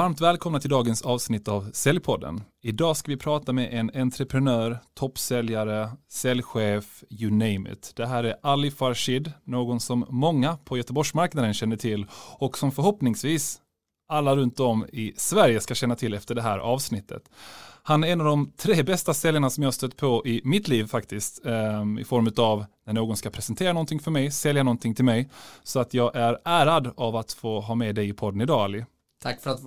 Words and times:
Varmt 0.00 0.20
välkomna 0.20 0.60
till 0.60 0.70
dagens 0.70 1.02
avsnitt 1.02 1.48
av 1.48 1.70
Säljpodden. 1.72 2.42
Idag 2.62 2.96
ska 2.96 3.10
vi 3.10 3.16
prata 3.16 3.52
med 3.52 3.74
en 3.74 3.90
entreprenör, 3.94 4.78
toppsäljare, 4.94 5.90
säljchef, 6.08 7.04
you 7.10 7.30
name 7.30 7.72
it. 7.72 7.92
Det 7.96 8.06
här 8.06 8.24
är 8.24 8.36
Ali 8.42 8.70
Farshid, 8.70 9.32
någon 9.44 9.80
som 9.80 10.06
många 10.08 10.56
på 10.56 10.76
Göteborgsmarknaden 10.76 11.54
känner 11.54 11.76
till 11.76 12.06
och 12.38 12.58
som 12.58 12.72
förhoppningsvis 12.72 13.60
alla 14.08 14.36
runt 14.36 14.60
om 14.60 14.86
i 14.92 15.12
Sverige 15.16 15.60
ska 15.60 15.74
känna 15.74 15.96
till 15.96 16.14
efter 16.14 16.34
det 16.34 16.42
här 16.42 16.58
avsnittet. 16.58 17.22
Han 17.82 18.04
är 18.04 18.08
en 18.08 18.20
av 18.20 18.26
de 18.26 18.52
tre 18.56 18.82
bästa 18.82 19.14
säljarna 19.14 19.50
som 19.50 19.64
jag 19.64 19.74
stött 19.74 19.96
på 19.96 20.26
i 20.26 20.40
mitt 20.44 20.68
liv 20.68 20.86
faktiskt. 20.86 21.46
Um, 21.46 21.98
I 21.98 22.04
form 22.04 22.32
av 22.36 22.64
när 22.86 22.92
någon 22.92 23.16
ska 23.16 23.30
presentera 23.30 23.72
någonting 23.72 24.00
för 24.00 24.10
mig, 24.10 24.30
sälja 24.30 24.62
någonting 24.62 24.94
till 24.94 25.04
mig. 25.04 25.30
Så 25.62 25.80
att 25.80 25.94
jag 25.94 26.16
är 26.16 26.38
ärad 26.44 26.92
av 26.96 27.16
att 27.16 27.32
få 27.32 27.60
ha 27.60 27.74
med 27.74 27.94
dig 27.94 28.08
i 28.08 28.12
podden 28.12 28.40
idag 28.40 28.60
Ali. 28.60 28.84
Tack 29.22 29.40
för 29.40 29.50
att 29.50 29.60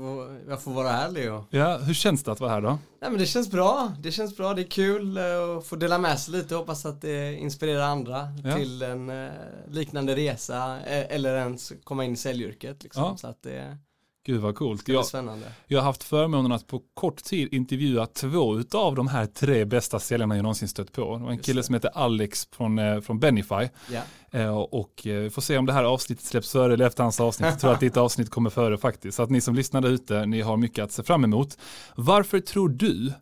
jag 0.49 0.62
får 0.62 0.71
vara 0.71 0.89
här 0.89 1.12
Leo. 1.12 1.45
Ja, 1.49 1.77
hur 1.77 1.94
känns 1.94 2.23
det 2.23 2.31
att 2.31 2.39
vara 2.39 2.52
här 2.52 2.61
då? 2.61 2.80
Nej 3.02 3.09
men 3.11 3.17
det 3.20 3.25
känns 3.25 3.52
bra, 3.52 3.91
det 3.99 4.11
känns 4.11 4.38
bra, 4.38 4.53
det 4.53 4.61
är 4.61 4.70
kul 4.70 5.17
eh, 5.17 5.23
att 5.57 5.66
få 5.66 5.75
dela 5.75 5.98
med 5.98 6.20
sig 6.20 6.34
lite, 6.34 6.55
hoppas 6.55 6.85
att 6.85 7.02
det 7.02 7.34
inspirerar 7.34 7.84
andra 7.84 8.27
ja. 8.44 8.55
till 8.58 8.81
en 8.81 9.09
eh, 9.09 9.31
liknande 9.67 10.16
resa 10.16 10.80
eh, 10.85 11.16
eller 11.16 11.35
ens 11.35 11.73
komma 11.84 12.05
in 12.05 12.13
i 12.13 12.16
säljyrket 12.16 12.84
liksom. 12.84 13.03
Ja. 13.03 13.17
Så 13.17 13.27
att 13.27 13.44
det 13.44 13.77
Gud 14.25 14.41
vad 14.41 14.55
coolt. 14.55 14.87
Jag, 14.87 15.05
spännande. 15.05 15.51
jag 15.67 15.79
har 15.79 15.85
haft 15.85 16.03
förmånen 16.03 16.51
att 16.51 16.67
på 16.67 16.81
kort 16.93 17.23
tid 17.23 17.53
intervjua 17.53 18.05
två 18.05 18.61
av 18.73 18.95
de 18.95 19.07
här 19.07 19.25
tre 19.25 19.65
bästa 19.65 19.99
säljarna 19.99 20.35
jag 20.35 20.43
någonsin 20.43 20.67
stött 20.67 20.91
på. 20.91 21.17
Det 21.17 21.23
var 21.23 21.31
en 21.31 21.39
kille 21.39 21.63
som 21.63 21.75
heter 21.75 21.91
Alex 21.93 22.47
från, 22.52 22.80
eh, 22.80 23.02
från 23.02 23.19
Benify. 23.19 23.69
Yeah. 23.91 24.57
Och 24.57 25.07
eh, 25.07 25.19
vi 25.19 25.30
får 25.30 25.41
se 25.41 25.57
om 25.57 25.65
det 25.65 25.73
här 25.73 25.83
avsnittet 25.83 26.25
släpps 26.25 26.52
före 26.52 26.73
eller 26.73 26.85
efter 26.85 27.03
hans 27.03 27.19
avsnitt. 27.19 27.49
Jag 27.49 27.59
tror 27.59 27.71
att 27.71 27.80
ditt 27.80 27.97
avsnitt 27.97 28.30
kommer 28.30 28.49
före 28.49 28.77
faktiskt. 28.77 29.17
Så 29.17 29.23
att 29.23 29.30
ni 29.30 29.41
som 29.41 29.55
lyssnar 29.55 29.81
där 29.81 29.89
ute, 29.89 30.25
ni 30.25 30.41
har 30.41 30.58
mycket 30.58 30.83
att 30.83 30.91
se 30.91 31.03
fram 31.03 31.23
emot. 31.23 31.58
Varför 31.95 32.39
tror 32.39 32.69
du 32.69 33.13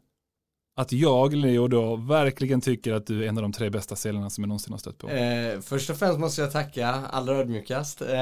att 0.75 0.91
jag, 0.91 1.33
Leo, 1.33 1.67
då 1.67 1.95
verkligen 1.95 2.61
tycker 2.61 2.93
att 2.93 3.07
du 3.07 3.23
är 3.23 3.27
en 3.27 3.37
av 3.37 3.41
de 3.41 3.51
tre 3.51 3.69
bästa 3.69 3.95
säljarna 3.95 4.29
som 4.29 4.43
jag 4.43 4.47
någonsin 4.47 4.73
har 4.73 4.77
stött 4.79 4.97
på? 4.97 5.09
Eh, 5.09 5.59
först 5.59 5.89
och 5.89 5.97
främst 5.97 6.19
måste 6.19 6.41
jag 6.41 6.51
tacka 6.51 6.87
allra 6.87 7.35
ödmjukast. 7.35 8.01
Eh, 8.01 8.17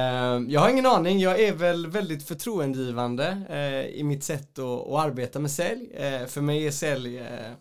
jag 0.47 0.59
har 0.59 0.69
ingen 0.69 0.85
aning, 0.85 1.19
jag 1.19 1.39
är 1.39 1.53
väl 1.53 1.87
väldigt 1.87 2.27
förtroendegivande 2.27 3.41
eh, 3.49 3.99
i 3.99 4.03
mitt 4.03 4.23
sätt 4.23 4.59
att, 4.59 4.65
att 4.65 5.05
arbeta 5.05 5.39
med 5.39 5.51
sälj. 5.51 5.91
Eh, 5.93 6.25
för 6.25 6.41
mig 6.41 6.67
är 6.67 6.71
sälj 6.71 7.17
eh, 7.17 7.51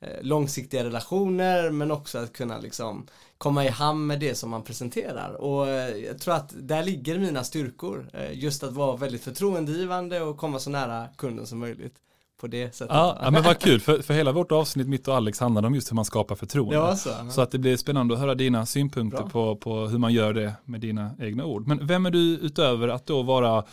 eh, 0.00 0.22
långsiktiga 0.22 0.84
relationer 0.84 1.70
men 1.70 1.90
också 1.90 2.18
att 2.18 2.32
kunna 2.32 2.58
liksom 2.58 3.06
komma 3.38 3.64
i 3.64 3.68
hamn 3.68 4.06
med 4.06 4.20
det 4.20 4.34
som 4.34 4.50
man 4.50 4.62
presenterar 4.62 5.32
och 5.32 5.68
eh, 5.68 5.96
jag 5.96 6.18
tror 6.18 6.34
att 6.34 6.52
där 6.56 6.82
ligger 6.82 7.18
mina 7.18 7.44
styrkor 7.44 8.10
eh, 8.12 8.38
just 8.38 8.62
att 8.62 8.72
vara 8.72 8.96
väldigt 8.96 9.24
förtroendegivande 9.24 10.20
och 10.20 10.36
komma 10.36 10.58
så 10.58 10.70
nära 10.70 11.08
kunden 11.16 11.46
som 11.46 11.58
möjligt 11.58 11.94
på 12.40 12.46
det 12.46 12.74
sättet. 12.74 12.94
Ja, 12.94 13.18
ja 13.22 13.30
men 13.30 13.42
vad 13.42 13.58
kul, 13.58 13.80
för, 13.80 14.02
för 14.02 14.14
hela 14.14 14.32
vårt 14.32 14.52
avsnitt, 14.52 14.88
mitt 14.88 15.08
och 15.08 15.14
Alex, 15.14 15.40
handlar 15.40 15.66
om 15.66 15.74
just 15.74 15.90
hur 15.90 15.94
man 15.94 16.04
skapar 16.04 16.34
förtroende. 16.34 16.74
Ja, 16.74 16.96
så. 16.96 17.10
så 17.30 17.40
att 17.40 17.50
det 17.50 17.58
blir 17.58 17.76
spännande 17.76 18.14
att 18.14 18.20
höra 18.20 18.34
dina 18.34 18.66
synpunkter 18.66 19.22
på, 19.22 19.56
på 19.56 19.86
hur 19.86 19.98
man 19.98 20.12
gör 20.12 20.32
det 20.32 20.52
med 20.64 20.80
dina 20.80 21.10
egna 21.20 21.44
ord. 21.44 21.66
Men 21.66 21.86
vem 21.86 22.06
är 22.06 22.10
du 22.10 22.18
utöver 22.18 22.88
att 22.88 23.06
då 23.06 23.22
vara 23.22 23.64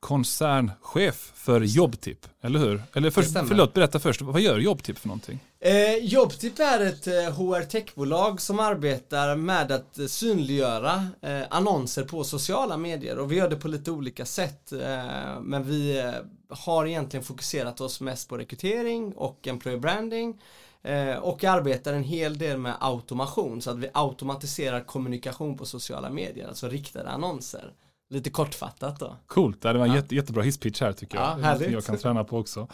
koncernchef 0.00 1.32
för 1.34 1.60
Jobbtip, 1.60 2.26
eller 2.42 2.58
hur? 2.58 2.82
Eller 2.94 3.10
för, 3.10 3.22
förlåt, 3.22 3.74
berätta 3.74 3.98
först, 3.98 4.22
vad 4.22 4.40
gör 4.40 4.58
Jobbtip 4.58 4.98
för 4.98 5.08
någonting? 5.08 5.38
Eh, 5.60 6.04
Jobbtip 6.04 6.58
är 6.58 6.80
ett 6.80 7.06
eh, 7.06 7.12
HR 7.12 7.62
techbolag 7.62 8.40
som 8.40 8.60
arbetar 8.60 9.36
med 9.36 9.72
att 9.72 9.98
eh, 9.98 10.06
synliggöra 10.06 11.08
eh, 11.22 11.42
annonser 11.50 12.04
på 12.04 12.24
sociala 12.24 12.76
medier 12.76 13.18
och 13.18 13.32
vi 13.32 13.36
gör 13.36 13.50
det 13.50 13.56
på 13.56 13.68
lite 13.68 13.90
olika 13.90 14.24
sätt 14.24 14.72
eh, 14.72 15.40
men 15.40 15.64
vi 15.64 15.98
eh, 15.98 16.10
har 16.50 16.86
egentligen 16.86 17.24
fokuserat 17.24 17.80
oss 17.80 18.00
mest 18.00 18.28
på 18.28 18.38
rekrytering 18.38 19.12
och 19.12 19.48
employer 19.48 19.78
branding 19.78 20.40
eh, 20.82 21.14
och 21.14 21.44
arbetar 21.44 21.92
en 21.92 22.04
hel 22.04 22.38
del 22.38 22.58
med 22.58 22.74
automation 22.80 23.62
så 23.62 23.70
att 23.70 23.78
vi 23.78 23.88
automatiserar 23.94 24.80
kommunikation 24.80 25.56
på 25.56 25.66
sociala 25.66 26.10
medier, 26.10 26.48
alltså 26.48 26.68
riktade 26.68 27.10
annonser. 27.10 27.72
Lite 28.12 28.30
kortfattat 28.30 29.00
då. 29.00 29.16
Coolt, 29.26 29.62
det 29.62 29.72
var 29.72 29.84
en 29.84 29.90
ja. 29.90 29.96
jätte, 29.96 30.14
jättebra 30.14 30.42
hisspitch 30.42 30.80
här 30.80 30.92
tycker 30.92 31.18
jag. 31.18 31.26
Ja, 31.26 31.42
härligt. 31.42 31.70
Jag 31.70 31.84
kan 31.84 31.98
träna 31.98 32.24
på 32.24 32.38
också. 32.38 32.68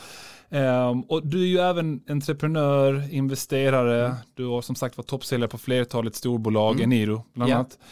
Um, 0.48 1.00
och 1.00 1.26
du 1.26 1.42
är 1.42 1.46
ju 1.46 1.58
även 1.58 2.00
entreprenör, 2.08 3.14
investerare, 3.14 4.06
mm. 4.06 4.16
du 4.34 4.46
har 4.46 4.62
som 4.62 4.76
sagt 4.76 4.96
varit 4.96 5.06
toppsäljare 5.06 5.48
på 5.48 5.58
flertalet 5.58 6.14
storbolag, 6.14 6.74
mm. 6.74 6.92
Eniro 6.92 7.22
bland 7.32 7.52
annat. 7.52 7.78
Yeah. 7.80 7.86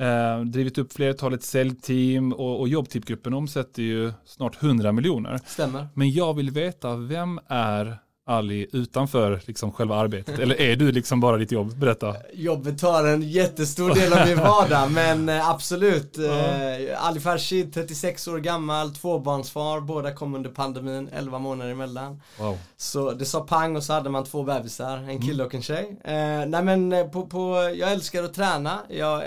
Uh, 0.00 0.44
drivit 0.44 0.78
upp 0.78 0.92
flertalet 0.92 1.42
säljteam 1.42 2.32
och, 2.32 2.60
och 2.60 2.68
jobbtipgruppen 2.68 3.34
omsätter 3.34 3.82
ju 3.82 4.12
snart 4.24 4.62
100 4.62 4.92
miljoner. 4.92 5.40
Stämmer. 5.46 5.88
Men 5.94 6.10
jag 6.10 6.34
vill 6.34 6.50
veta, 6.50 6.96
vem 6.96 7.40
är 7.48 7.98
Ali 8.28 8.66
utanför 8.72 9.40
liksom 9.44 9.72
själva 9.72 9.96
arbetet? 9.96 10.38
Eller 10.38 10.60
är 10.60 10.76
du 10.76 10.92
liksom 10.92 11.20
bara 11.20 11.36
ditt 11.36 11.52
jobb? 11.52 11.76
Berätta. 11.76 12.16
Jobbet 12.34 12.78
tar 12.78 13.04
en 13.04 13.22
jättestor 13.22 13.94
del 13.94 14.12
av 14.12 14.26
min 14.26 14.38
vardag 14.38 14.90
men 14.90 15.28
eh, 15.28 15.50
absolut. 15.50 16.18
Uh. 16.18 17.06
Ali 17.06 17.20
Farshid, 17.20 17.74
36 17.74 18.28
år 18.28 18.38
gammal, 18.38 18.94
tvåbarnsfar, 18.94 19.80
båda 19.80 20.14
kom 20.14 20.34
under 20.34 20.50
pandemin, 20.50 21.08
11 21.12 21.38
månader 21.38 21.70
emellan. 21.70 22.22
Wow. 22.38 22.58
Så 22.76 23.12
det 23.12 23.24
sa 23.24 23.40
pang 23.40 23.76
och 23.76 23.82
så 23.82 23.92
hade 23.92 24.10
man 24.10 24.24
två 24.24 24.42
bebisar, 24.42 24.96
en 24.96 25.20
kille 25.20 25.34
mm. 25.34 25.46
och 25.46 25.54
en 25.54 25.62
tjej. 25.62 25.84
Uh, 25.84 26.48
nej 26.48 26.62
men 26.62 27.10
på, 27.10 27.26
på, 27.26 27.74
jag 27.76 27.92
älskar 27.92 28.22
att 28.22 28.34
träna, 28.34 28.78
jag 28.88 29.22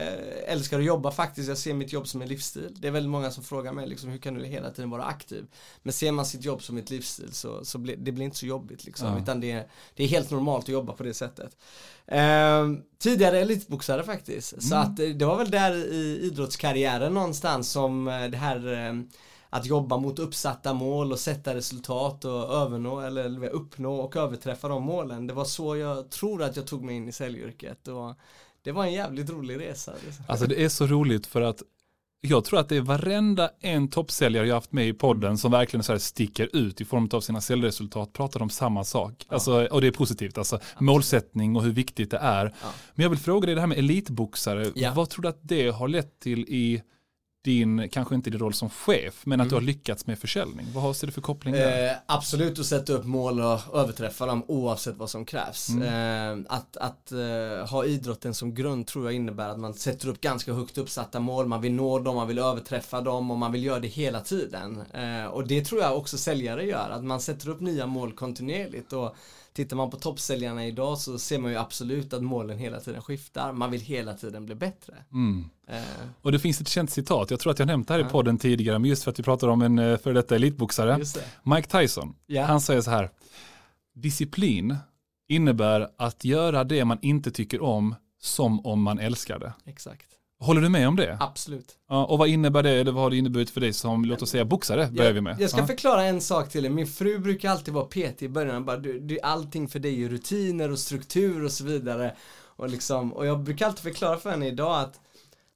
älskar 0.48 0.80
att 0.80 0.86
jobba 0.86 1.12
faktiskt, 1.12 1.50
jag 1.50 1.58
ser 1.58 1.74
mitt 1.74 1.94
jobb 1.94 2.08
som 2.08 2.22
en 2.22 2.28
livsstil. 2.28 2.76
Det 2.80 2.88
är 2.88 2.92
väldigt 2.92 3.12
många 3.12 3.32
som 3.32 3.44
frågar 3.44 3.74
mig 3.74 3.88
liksom, 3.88 4.10
hur 4.10 4.18
kan 4.18 4.34
du 4.34 4.46
hela 4.46 4.70
tiden 4.70 4.90
vara 4.90 5.04
aktiv? 5.04 5.46
Men 5.84 5.94
ser 5.94 6.12
man 6.12 6.26
sitt 6.26 6.46
jobb 6.46 6.64
som 6.64 6.78
ett 6.78 6.90
livsstil 6.90 7.34
så, 7.34 7.66
så 7.66 7.78
blir 7.78 7.96
det 7.98 8.12
blir 8.12 8.26
inte 8.26 8.38
så 8.38 8.46
jobbigt 8.46 8.89
liksom. 8.90 9.08
Ja. 9.08 9.20
Utan 9.20 9.40
det 9.40 9.52
är, 9.52 9.68
det 9.96 10.04
är 10.04 10.08
helt 10.08 10.32
normalt 10.32 10.66
att 10.66 10.70
jobba 10.70 10.94
på 10.94 11.04
det 11.04 11.14
sättet. 11.14 11.58
Eh, 12.06 12.68
tidigare 12.98 13.40
elitboxare 13.40 14.04
faktiskt. 14.04 14.54
Mm. 14.54 14.62
Så 14.62 14.76
att 14.76 14.98
det 14.98 15.26
var 15.26 15.38
väl 15.38 15.52
där 15.52 15.76
i 15.94 16.20
idrottskarriären 16.24 17.14
någonstans 17.14 17.72
som 17.72 18.08
eh, 18.08 18.28
det 18.30 18.38
här 18.38 18.88
eh, 18.88 18.94
att 19.50 19.66
jobba 19.66 19.98
mot 19.98 20.20
uppsatta 20.20 20.74
mål 20.74 21.12
och 21.12 21.20
sätta 21.20 21.56
resultat 21.56 22.26
och 22.26 22.54
övernå 22.54 23.00
eller 23.00 23.50
uppnå 23.50 23.96
och 23.96 24.16
överträffa 24.16 24.68
de 24.68 24.84
målen. 24.84 25.28
Det 25.28 25.34
var 25.34 25.46
så 25.46 25.78
jag 25.78 26.10
tror 26.10 26.44
att 26.44 26.56
jag 26.56 26.68
tog 26.68 26.84
mig 26.84 26.96
in 26.96 27.08
i 27.08 27.12
säljyrket 27.12 27.88
och 27.88 28.16
det 28.64 28.72
var 28.72 28.86
en 28.86 28.94
jävligt 28.94 29.30
rolig 29.30 29.60
resa. 29.60 29.94
Alltså 30.28 30.48
det 30.48 30.64
är 30.64 30.70
så 30.70 30.88
roligt 30.88 31.28
för 31.28 31.42
att 31.42 31.62
jag 32.22 32.46
tror 32.46 32.60
att 32.60 32.70
det 32.70 32.78
är 32.78 32.82
varenda 32.82 33.50
en 33.60 33.88
toppsäljare 33.88 34.48
jag 34.48 34.56
haft 34.56 34.72
med 34.72 34.88
i 34.88 34.94
podden 34.94 35.38
som 35.38 35.52
verkligen 35.52 35.84
så 35.84 36.00
sticker 36.00 36.56
ut 36.56 36.82
i 36.82 36.86
form 36.86 37.10
av 37.14 37.22
sina 37.22 37.42
säljresultat 37.42 38.14
pratar 38.14 38.42
om 38.42 38.50
samma 38.50 38.84
sak. 38.84 39.26
Ja. 39.30 39.34
Alltså, 39.34 39.66
och 39.66 39.82
det 39.82 39.88
är 39.88 39.92
positivt, 39.92 40.38
alltså 40.38 40.56
Absolut. 40.56 40.80
målsättning 40.82 41.56
och 41.56 41.64
hur 41.64 41.72
viktigt 41.72 42.12
det 42.12 42.18
är. 42.18 42.46
Ja. 42.46 42.68
Men 42.96 43.04
jag 43.04 43.10
vill 43.10 43.20
fråga 43.20 43.46
dig 43.46 43.56
det 43.56 43.62
här 43.62 43.68
med 43.68 43.78
elitboxare, 43.78 44.72
ja. 44.76 44.94
vad 44.96 45.10
tror 45.10 45.22
du 45.22 45.30
att 45.30 45.40
det 45.42 45.70
har 45.70 45.88
lett 45.88 46.20
till 46.20 46.40
i 46.40 46.82
din, 47.42 47.90
kanske 47.90 48.16
inte 48.16 48.30
din 48.30 48.40
roll 48.40 48.54
som 48.54 48.70
chef, 48.70 49.22
men 49.26 49.42
att 49.42 49.46
mm. 49.46 49.50
du 49.50 49.56
har 49.56 49.62
lyckats 49.62 50.08
med 50.08 50.20
försäljning. 50.20 50.66
Vad 50.74 50.96
ser 50.96 51.08
du 51.08 51.14
för 51.14 51.22
koppling 51.22 51.54
där? 51.54 51.88
Eh, 51.88 51.98
absolut 52.06 52.60
att 52.60 52.66
sätta 52.66 52.94
upp 52.94 53.06
mål 53.06 53.40
och 53.42 53.76
överträffa 53.76 54.26
dem 54.26 54.44
oavsett 54.48 54.98
vad 54.98 55.10
som 55.10 55.26
krävs. 55.26 55.70
Mm. 55.70 56.46
Eh, 56.46 56.46
att 56.56 56.78
att 56.78 57.12
eh, 57.12 57.70
ha 57.70 57.86
idrotten 57.86 58.34
som 58.34 58.56
grund 58.56 58.88
tror 58.88 59.06
jag 59.06 59.14
innebär 59.14 59.50
att 59.50 59.60
man 59.60 59.74
sätter 59.74 60.08
upp 60.08 60.22
ganska 60.22 60.54
högt 60.54 60.78
uppsatta 60.78 61.20
mål, 61.20 61.48
man 61.48 61.62
vill 61.62 61.74
nå 61.74 62.00
dem, 62.00 62.16
man 62.16 62.28
vill 62.28 62.40
överträffa 62.40 63.02
dem 63.02 63.32
och 63.32 63.38
man 63.38 63.52
vill 63.52 63.64
göra 63.64 63.80
det 63.80 63.88
hela 63.88 64.22
tiden. 64.22 64.84
Eh, 64.94 65.26
och 65.26 65.48
det 65.48 65.66
tror 65.66 65.82
jag 65.82 65.98
också 65.98 66.18
säljare 66.18 66.66
gör, 66.66 66.90
att 66.90 67.04
man 67.04 67.22
sätter 67.22 67.50
upp 67.50 67.60
nya 67.60 67.86
mål 67.86 68.12
kontinuerligt 68.12 68.94
och 68.94 69.16
Tittar 69.60 69.78
man 69.78 69.90
på 69.90 69.98
toppsäljarna 69.98 70.66
idag 70.66 70.98
så 70.98 71.20
ser 71.20 71.40
man 71.40 71.52
ju 71.52 71.58
absolut 71.58 72.14
att 72.14 72.24
målen 72.24 72.58
hela 72.58 72.80
tiden 72.80 73.02
skiftar. 73.02 73.54
Man 73.54 73.72
vill 73.72 73.82
hela 73.82 74.14
tiden 74.14 74.46
bli 74.46 74.56
bättre. 74.56 74.94
Mm. 75.12 75.50
Eh. 75.68 75.82
Och 76.22 76.32
det 76.32 76.40
finns 76.40 76.62
ett 76.62 76.68
känt 76.68 76.92
citat, 76.92 77.32
jag 77.32 77.40
tror 77.40 77.52
att 77.52 77.60
jag 77.60 77.66
nämnt 77.66 77.88
det 77.88 77.94
här 77.94 78.02
i 78.02 78.04
podden 78.04 78.38
tidigare, 78.38 78.80
men 78.80 78.90
just 78.90 79.04
för 79.04 79.12
att 79.12 79.20
vi 79.20 79.24
pratar 79.24 79.48
om 79.48 79.62
en 79.62 79.80
eh, 79.80 79.98
före 79.98 80.14
detta 80.14 80.36
elitboxare. 80.36 81.00
Mike 81.44 81.68
Tyson, 81.80 82.16
yeah. 82.28 82.48
han 82.48 82.62
säger 82.62 82.82
så 82.82 82.92
här, 82.92 83.10
disciplin 83.96 84.78
innebär 85.28 85.90
att 85.98 86.24
göra 86.24 86.64
det 86.64 86.86
man 86.86 86.98
inte 87.02 87.32
tycker 87.32 87.62
om 87.62 87.96
som 88.20 88.66
om 88.66 88.82
man 88.82 89.00
älskar 89.00 89.40
det. 89.40 89.54
Exakt. 89.66 90.19
Håller 90.40 90.62
du 90.62 90.70
med 90.70 90.88
om 90.88 90.96
det? 90.96 91.18
Absolut. 91.20 91.78
Ja, 91.90 92.06
och 92.06 92.18
vad 92.18 92.28
innebär 92.28 92.64
det, 92.64 92.72
eller 92.72 92.92
vad 92.92 93.04
har 93.04 93.10
det 93.10 93.18
inneburit 93.18 93.50
för 93.50 93.62
dig 93.62 93.74
som, 93.74 94.06
låt 94.06 94.22
oss 94.22 94.30
säga 94.30 94.46
boxare, 94.46 94.88
börjar 94.92 95.14
vi 95.14 95.22
med. 95.22 95.36
Jag 95.40 95.50
ska 95.50 95.60
ja. 95.60 95.68
förklara 95.68 96.04
en 96.04 96.22
sak 96.22 96.50
till 96.50 96.64
dig. 96.64 96.72
Min 96.72 96.88
fru 96.88 97.20
brukar 97.20 97.50
alltid 97.50 97.74
vara 97.74 97.86
petig 97.86 98.26
i 98.26 98.30
början, 98.30 98.66
bara, 98.66 98.78
du, 98.78 99.00
du, 99.00 99.20
allting 99.20 99.68
för 99.68 99.80
dig 99.80 100.04
är 100.04 100.10
rutiner 100.10 100.72
och 100.72 100.80
struktur 100.80 101.44
och 101.44 101.52
så 101.52 101.64
vidare. 101.64 102.16
Och, 102.42 102.70
liksom, 102.70 103.14
och 103.14 103.26
jag 103.26 103.40
brukar 103.40 103.66
alltid 103.66 103.84
förklara 103.84 104.18
för 104.18 104.30
henne 104.30 104.48
idag 104.48 104.82
att 104.82 105.00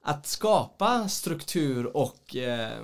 att 0.04 0.28
skapa 0.28 1.08
struktur 1.08 1.98
och 1.98 2.36
eh, 2.36 2.82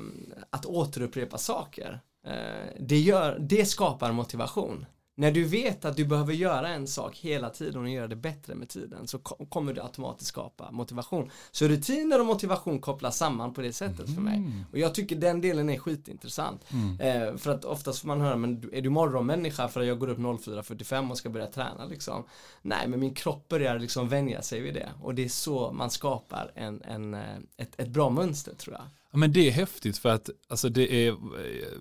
att 0.49 0.65
återupprepa 0.65 1.37
saker, 1.37 1.99
eh, 2.27 2.73
det, 2.79 2.99
gör, 2.99 3.37
det 3.39 3.65
skapar 3.65 4.11
motivation. 4.11 4.85
När 5.19 5.31
du 5.31 5.43
vet 5.43 5.85
att 5.85 5.97
du 5.97 6.05
behöver 6.05 6.33
göra 6.33 6.67
en 6.67 6.87
sak 6.87 7.17
hela 7.17 7.49
tiden 7.49 7.81
och 7.81 7.89
göra 7.89 8.07
det 8.07 8.15
bättre 8.15 8.55
med 8.55 8.69
tiden 8.69 9.07
så 9.07 9.19
kommer 9.19 9.73
du 9.73 9.81
automatiskt 9.81 10.29
skapa 10.29 10.71
motivation. 10.71 11.29
Så 11.51 11.67
rutiner 11.67 12.19
och 12.19 12.25
motivation 12.25 12.79
kopplas 12.79 13.17
samman 13.17 13.53
på 13.53 13.61
det 13.61 13.73
sättet 13.73 13.99
mm. 13.99 14.15
för 14.15 14.21
mig. 14.21 14.37
Mm. 14.37 14.65
Och 14.71 14.77
jag 14.77 14.95
tycker 14.95 15.15
den 15.15 15.41
delen 15.41 15.69
är 15.69 15.77
skitintressant. 15.77 16.65
Mm. 16.71 16.99
Eh, 16.99 17.37
för 17.37 17.51
att 17.51 17.65
oftast 17.65 17.99
får 17.99 18.07
man 18.07 18.21
höra, 18.21 18.35
men 18.35 18.69
är 18.73 18.81
du 18.81 18.89
morgonmänniska 18.89 19.67
för 19.67 19.81
att 19.81 19.87
jag 19.87 19.99
går 19.99 20.09
upp 20.09 20.17
04.45 20.17 21.11
och 21.11 21.17
ska 21.17 21.29
börja 21.29 21.47
träna 21.47 21.85
liksom? 21.85 22.23
Nej, 22.61 22.87
men 22.87 22.99
min 22.99 23.13
kropp 23.13 23.47
börjar 23.47 23.79
liksom 23.79 24.09
vänja 24.09 24.41
sig 24.41 24.61
vid 24.61 24.73
det. 24.73 24.89
Och 25.01 25.15
det 25.15 25.25
är 25.25 25.29
så 25.29 25.71
man 25.71 25.89
skapar 25.89 26.51
en, 26.55 26.81
en, 26.81 27.13
eh, 27.13 27.37
ett, 27.57 27.79
ett 27.79 27.89
bra 27.89 28.09
mönster 28.09 28.55
tror 28.55 28.75
jag. 28.75 28.85
Ja, 29.11 29.17
men 29.17 29.33
det 29.33 29.47
är 29.47 29.51
häftigt 29.51 29.97
för 29.97 30.09
att 30.09 30.29
alltså, 30.49 30.69
det 30.69 30.93
är 30.93 31.09
eh, 31.09 31.15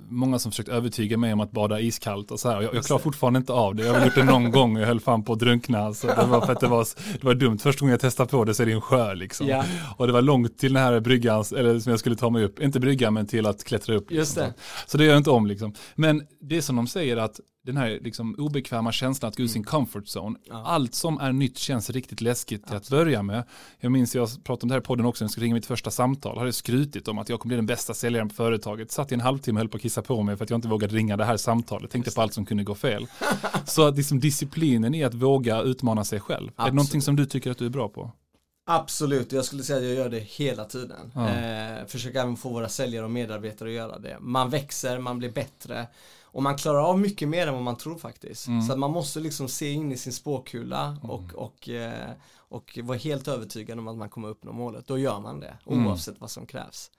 många 0.09 0.39
som 0.39 0.53
försökt 0.53 0.69
övertyga 0.69 1.17
mig 1.17 1.33
om 1.33 1.41
att 1.41 1.51
bada 1.51 1.81
iskallt 1.81 2.31
och 2.31 2.41
så 2.41 2.51
här. 2.51 2.63
Jag, 2.63 2.75
jag 2.75 2.85
klarar 2.85 3.01
fortfarande 3.01 3.39
inte 3.39 3.53
av 3.53 3.75
det. 3.75 3.85
Jag 3.85 3.95
har 3.95 4.05
gjort 4.05 4.15
det 4.15 4.25
någon 4.25 4.51
gång 4.51 4.77
och 4.77 4.83
jag 4.83 4.87
höll 4.87 5.01
fan 5.01 5.25
på 5.25 5.33
att 5.33 5.39
drunkna. 5.39 5.79
Alltså, 5.79 6.07
det 6.07 6.27
var 6.27 6.41
för 6.41 6.53
att 6.53 6.61
det 6.61 6.67
var, 6.67 6.87
det 7.13 7.25
var 7.25 7.35
dumt. 7.35 7.59
Första 7.59 7.81
gången 7.81 7.91
jag 7.91 8.01
testade 8.01 8.31
på 8.31 8.45
det 8.45 8.55
så 8.55 8.63
är 8.63 8.67
det 8.67 8.73
en 8.73 8.81
sjö 8.81 9.15
liksom. 9.15 9.47
Ja. 9.47 9.65
Och 9.97 10.07
det 10.07 10.13
var 10.13 10.23
långt 10.23 10.59
till 10.59 10.73
den 10.73 10.83
här 10.83 11.01
bryggan, 11.01 11.45
eller 11.57 11.81
som 11.81 11.91
jag 11.91 12.01
skulle 12.01 12.17
ta 12.17 12.31
mig 12.31 12.45
upp. 12.45 12.61
Inte 12.61 12.81
bryggan 12.81 13.15
men 13.15 13.27
till 13.27 13.47
att 13.47 13.65
klättra 13.65 13.95
upp. 13.95 14.11
Liksom. 14.11 14.17
Just 14.17 14.35
det. 14.35 14.55
Så 14.87 14.99
det 14.99 15.05
gör 15.05 15.13
jag 15.13 15.21
inte 15.21 15.31
om 15.31 15.47
liksom. 15.47 15.75
Men 15.95 16.23
det 16.41 16.57
är 16.57 16.61
som 16.61 16.77
de 16.77 16.87
säger 16.87 17.17
att 17.17 17.41
den 17.69 17.77
här 17.77 17.99
liksom 18.03 18.35
obekväma 18.39 18.93
känslan 18.93 19.29
att 19.29 19.37
gå 19.37 19.43
ur 19.43 19.49
sin 19.49 19.63
mm. 19.63 19.65
comfort 19.65 20.05
zone. 20.17 20.39
Ja. 20.45 20.63
Allt 20.67 20.95
som 20.95 21.21
är 21.21 21.33
nytt 21.33 21.59
känns 21.59 21.91
riktigt 21.91 22.21
läskigt 22.21 22.67
till 22.67 22.77
att 22.77 22.89
börja 22.89 23.23
med. 23.23 23.45
Jag 23.81 23.93
minns, 23.93 24.15
jag 24.15 24.29
pratade 24.45 24.63
om 24.63 24.69
det 24.69 24.75
här 24.75 24.81
i 24.81 24.85
podden 24.85 25.07
också, 25.07 25.25
när 25.25 25.27
jag 25.27 25.31
skulle 25.31 25.45
ringa 25.45 25.55
mitt 25.55 25.67
första 25.67 25.91
samtal, 25.91 26.39
hade 26.39 26.53
skrutit 26.53 27.09
om 27.09 27.19
att 27.19 27.29
jag 27.29 27.41
kommer 27.41 27.49
bli 27.49 27.57
den 27.57 27.67
bästa 27.67 27.95
säljaren 27.95 28.29
på 28.29 28.35
företaget. 28.35 28.91
Satt 28.91 29.13
i 29.13 29.15
en 29.15 29.21
halvtimme 29.21 29.59
och 29.59 29.61
höll 29.61 29.69
på 29.69 29.77
att 29.77 29.83
kissa 29.83 30.03
på 30.03 30.23
mig 30.23 30.37
för 30.37 30.45
att 30.45 30.51
jag 30.51 30.59
inte 30.59 30.69
vågade 30.69 30.95
ringa 30.95 31.17
det 31.17 31.25
här 31.25 31.37
samtalet. 31.37 31.91
Tänkte 31.91 32.11
på 32.11 32.23
allt 32.23 32.35
som 32.35 32.47
kunde 32.47 32.65
gå 32.65 32.75
fel. 32.75 33.07
Så 33.65 33.87
att 33.87 33.97
liksom 33.97 34.21
disciplinen 34.21 34.95
är 34.95 35.07
att 35.07 35.15
våga 35.15 35.63
utmana 35.63 36.05
sig 36.05 36.21
själv. 36.21 36.49
Absolut. 36.49 36.67
Är 36.67 36.71
det 36.71 36.77
någonting 36.77 37.03
som 37.03 37.17
du 37.17 37.27
tycker 37.27 37.51
att 37.51 37.59
du 37.59 37.67
är 37.67 37.71
bra 37.71 37.89
på? 37.89 38.13
Absolut, 38.71 39.33
jag 39.33 39.45
skulle 39.45 39.63
säga 39.63 39.79
att 39.79 39.85
jag 39.85 39.95
gör 39.95 40.09
det 40.09 40.19
hela 40.19 40.65
tiden. 40.65 41.13
Ja. 41.15 41.29
Eh, 41.29 41.87
försöker 41.87 42.21
även 42.21 42.37
få 42.37 42.49
våra 42.49 42.69
säljare 42.69 43.05
och 43.05 43.11
medarbetare 43.11 43.69
att 43.69 43.75
göra 43.75 43.99
det. 43.99 44.17
Man 44.21 44.51
växer, 44.51 44.99
man 44.99 45.19
blir 45.19 45.31
bättre. 45.31 45.87
Och 46.31 46.43
man 46.43 46.57
klarar 46.57 46.79
av 46.79 47.01
mycket 47.01 47.29
mer 47.29 47.47
än 47.47 47.55
vad 47.55 47.63
man 47.63 47.77
tror 47.77 47.99
faktiskt. 47.99 48.47
Mm. 48.47 48.63
Så 48.63 48.73
att 48.73 48.79
man 48.79 48.91
måste 48.91 49.21
liksom 49.21 49.49
se 49.49 49.71
in 49.73 49.93
i 49.93 49.97
sin 49.97 50.13
spåkula 50.13 50.87
mm. 50.87 51.11
och, 51.11 51.35
och, 51.35 51.69
eh, 51.69 52.11
och 52.37 52.79
vara 52.83 52.99
helt 52.99 53.29
övertygad 53.29 53.79
om 53.79 53.89
att 53.89 53.97
man 53.97 54.09
kommer 54.09 54.29
uppnå 54.29 54.53
målet. 54.53 54.87
Då 54.87 54.99
gör 54.99 55.21
man 55.21 55.41
det, 55.41 55.59
mm. 55.67 55.87
oavsett 55.87 56.09
mm. 56.09 56.21
vad 56.21 56.31
som 56.31 56.47
krävs. 56.47 56.91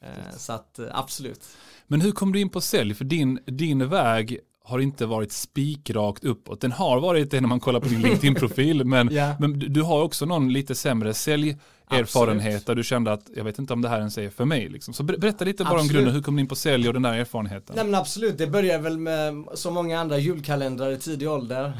Eh, 0.00 0.36
så 0.36 0.52
att 0.52 0.78
eh, 0.78 0.86
absolut. 0.90 1.48
Men 1.86 2.00
hur 2.00 2.12
kom 2.12 2.32
du 2.32 2.40
in 2.40 2.48
på 2.48 2.60
sälj? 2.60 2.94
För 2.94 3.04
din, 3.04 3.38
din 3.46 3.88
väg 3.88 4.38
har 4.64 4.78
inte 4.78 5.06
varit 5.06 5.32
spikrakt 5.32 6.24
uppåt. 6.24 6.60
Den 6.60 6.72
har 6.72 7.00
varit 7.00 7.30
det 7.30 7.40
när 7.40 7.48
man 7.48 7.60
kollar 7.60 7.80
på 7.80 7.88
din 7.88 8.02
LinkedIn-profil, 8.02 8.84
men, 8.84 9.12
yeah. 9.12 9.40
men 9.40 9.58
du 9.58 9.82
har 9.82 10.02
också 10.02 10.26
någon 10.26 10.52
lite 10.52 10.74
sämre 10.74 11.14
sälj 11.14 11.56
erfarenhet 11.90 12.66
där 12.66 12.74
du 12.74 12.84
kände 12.84 13.12
att 13.12 13.30
jag 13.36 13.44
vet 13.44 13.58
inte 13.58 13.72
om 13.72 13.82
det 13.82 13.88
här 13.88 13.98
ens 13.98 14.18
är 14.18 14.30
för 14.30 14.44
mig. 14.44 14.68
Liksom. 14.68 14.94
Så 14.94 15.02
berätta 15.02 15.44
lite 15.44 15.64
bara 15.64 15.74
absolut. 15.74 15.90
om 15.90 15.94
grunden, 15.94 16.14
hur 16.14 16.22
kom 16.22 16.36
du 16.36 16.40
in 16.42 16.48
på 16.48 16.54
sälj 16.54 16.88
och 16.88 16.94
den 16.94 17.02
där 17.02 17.14
erfarenheten? 17.14 17.76
Nej 17.76 17.84
men 17.84 17.94
absolut, 17.94 18.38
det 18.38 18.46
började 18.46 18.82
väl 18.82 18.98
med 18.98 19.44
så 19.54 19.70
många 19.70 20.00
andra 20.00 20.18
julkalendrar 20.18 20.90
i 20.90 20.98
tidig 20.98 21.30
ålder. 21.30 21.72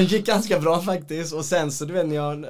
gick 0.00 0.26
ganska 0.26 0.60
bra 0.60 0.80
faktiskt 0.80 1.34
och 1.34 1.44
sen 1.44 1.72
så 1.72 1.84
du 1.84 1.92
vet 1.92 2.06
när 2.06 2.16
jag 2.16 2.46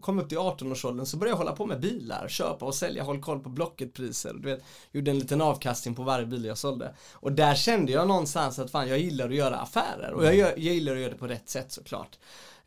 kom 0.00 0.18
upp 0.18 0.28
till 0.28 0.38
18-årsåldern 0.38 1.06
så 1.06 1.16
började 1.16 1.32
jag 1.32 1.38
hålla 1.38 1.52
på 1.52 1.66
med 1.66 1.80
bilar, 1.80 2.28
köpa 2.28 2.66
och 2.66 2.74
sälja, 2.74 3.02
håll 3.02 3.20
koll 3.20 3.40
på 3.40 3.48
Blocket-priser. 3.48 4.34
Du 4.34 4.50
vet, 4.50 4.64
gjorde 4.92 5.10
en 5.10 5.18
liten 5.18 5.40
avkastning 5.40 5.94
på 5.94 6.02
varje 6.02 6.26
bil 6.26 6.44
jag 6.44 6.58
sålde. 6.58 6.94
Och 7.12 7.32
där 7.32 7.54
kände 7.54 7.92
jag 7.92 8.08
någonstans 8.08 8.58
att 8.58 8.70
fan 8.70 8.88
jag 8.88 8.98
gillar 8.98 9.28
att 9.28 9.34
göra 9.34 9.56
affärer 9.56 10.12
och 10.12 10.24
jag, 10.24 10.34
gör, 10.34 10.48
jag 10.48 10.74
gillar 10.74 10.92
att 10.92 11.00
göra 11.00 11.10
det 11.10 11.18
på 11.18 11.26
rätt 11.26 11.48
sätt 11.48 11.72
såklart. 11.72 12.18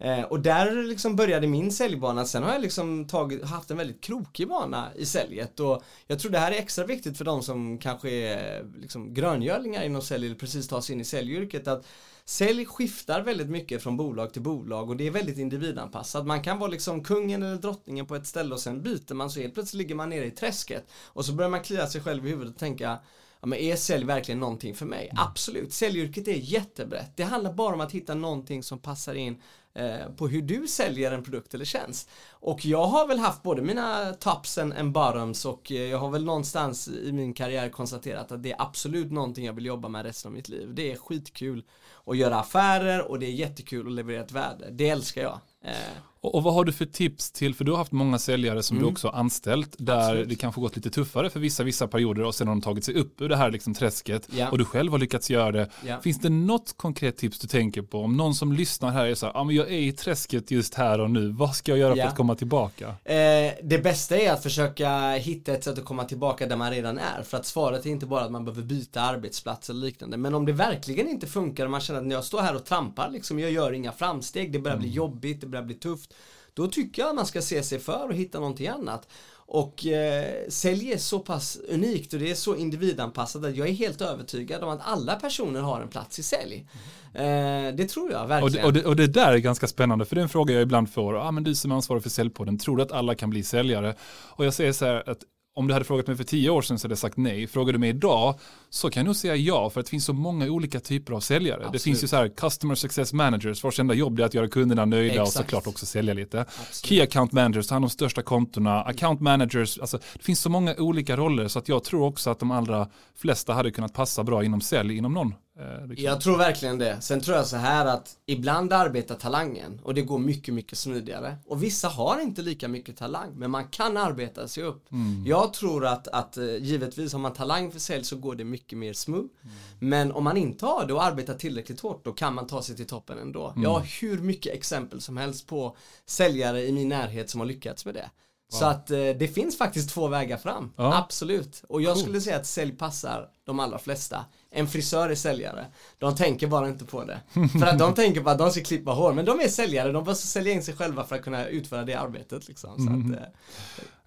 Eh, 0.02 0.24
och 0.24 0.40
där 0.40 0.84
liksom 0.84 1.16
började 1.16 1.48
min 1.48 1.72
säljbana. 1.72 2.26
Sen 2.26 2.44
har 2.44 2.52
jag 2.52 2.62
liksom 2.62 3.08
tagit, 3.08 3.46
haft 3.46 3.71
en 3.72 3.78
väldigt 3.78 4.02
krokig 4.02 4.48
bana 4.48 4.90
i 4.96 5.06
säljet 5.06 5.60
och 5.60 5.84
jag 6.08 6.20
tror 6.20 6.32
det 6.32 6.40
här 6.40 6.52
är 6.52 6.56
extra 6.56 6.86
viktigt 6.86 7.18
för 7.18 7.26
de 7.26 7.44
som 7.44 7.78
kanske 7.78 8.10
är 8.10 8.66
liksom 8.76 9.14
gröngölingar 9.14 9.84
inom 9.84 10.02
sälj 10.02 10.26
eller 10.26 10.36
precis 10.36 10.68
tar 10.68 10.82
sig 10.82 10.94
in 10.94 11.02
i 11.02 11.06
säljyrket 11.06 11.68
att 11.68 11.86
Sälj 12.26 12.66
skiftar 12.66 13.22
väldigt 13.22 13.50
mycket 13.50 13.84
från 13.84 13.98
bolag 13.98 14.34
till 14.34 14.42
bolag 14.42 14.90
och 14.90 14.98
det 14.98 15.08
är 15.08 15.12
väldigt 15.12 15.38
individanpassat. 15.38 16.26
Man 16.26 16.44
kan 16.44 16.60
vara 16.60 16.70
liksom 16.70 17.04
kungen 17.04 17.44
eller 17.44 17.56
drottningen 17.56 18.06
på 18.06 18.16
ett 18.16 18.28
ställe 18.28 18.54
och 18.54 18.60
sen 18.60 18.82
byter 18.82 19.14
man 19.14 19.30
så 19.30 19.40
helt 19.40 19.54
plötsligt 19.54 19.78
ligger 19.78 19.96
man 19.96 20.10
nere 20.10 20.26
i 20.26 20.32
träsket 20.32 20.92
och 21.06 21.26
så 21.26 21.34
börjar 21.34 21.50
man 21.50 21.62
klia 21.62 21.88
sig 21.88 22.02
själv 22.02 22.28
i 22.28 22.30
huvudet 22.30 22.54
och 22.54 22.60
tänka 22.60 23.00
ja, 23.40 23.48
men 23.48 23.60
är 23.60 23.76
sälj 23.76 24.06
verkligen 24.06 24.40
någonting 24.40 24.76
för 24.76 24.86
mig? 24.86 25.10
Mm. 25.12 25.24
Absolut, 25.24 25.74
säljyrket 25.74 26.28
är 26.28 26.36
jättebrett. 26.36 27.18
Det 27.18 27.24
handlar 27.24 27.54
bara 27.54 27.74
om 27.74 27.82
att 27.82 27.92
hitta 27.92 28.16
någonting 28.16 28.64
som 28.64 28.80
passar 28.80 29.14
in 29.14 29.42
Eh, 29.74 30.10
på 30.18 30.28
hur 30.28 30.42
du 30.42 30.68
säljer 30.68 31.12
en 31.12 31.24
produkt 31.24 31.54
eller 31.54 31.66
tjänst. 31.66 32.10
Och 32.30 32.66
jag 32.66 32.84
har 32.86 33.08
väl 33.08 33.20
haft 33.20 33.44
både 33.44 33.62
mina 33.62 34.14
tops 34.14 34.58
and 34.58 34.92
bottoms 34.92 35.46
och 35.46 35.72
eh, 35.72 35.82
jag 35.82 35.98
har 35.98 36.10
väl 36.10 36.26
någonstans 36.26 36.88
i 36.88 37.12
min 37.12 37.34
karriär 37.34 37.70
konstaterat 37.70 38.32
att 38.32 38.44
det 38.44 38.52
är 38.52 38.62
absolut 38.62 39.12
någonting 39.12 39.46
jag 39.46 39.54
vill 39.54 39.66
jobba 39.66 39.88
med 39.88 40.06
resten 40.06 40.30
av 40.30 40.34
mitt 40.34 40.50
liv. 40.50 40.74
Det 40.74 40.92
är 40.92 40.96
skitkul 40.96 41.64
att 42.06 42.18
göra 42.18 42.40
affärer 42.40 43.12
och 43.12 43.20
det 43.20 43.26
är 43.26 43.32
jättekul 43.32 43.88
att 43.88 43.94
leverera 43.94 44.22
ett 44.22 44.32
värde. 44.32 44.68
Det 44.72 44.90
älskar 44.90 45.22
jag. 45.22 45.40
Eh, 45.64 45.74
och, 46.22 46.44
vad 46.44 46.54
har 46.54 46.66
du 46.66 46.72
för 46.72 46.86
tips 46.86 47.32
till, 47.32 47.56
för 47.56 47.66
du 47.66 47.72
har 47.72 47.78
haft 47.78 47.92
många 47.92 48.20
säljare 48.20 48.64
som 48.64 48.78
mm. 48.78 48.88
du 48.88 48.92
också 48.92 49.08
har 49.08 49.20
anställt, 49.20 49.76
där 49.78 50.00
Absolut. 50.00 50.30
det 50.30 50.36
kanske 50.36 50.62
gått 50.62 50.76
lite 50.76 50.90
tuffare 50.90 51.30
för 51.30 51.40
vissa, 51.40 51.64
vissa 51.64 51.88
perioder 51.88 52.24
och 52.24 52.36
sen 52.36 52.48
har 52.48 52.56
de 52.56 52.62
tagit 52.62 52.84
sig 52.84 52.96
upp 52.96 53.22
ur 53.22 53.30
det 53.30 53.36
här 53.36 53.52
liksom 53.52 53.74
träsket 53.74 54.28
ja. 54.32 54.50
och 54.50 54.58
du 54.58 54.66
själv 54.66 54.92
har 54.92 55.00
lyckats 55.00 55.30
göra 55.30 55.52
det. 55.52 55.70
Ja. 55.86 56.02
Finns 56.02 56.20
det 56.20 56.30
något 56.30 56.74
konkret 56.78 57.18
tips 57.18 57.40
du 57.40 57.48
tänker 57.48 57.82
på? 57.82 58.00
Om 58.00 58.18
någon 58.18 58.36
som 58.36 58.54
lyssnar 58.54 58.92
här 58.92 59.06
är 59.06 59.16
så 59.16 59.26
här, 59.26 59.34
ja 59.34 59.44
men 59.44 59.56
jag 59.56 59.68
är 59.68 59.80
i 59.80 59.92
träsket 59.92 60.52
just 60.52 60.74
här 60.74 61.00
och 61.00 61.12
nu, 61.12 61.32
vad 61.32 61.56
ska 61.56 61.72
jag 61.72 61.80
göra 61.80 61.96
ja. 61.96 62.04
för 62.04 62.10
att 62.10 62.18
komma 62.18 62.36
tillbaka? 62.36 62.88
Eh, 62.88 63.54
det 63.64 63.84
bästa 63.84 64.18
är 64.18 64.32
att 64.32 64.44
försöka 64.44 65.12
hitta 65.12 65.54
ett 65.54 65.64
sätt 65.64 65.78
att 65.78 65.86
komma 65.86 66.04
tillbaka 66.04 66.48
där 66.48 66.56
man 66.56 66.72
redan 66.72 66.98
är, 66.98 67.24
för 67.24 67.38
att 67.38 67.46
svaret 67.46 67.86
är 67.86 67.90
inte 67.90 68.06
bara 68.06 68.24
att 68.24 68.32
man 68.32 68.46
behöver 68.46 68.64
byta 68.64 69.02
arbetsplats 69.02 69.70
eller 69.70 69.80
liknande, 69.80 70.18
men 70.18 70.34
om 70.34 70.46
det 70.46 70.54
verkligen 70.54 71.08
inte 71.08 71.28
funkar 71.28 71.66
och 71.66 71.72
man 71.72 71.82
känner 71.82 72.00
att 72.00 72.06
när 72.06 72.16
jag 72.16 72.24
står 72.24 72.42
här 72.42 72.56
och 72.56 72.66
trampar, 72.66 73.10
liksom, 73.10 73.40
jag 73.40 73.52
gör 73.52 73.74
inga 73.74 73.92
framsteg, 73.92 74.52
det 74.52 74.60
börjar 74.60 74.78
mm. 74.78 74.88
bli 74.88 74.96
jobbigt, 74.96 75.42
det 75.42 75.48
börjar 75.48 75.66
bli 75.66 75.76
tufft, 75.76 76.11
då 76.54 76.68
tycker 76.68 77.02
jag 77.02 77.10
att 77.10 77.16
man 77.16 77.26
ska 77.26 77.42
se 77.42 77.64
sig 77.64 77.80
för 77.80 78.08
och 78.08 78.14
hitta 78.14 78.40
någonting 78.40 78.68
annat. 78.68 79.08
Och 79.54 79.86
eh, 79.86 80.50
sälj 80.50 80.92
är 80.92 80.98
så 80.98 81.20
pass 81.20 81.58
unikt 81.70 82.14
och 82.14 82.20
det 82.20 82.32
är 82.32 82.36
så 82.36 82.56
individanpassat 82.56 83.44
att 83.44 83.56
jag 83.56 83.68
är 83.68 83.74
helt 83.74 84.02
övertygad 84.02 84.64
om 84.64 84.70
att 84.70 84.80
alla 84.84 85.16
personer 85.16 85.62
har 85.62 85.82
en 85.82 85.88
plats 85.88 86.20
i 86.20 86.24
sälj. 86.24 86.68
Eh, 87.14 87.76
det 87.76 87.90
tror 87.90 88.12
jag 88.12 88.28
verkligen. 88.28 88.66
Och 88.66 88.74
det, 88.74 88.80
och, 88.80 88.84
det, 88.84 88.90
och 88.90 88.96
det, 88.96 89.08
där 89.08 89.34
är 89.34 89.38
ganska 89.38 89.68
spännande 89.68 90.06
för 90.06 90.16
det 90.16 90.22
är 90.22 90.24
en 90.24 90.30
fråga 90.30 90.54
jag 90.54 90.64
ibland 90.64 90.94
får. 90.94 91.18
Ah, 91.18 91.32
men 91.32 91.44
du 91.44 91.56
som 91.56 91.72
är 91.72 91.76
ansvarig 91.76 92.04
för 92.04 92.10
säljpodden, 92.10 92.58
tror 92.58 92.78
du 92.78 92.84
att 92.84 92.92
alla 92.92 93.16
kan 93.16 93.30
bli 93.30 93.44
säljare? 93.44 93.96
Och 94.30 94.46
jag 94.46 94.54
säger 94.54 94.74
så 94.74 94.86
här 94.86 95.10
att 95.10 95.20
om 95.56 95.68
du 95.68 95.74
hade 95.74 95.86
frågat 95.86 96.08
mig 96.08 96.16
för 96.16 96.24
tio 96.24 96.50
år 96.50 96.62
sedan 96.62 96.80
så 96.80 96.86
hade 96.86 96.92
jag 96.92 97.00
sagt 97.00 97.18
nej. 97.18 97.48
Frågar 97.48 97.74
du 97.74 97.80
mig 97.80 97.90
idag 97.90 98.40
så 98.74 98.90
kan 98.90 99.02
jag 99.02 99.06
nog 99.06 99.16
säga 99.16 99.36
ja 99.36 99.70
för 99.70 99.80
att 99.80 99.86
det 99.86 99.90
finns 99.90 100.06
så 100.06 100.14
många 100.14 100.46
olika 100.46 100.80
typer 100.80 101.14
av 101.14 101.20
säljare. 101.20 101.56
Absolut. 101.56 101.74
Det 101.74 101.80
finns 101.80 102.04
ju 102.04 102.08
så 102.08 102.16
här 102.16 102.28
customer 102.28 102.76
success 102.76 103.14
managers 103.14 103.64
vars 103.64 103.80
enda 103.80 103.94
jobb 103.94 104.20
är 104.20 104.24
att 104.24 104.34
göra 104.34 104.48
kunderna 104.48 104.86
nöjda 104.86 105.14
Exakt. 105.14 105.28
och 105.28 105.34
såklart 105.34 105.68
också 105.68 105.86
sälja 105.86 106.14
lite. 106.14 106.40
Absolut. 106.40 106.86
Key 106.86 107.02
account 107.02 107.32
managers, 107.32 107.68
ta 107.68 107.76
hand 107.76 107.86
om 107.86 107.90
största 107.90 108.22
kontona, 108.22 108.82
account 108.82 109.22
managers, 109.22 109.80
alltså 109.80 109.98
det 109.98 110.24
finns 110.24 110.42
så 110.42 110.50
många 110.50 110.76
olika 110.76 111.18
roller 111.18 111.48
så 111.48 111.60
att 111.60 111.70
jag 111.70 111.84
tror 111.84 112.06
också 112.06 112.30
att 112.30 112.40
de 112.40 112.52
allra 112.52 112.88
flesta 113.16 113.54
hade 113.54 113.72
kunnat 113.72 113.94
passa 113.94 114.24
bra 114.24 114.44
inom 114.44 114.62
sälj 114.62 114.98
inom 114.98 115.14
någon 115.14 115.34
Eh, 115.60 115.88
liksom. 115.88 116.06
Jag 116.06 116.22
tror 116.22 116.38
verkligen 116.38 116.78
det. 116.78 117.02
Sen 117.02 117.22
tror 117.22 117.38
jag 117.38 117.48
så 117.48 117.58
här 117.58 117.86
att 117.86 118.18
ibland 118.26 118.74
arbetar 118.74 119.16
talangen 119.16 119.80
och 119.84 119.94
det 119.94 120.02
går 120.02 120.20
mycket, 120.20 120.54
mycket 120.54 120.78
smidigare. 120.78 121.38
Och 121.46 121.64
vissa 121.64 121.88
har 121.88 122.22
inte 122.22 122.42
lika 122.42 122.68
mycket 122.68 122.98
talang, 122.98 123.32
men 123.36 123.52
man 123.52 123.68
kan 123.68 123.98
arbeta 123.98 124.48
sig 124.48 124.64
upp. 124.64 124.92
Mm. 124.92 125.24
Jag 125.26 125.54
tror 125.54 125.86
att, 125.86 126.08
att 126.08 126.38
eh, 126.38 126.56
givetvis 126.56 127.14
har 127.14 127.20
man 127.20 127.34
talang 127.34 127.72
för 127.72 127.80
sälj 127.80 128.04
så 128.04 128.16
går 128.16 128.36
det 128.36 128.44
mycket 128.44 128.61
mer 128.70 128.94
smooth. 128.94 129.30
Mm. 129.44 129.56
Men 129.80 130.12
om 130.12 130.24
man 130.24 130.38
inte 130.38 130.66
har 130.66 130.86
det 130.86 130.94
och 130.94 131.04
arbetar 131.04 131.34
tillräckligt 131.34 131.80
hårt, 131.80 132.06
då 132.06 132.12
kan 132.12 132.34
man 132.34 132.48
ta 132.48 132.62
sig 132.62 132.76
till 132.76 132.88
toppen 132.88 133.18
ändå. 133.18 133.48
Mm. 133.48 133.64
Jag 133.64 133.70
har 133.70 134.02
hur 134.02 134.18
mycket 134.18 134.54
exempel 134.54 135.02
som 135.02 135.18
helst 135.18 135.48
på 135.48 135.78
säljare 136.06 136.62
i 136.68 136.72
min 136.72 136.90
närhet 136.90 137.30
som 137.30 137.40
har 137.40 137.48
lyckats 137.48 137.86
med 137.86 137.94
det. 137.94 138.10
Wow. 138.52 138.60
Så 138.60 138.66
att 138.66 138.92
eh, 138.92 138.98
det 138.98 139.34
finns 139.34 139.58
faktiskt 139.58 139.90
två 139.90 140.08
vägar 140.08 140.38
fram. 140.38 140.74
Ja. 140.76 140.98
Absolut. 140.98 141.64
Och 141.70 141.82
jag 141.82 141.94
cool. 141.94 142.04
skulle 142.04 142.22
säga 142.22 142.38
att 142.38 142.46
sälj 142.46 142.72
passar 142.72 143.30
de 143.44 143.60
allra 143.60 143.80
flesta. 143.80 144.26
En 144.50 144.68
frisör 144.68 145.10
är 145.10 145.16
säljare. 145.16 145.66
De 145.98 146.16
tänker 146.16 146.48
bara 146.48 146.70
inte 146.70 146.86
på 146.86 147.04
det. 147.04 147.22
för 147.60 147.66
att 147.66 147.80
de 147.80 147.94
tänker 147.94 148.22
på 148.22 148.30
att 148.30 148.38
de 148.38 148.52
ska 148.52 148.64
klippa 148.64 148.92
hår. 148.92 149.14
Men 149.14 149.26
de 149.26 149.40
är 149.40 149.48
säljare. 149.48 149.92
De 149.92 150.04
måste 150.04 150.28
sälja 150.28 150.54
in 150.54 150.64
sig 150.64 150.76
själva 150.76 151.04
för 151.04 151.16
att 151.16 151.24
kunna 151.24 151.48
utföra 151.48 151.84
det 151.84 151.94
arbetet. 151.94 152.48
Liksom. 152.48 152.76
Så 152.76 152.88
mm. 152.88 153.14
att, 153.14 153.20
eh, 153.20 153.28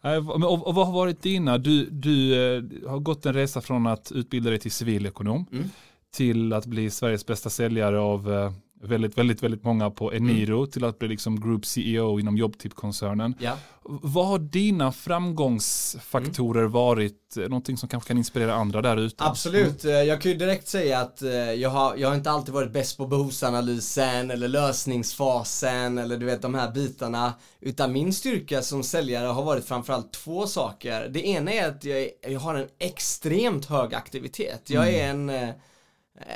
Eh, 0.04 0.30
och, 0.30 0.68
och, 0.68 0.74
vad 0.74 0.86
har 0.86 0.94
varit 0.94 1.22
dina? 1.22 1.58
Du, 1.58 1.90
du 1.90 2.34
eh, 2.34 2.90
har 2.90 2.98
gått 2.98 3.26
en 3.26 3.32
resa 3.34 3.60
från 3.60 3.86
att 3.86 4.12
utbilda 4.12 4.50
dig 4.50 4.58
till 4.58 4.72
civilekonom 4.72 5.46
mm 5.52 5.70
till 6.14 6.52
att 6.52 6.66
bli 6.66 6.90
Sveriges 6.90 7.26
bästa 7.26 7.50
säljare 7.50 7.98
av 7.98 8.32
eh, 8.32 8.52
väldigt, 8.84 9.18
väldigt, 9.18 9.42
väldigt 9.42 9.64
många 9.64 9.90
på 9.90 10.12
Eniro 10.12 10.58
mm. 10.58 10.70
till 10.70 10.84
att 10.84 10.98
bli 10.98 11.08
liksom 11.08 11.40
Group 11.40 11.66
CEO 11.66 12.20
inom 12.20 12.36
Jobbtip-koncernen. 12.36 13.34
Ja. 13.38 13.56
Vad 13.82 14.26
har 14.26 14.38
dina 14.38 14.92
framgångsfaktorer 14.92 16.60
mm. 16.60 16.72
varit? 16.72 17.36
Någonting 17.36 17.76
som 17.76 17.88
kanske 17.88 18.08
kan 18.08 18.18
inspirera 18.18 18.54
andra 18.54 18.82
där 18.82 18.96
ute? 18.96 19.24
Absolut, 19.24 19.84
mm. 19.84 20.06
jag 20.06 20.20
kan 20.20 20.32
ju 20.32 20.38
direkt 20.38 20.68
säga 20.68 20.98
att 20.98 21.22
eh, 21.22 21.30
jag 21.32 21.70
har, 21.70 21.96
jag 21.96 22.08
har 22.08 22.14
inte 22.14 22.30
alltid 22.30 22.54
varit 22.54 22.72
bäst 22.72 22.96
på 22.96 23.06
behovsanalysen 23.06 24.30
eller 24.30 24.48
lösningsfasen 24.48 25.98
eller 25.98 26.16
du 26.16 26.26
vet 26.26 26.42
de 26.42 26.54
här 26.54 26.72
bitarna. 26.72 27.32
Utan 27.60 27.92
min 27.92 28.12
styrka 28.12 28.62
som 28.62 28.82
säljare 28.82 29.26
har 29.26 29.44
varit 29.44 29.64
framförallt 29.64 30.12
två 30.12 30.46
saker. 30.46 31.08
Det 31.08 31.26
ena 31.26 31.52
är 31.52 31.68
att 31.68 31.84
jag, 31.84 32.08
jag 32.28 32.40
har 32.40 32.54
en 32.54 32.68
extremt 32.78 33.66
hög 33.66 33.94
aktivitet. 33.94 34.62
Jag 34.66 34.88
är 34.88 35.10
en 35.10 35.30
eh, 35.30 35.48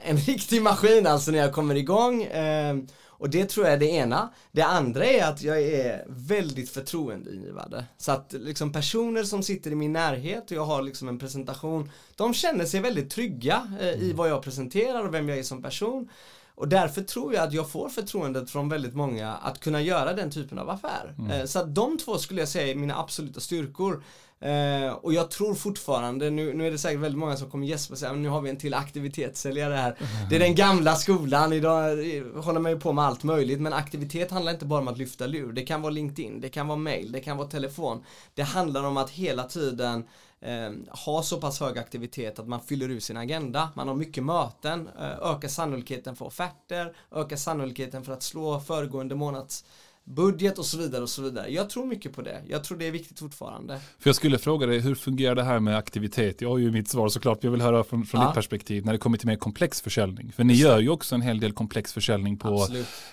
en 0.03 0.17
riktig 0.27 0.63
maskin 0.63 1.07
alltså 1.07 1.31
när 1.31 1.39
jag 1.39 1.53
kommer 1.53 1.75
igång. 1.75 2.23
Eh, 2.23 2.77
och 3.19 3.31
det 3.31 3.45
tror 3.45 3.67
jag 3.67 3.75
är 3.75 3.79
det 3.79 3.91
ena. 3.91 4.33
Det 4.53 4.63
andra 4.63 5.05
är 5.05 5.25
att 5.25 5.43
jag 5.43 5.63
är 5.63 6.05
väldigt 6.09 6.71
förtroendeingivande. 6.71 7.85
Så 7.97 8.13
att 8.13 8.33
liksom 8.33 8.73
personer 8.73 9.25
som 9.25 9.43
sitter 9.43 9.71
i 9.71 9.75
min 9.75 9.93
närhet 9.93 10.51
och 10.51 10.57
jag 10.57 10.65
har 10.65 10.83
liksom 10.83 11.09
en 11.09 11.19
presentation, 11.19 11.91
de 12.17 12.35
känner 12.35 12.65
sig 12.65 12.81
väldigt 12.81 13.11
trygga 13.11 13.73
eh, 13.81 13.89
i 13.89 14.05
mm. 14.05 14.17
vad 14.17 14.31
jag 14.31 14.43
presenterar 14.43 15.07
och 15.07 15.15
vem 15.15 15.29
jag 15.29 15.39
är 15.39 15.43
som 15.43 15.63
person. 15.63 16.09
Och 16.55 16.69
därför 16.69 17.03
tror 17.03 17.35
jag 17.35 17.45
att 17.45 17.53
jag 17.53 17.71
får 17.71 17.89
förtroendet 17.89 18.51
från 18.51 18.69
väldigt 18.69 18.95
många 18.95 19.35
att 19.35 19.61
kunna 19.61 19.83
göra 19.83 20.13
den 20.13 20.31
typen 20.31 20.59
av 20.59 20.71
affär. 20.71 21.15
Mm. 21.19 21.31
Eh, 21.31 21.47
så 21.47 21.59
att 21.59 21.75
de 21.75 21.99
två 21.99 22.19
skulle 22.19 22.41
jag 22.41 22.49
säga 22.49 22.71
är 22.71 22.75
mina 22.75 22.99
absoluta 22.99 23.41
styrkor. 23.41 24.03
Eh, 24.40 24.92
och 24.92 25.12
jag 25.12 25.30
tror 25.30 25.54
fortfarande, 25.54 26.30
nu, 26.30 26.54
nu 26.54 26.66
är 26.66 26.71
det 26.71 26.78
säkert 26.78 27.00
väldigt 27.00 27.18
många 27.18 27.37
som 27.37 27.50
kommer 27.50 27.66
gäspa 27.66 27.95
och 27.95 27.99
säga 27.99 28.12
nu 28.12 28.28
har 28.28 28.40
vi 28.40 28.50
en 28.50 28.57
till 28.57 28.75
aktivitetssäljare 28.75 29.75
här. 29.75 29.97
Det 30.30 30.37
är 30.37 30.40
den 30.40 30.54
gamla 30.54 30.95
skolan, 30.95 31.52
idag 31.52 31.80
håller 32.42 32.61
man 32.61 32.73
ju 32.73 32.80
på 32.80 32.92
med 32.92 33.04
allt 33.04 33.25
möjligt 33.25 33.61
men 33.61 33.73
aktivitet 33.73 34.30
handlar 34.30 34.52
inte 34.52 34.64
bara 34.66 34.80
om 34.80 34.88
att 34.88 34.99
lyfta 34.99 35.26
lur. 35.26 35.52
Det 35.52 35.62
kan 35.62 35.83
vara 35.83 35.90
LinkedIn, 35.90 36.40
det 36.40 36.49
kan 36.49 36.68
vara 36.68 36.78
mail, 36.78 37.12
det 37.12 37.21
kan 37.21 37.37
vara 37.37 37.49
telefon. 37.49 38.04
Det 38.35 38.42
handlar 38.42 38.85
om 38.85 38.97
att 38.97 39.11
hela 39.11 39.45
tiden 39.45 40.04
eh, 40.40 40.71
ha 41.04 41.23
så 41.23 41.40
pass 41.40 41.61
hög 41.61 41.78
aktivitet 41.78 42.38
att 42.38 42.49
man 42.49 42.61
fyller 42.61 42.88
ut 42.88 43.04
sin 43.04 43.16
agenda. 43.16 43.68
Man 43.75 43.88
har 43.88 43.95
mycket 43.95 44.25
möten, 44.25 44.88
eh, 44.99 45.30
ökar 45.30 45.49
sannolikheten 45.49 46.16
för 46.16 46.25
offerter, 46.25 46.97
ökar 47.14 47.37
sannolikheten 47.37 48.04
för 48.04 48.12
att 48.12 48.23
slå 48.23 48.61
föregående 48.61 49.14
månads 49.14 49.64
budget 50.09 50.59
och 50.59 50.67
så 50.67 50.79
vidare 50.79 51.03
och 51.03 51.09
så 51.09 51.23
vidare. 51.23 51.49
Jag 51.49 51.71
tror 51.71 51.87
mycket 51.87 52.12
på 52.12 52.23
det. 52.23 52.43
Jag 52.49 52.65
tror 52.65 52.79
det 52.79 52.87
är 52.87 52.91
viktigt 52.91 53.19
fortfarande. 53.19 53.81
För 53.99 54.09
jag 54.09 54.17
skulle 54.17 54.38
fråga 54.38 54.67
dig, 54.67 54.81
hur 54.81 54.95
fungerar 54.95 55.35
det 55.35 55.43
här 55.43 55.61
med 55.61 55.77
aktivitet? 55.77 56.41
Jag 56.41 56.49
har 56.49 56.59
ju 56.59 56.71
mitt 56.71 56.88
svar 56.88 57.09
såklart, 57.09 57.45
jag 57.45 57.50
vill 57.50 57.61
höra 57.61 57.85
från, 57.85 58.07
från 58.07 58.21
ja. 58.21 58.27
ditt 58.27 58.35
perspektiv 58.35 58.85
när 58.85 58.93
det 58.93 58.99
kommer 58.99 59.19
till 59.19 59.27
mer 59.27 59.37
komplex 59.37 59.81
försäljning. 59.81 60.33
För 60.33 60.45
ni 60.45 60.55
gör 60.55 60.79
ju 60.79 60.88
också 60.88 61.15
en 61.15 61.23
hel 61.23 61.41
del 61.41 61.53
komplex 61.53 61.93
försäljning 61.93 62.37
på, 62.37 62.67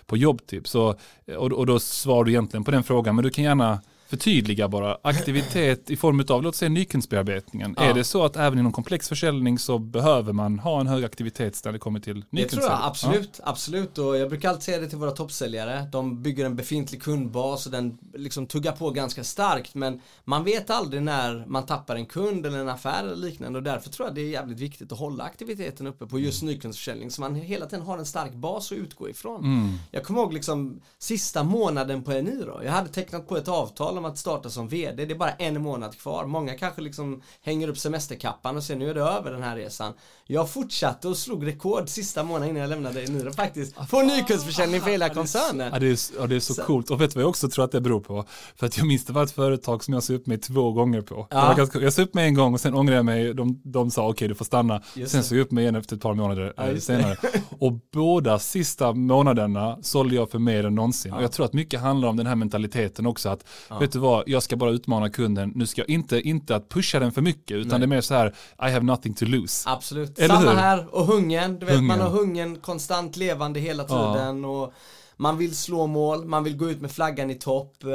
på 0.05 0.17
jobbtips. 0.17 0.75
Och, 0.75 0.99
och, 1.37 1.51
och 1.51 1.65
då 1.65 1.79
svarar 1.79 2.23
du 2.23 2.31
egentligen 2.31 2.63
på 2.63 2.71
den 2.71 2.83
frågan, 2.83 3.15
men 3.15 3.23
du 3.23 3.29
kan 3.29 3.43
gärna 3.43 3.81
förtydliga 4.07 4.67
bara, 4.67 4.97
aktivitet 5.01 5.89
i 5.89 5.95
form 5.95 6.25
av, 6.29 6.43
låt 6.43 6.55
säga 6.55 6.69
nykundsbearbetningen. 6.69 7.75
Ja. 7.77 7.83
Är 7.83 7.93
det 7.93 8.03
så 8.03 8.25
att 8.25 8.35
även 8.35 8.59
inom 8.59 8.71
komplex 8.71 9.09
försäljning 9.09 9.59
så 9.59 9.79
behöver 9.79 10.33
man 10.33 10.59
ha 10.59 10.79
en 10.79 10.87
hög 10.87 11.05
aktivitet 11.05 11.61
när 11.65 11.71
det 11.71 11.79
kommer 11.79 11.99
till 11.99 12.13
nykundsförsäljning? 12.13 12.47
Det 12.49 12.67
tror 12.67 12.79
jag 12.79 12.89
absolut, 12.89 13.39
ja. 13.43 13.49
absolut. 13.49 13.97
Och 13.97 14.17
jag 14.17 14.29
brukar 14.29 14.49
alltid 14.49 14.63
säga 14.63 14.79
det 14.79 14.87
till 14.87 14.97
våra 14.97 15.11
toppsäljare. 15.11 15.87
De 15.91 16.21
bygger 16.21 16.45
en 16.45 16.55
befintlig 16.55 17.01
kundbas 17.01 17.65
och 17.65 17.71
den 17.71 17.97
liksom 18.13 18.47
tuggar 18.47 18.71
på 18.71 18.89
ganska 18.89 19.23
starkt. 19.23 19.75
Men 19.75 20.01
man 20.23 20.43
vet 20.43 20.69
aldrig 20.69 21.01
när 21.01 21.45
man 21.47 21.65
tappar 21.65 21.95
en 21.95 22.05
kund 22.05 22.45
eller 22.45 22.59
en 22.59 22.69
affär 22.69 23.03
eller 23.03 23.15
liknande. 23.15 23.59
Och 23.59 23.63
därför 23.63 23.89
tror 23.89 24.07
jag 24.07 24.15
det 24.15 24.21
är 24.21 24.29
jävligt 24.29 24.59
viktigt 24.59 24.91
att 24.91 24.99
hålla 24.99 25.23
aktiviteten 25.23 25.87
uppe 25.87 26.07
på 26.07 26.19
just 26.19 26.41
mm. 26.41 26.53
nykundsförsäljning. 26.53 27.11
Så 27.11 27.21
man 27.21 27.35
hela 27.35 27.65
tiden 27.65 27.85
har 27.85 27.97
en 27.97 28.05
stark 28.05 28.33
bas 28.33 28.71
att 28.71 28.77
utgå 28.77 29.09
ifrån. 29.09 29.43
Mm. 29.43 29.73
Jag 29.91 30.03
kommer 30.03 30.19
ihåg 30.19 30.33
liksom 30.33 30.81
sista 30.97 31.43
månaden 31.43 32.03
på 32.03 32.11
Eniro. 32.11 32.63
Jag 32.63 32.71
hade 32.71 32.89
tecknat 32.89 33.27
på 33.27 33.37
ett 33.37 33.47
avtal 33.47 33.94
om 33.97 34.05
att 34.05 34.17
starta 34.17 34.49
som 34.49 34.67
VD. 34.67 35.05
Det 35.05 35.13
är 35.13 35.17
bara 35.17 35.31
en 35.31 35.61
månad 35.61 35.97
kvar. 35.97 36.25
Många 36.25 36.53
kanske 36.53 36.81
liksom 36.81 37.21
hänger 37.41 37.67
upp 37.67 37.77
semesterkappan 37.77 38.57
och 38.57 38.63
säger 38.63 38.79
nu 38.79 38.89
är 38.89 38.93
det 38.93 39.01
över 39.01 39.31
den 39.31 39.43
här 39.43 39.55
resan. 39.55 39.93
Jag 40.27 40.49
fortsatte 40.49 41.07
och 41.07 41.17
slog 41.17 41.47
rekord 41.47 41.89
sista 41.89 42.23
månaden 42.23 42.49
innan 42.49 42.61
jag 42.61 42.69
lämnade 42.69 43.03
Eniro 43.03 43.31
faktiskt. 43.31 43.75
På 43.89 44.01
nykundsförsäljning 44.01 44.81
för 44.81 44.89
hela 44.89 45.09
koncernen. 45.09 45.69
Ja 45.73 45.79
det 45.79 45.87
är, 45.87 45.99
ja, 46.19 46.27
det 46.27 46.35
är 46.35 46.39
så, 46.39 46.53
så, 46.53 46.63
coolt. 46.63 46.91
Och 46.91 47.01
vet 47.01 47.11
du 47.11 47.15
vad 47.15 47.23
jag 47.23 47.29
också 47.29 47.49
tror 47.49 47.65
att 47.65 47.71
det 47.71 47.81
beror 47.81 47.99
på? 47.99 48.25
För 48.55 48.65
att 48.65 48.77
jag 48.77 48.87
minns 48.87 49.05
det 49.05 49.13
var 49.13 49.23
ett 49.23 49.31
företag 49.31 49.83
som 49.83 49.93
jag 49.93 50.03
sa 50.03 50.13
upp 50.13 50.27
mig 50.27 50.37
två 50.37 50.71
gånger 50.71 51.01
på. 51.01 51.27
Ja. 51.29 51.53
Ganska, 51.53 51.79
jag 51.79 51.93
sa 51.93 52.01
upp 52.01 52.13
mig 52.13 52.25
en 52.25 52.33
gång 52.33 52.53
och 52.53 52.59
sen 52.59 52.73
ångrade 52.73 52.95
jag 52.95 53.05
mig. 53.05 53.33
De, 53.33 53.61
de 53.63 53.91
sa 53.91 54.01
okej 54.01 54.11
okay, 54.11 54.27
du 54.27 54.35
får 54.35 54.45
stanna. 54.45 54.81
Just 54.93 55.11
sen 55.11 55.23
sa 55.23 55.35
jag 55.35 55.41
upp 55.41 55.51
mig 55.51 55.63
igen 55.63 55.75
efter 55.75 55.95
ett 55.95 56.01
par 56.01 56.13
månader 56.13 56.53
ja, 56.57 56.63
eh, 56.63 56.77
senare. 56.77 57.17
och 57.59 57.73
båda 57.93 58.39
sista 58.39 58.93
månaderna 58.93 59.77
sålde 59.81 60.15
jag 60.15 60.31
för 60.31 60.39
mer 60.39 60.63
än 60.63 60.75
någonsin. 60.75 61.11
Ja. 61.11 61.17
Och 61.17 61.23
jag 61.23 61.31
tror 61.31 61.45
att 61.45 61.53
mycket 61.53 61.81
handlar 61.81 62.07
om 62.07 62.17
den 62.17 62.27
här 62.27 62.35
mentaliteten 62.35 63.05
också. 63.05 63.29
Att 63.29 63.45
vet 63.85 63.93
du 63.93 63.99
vad, 63.99 64.23
jag 64.27 64.43
ska 64.43 64.55
bara 64.55 64.71
utmana 64.71 65.09
kunden. 65.09 65.51
Nu 65.55 65.67
ska 65.67 65.81
jag 65.81 65.89
inte, 65.89 66.21
inte 66.21 66.55
att 66.55 66.69
pusha 66.69 66.99
den 66.99 67.11
för 67.11 67.21
mycket 67.21 67.57
utan 67.57 67.69
Nej. 67.69 67.79
det 67.79 67.85
är 67.85 67.87
mer 67.87 68.01
så 68.01 68.13
här, 68.13 68.27
I 68.59 68.71
have 68.71 68.85
nothing 68.85 69.13
to 69.13 69.25
lose. 69.25 69.69
Absolut. 69.69 70.19
Eller 70.19 70.35
Samma 70.35 70.49
hur? 70.49 70.57
här 70.57 70.95
och 70.95 71.05
hungern. 71.05 71.59
Du 71.59 71.65
vet 71.65 71.75
hungern. 71.75 71.87
man 71.87 71.99
har 71.99 72.09
hungern 72.09 72.55
konstant 72.55 73.17
levande 73.17 73.59
hela 73.59 73.83
tiden 73.83 74.43
ja. 74.43 74.49
och 74.49 74.73
man 75.17 75.37
vill 75.37 75.55
slå 75.55 75.87
mål, 75.87 76.25
man 76.25 76.43
vill 76.43 76.57
gå 76.57 76.69
ut 76.69 76.81
med 76.81 76.91
flaggan 76.91 77.31
i 77.31 77.35
topp. 77.35 77.83
Eh, 77.83 77.89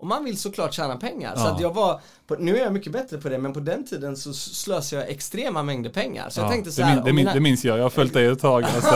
och 0.00 0.06
man 0.06 0.24
vill 0.24 0.38
såklart 0.38 0.74
tjäna 0.74 0.96
pengar. 0.96 1.32
Ja. 1.36 1.42
Så 1.42 1.48
att 1.48 1.60
jag 1.60 1.74
var, 1.74 2.00
på, 2.26 2.34
nu 2.38 2.56
är 2.56 2.62
jag 2.62 2.72
mycket 2.72 2.92
bättre 2.92 3.18
på 3.18 3.28
det, 3.28 3.38
men 3.38 3.52
på 3.52 3.60
den 3.60 3.86
tiden 3.86 4.16
så 4.16 4.32
slösade 4.32 5.02
jag 5.02 5.10
extrema 5.10 5.62
mängder 5.62 5.90
pengar. 5.90 6.30
Så 6.30 6.40
ja, 6.40 6.44
jag 6.44 6.52
tänkte 6.52 6.72
så 6.72 6.82
här, 6.82 6.96
det, 6.96 7.04
min, 7.04 7.14
mina... 7.14 7.34
det, 7.34 7.40
minns 7.40 7.64
jag, 7.64 7.78
jag 7.78 7.82
har 7.82 7.90
följt 7.90 8.12
dig 8.12 8.26
ett 8.26 8.40
tag. 8.40 8.64
Alltså, 8.74 8.94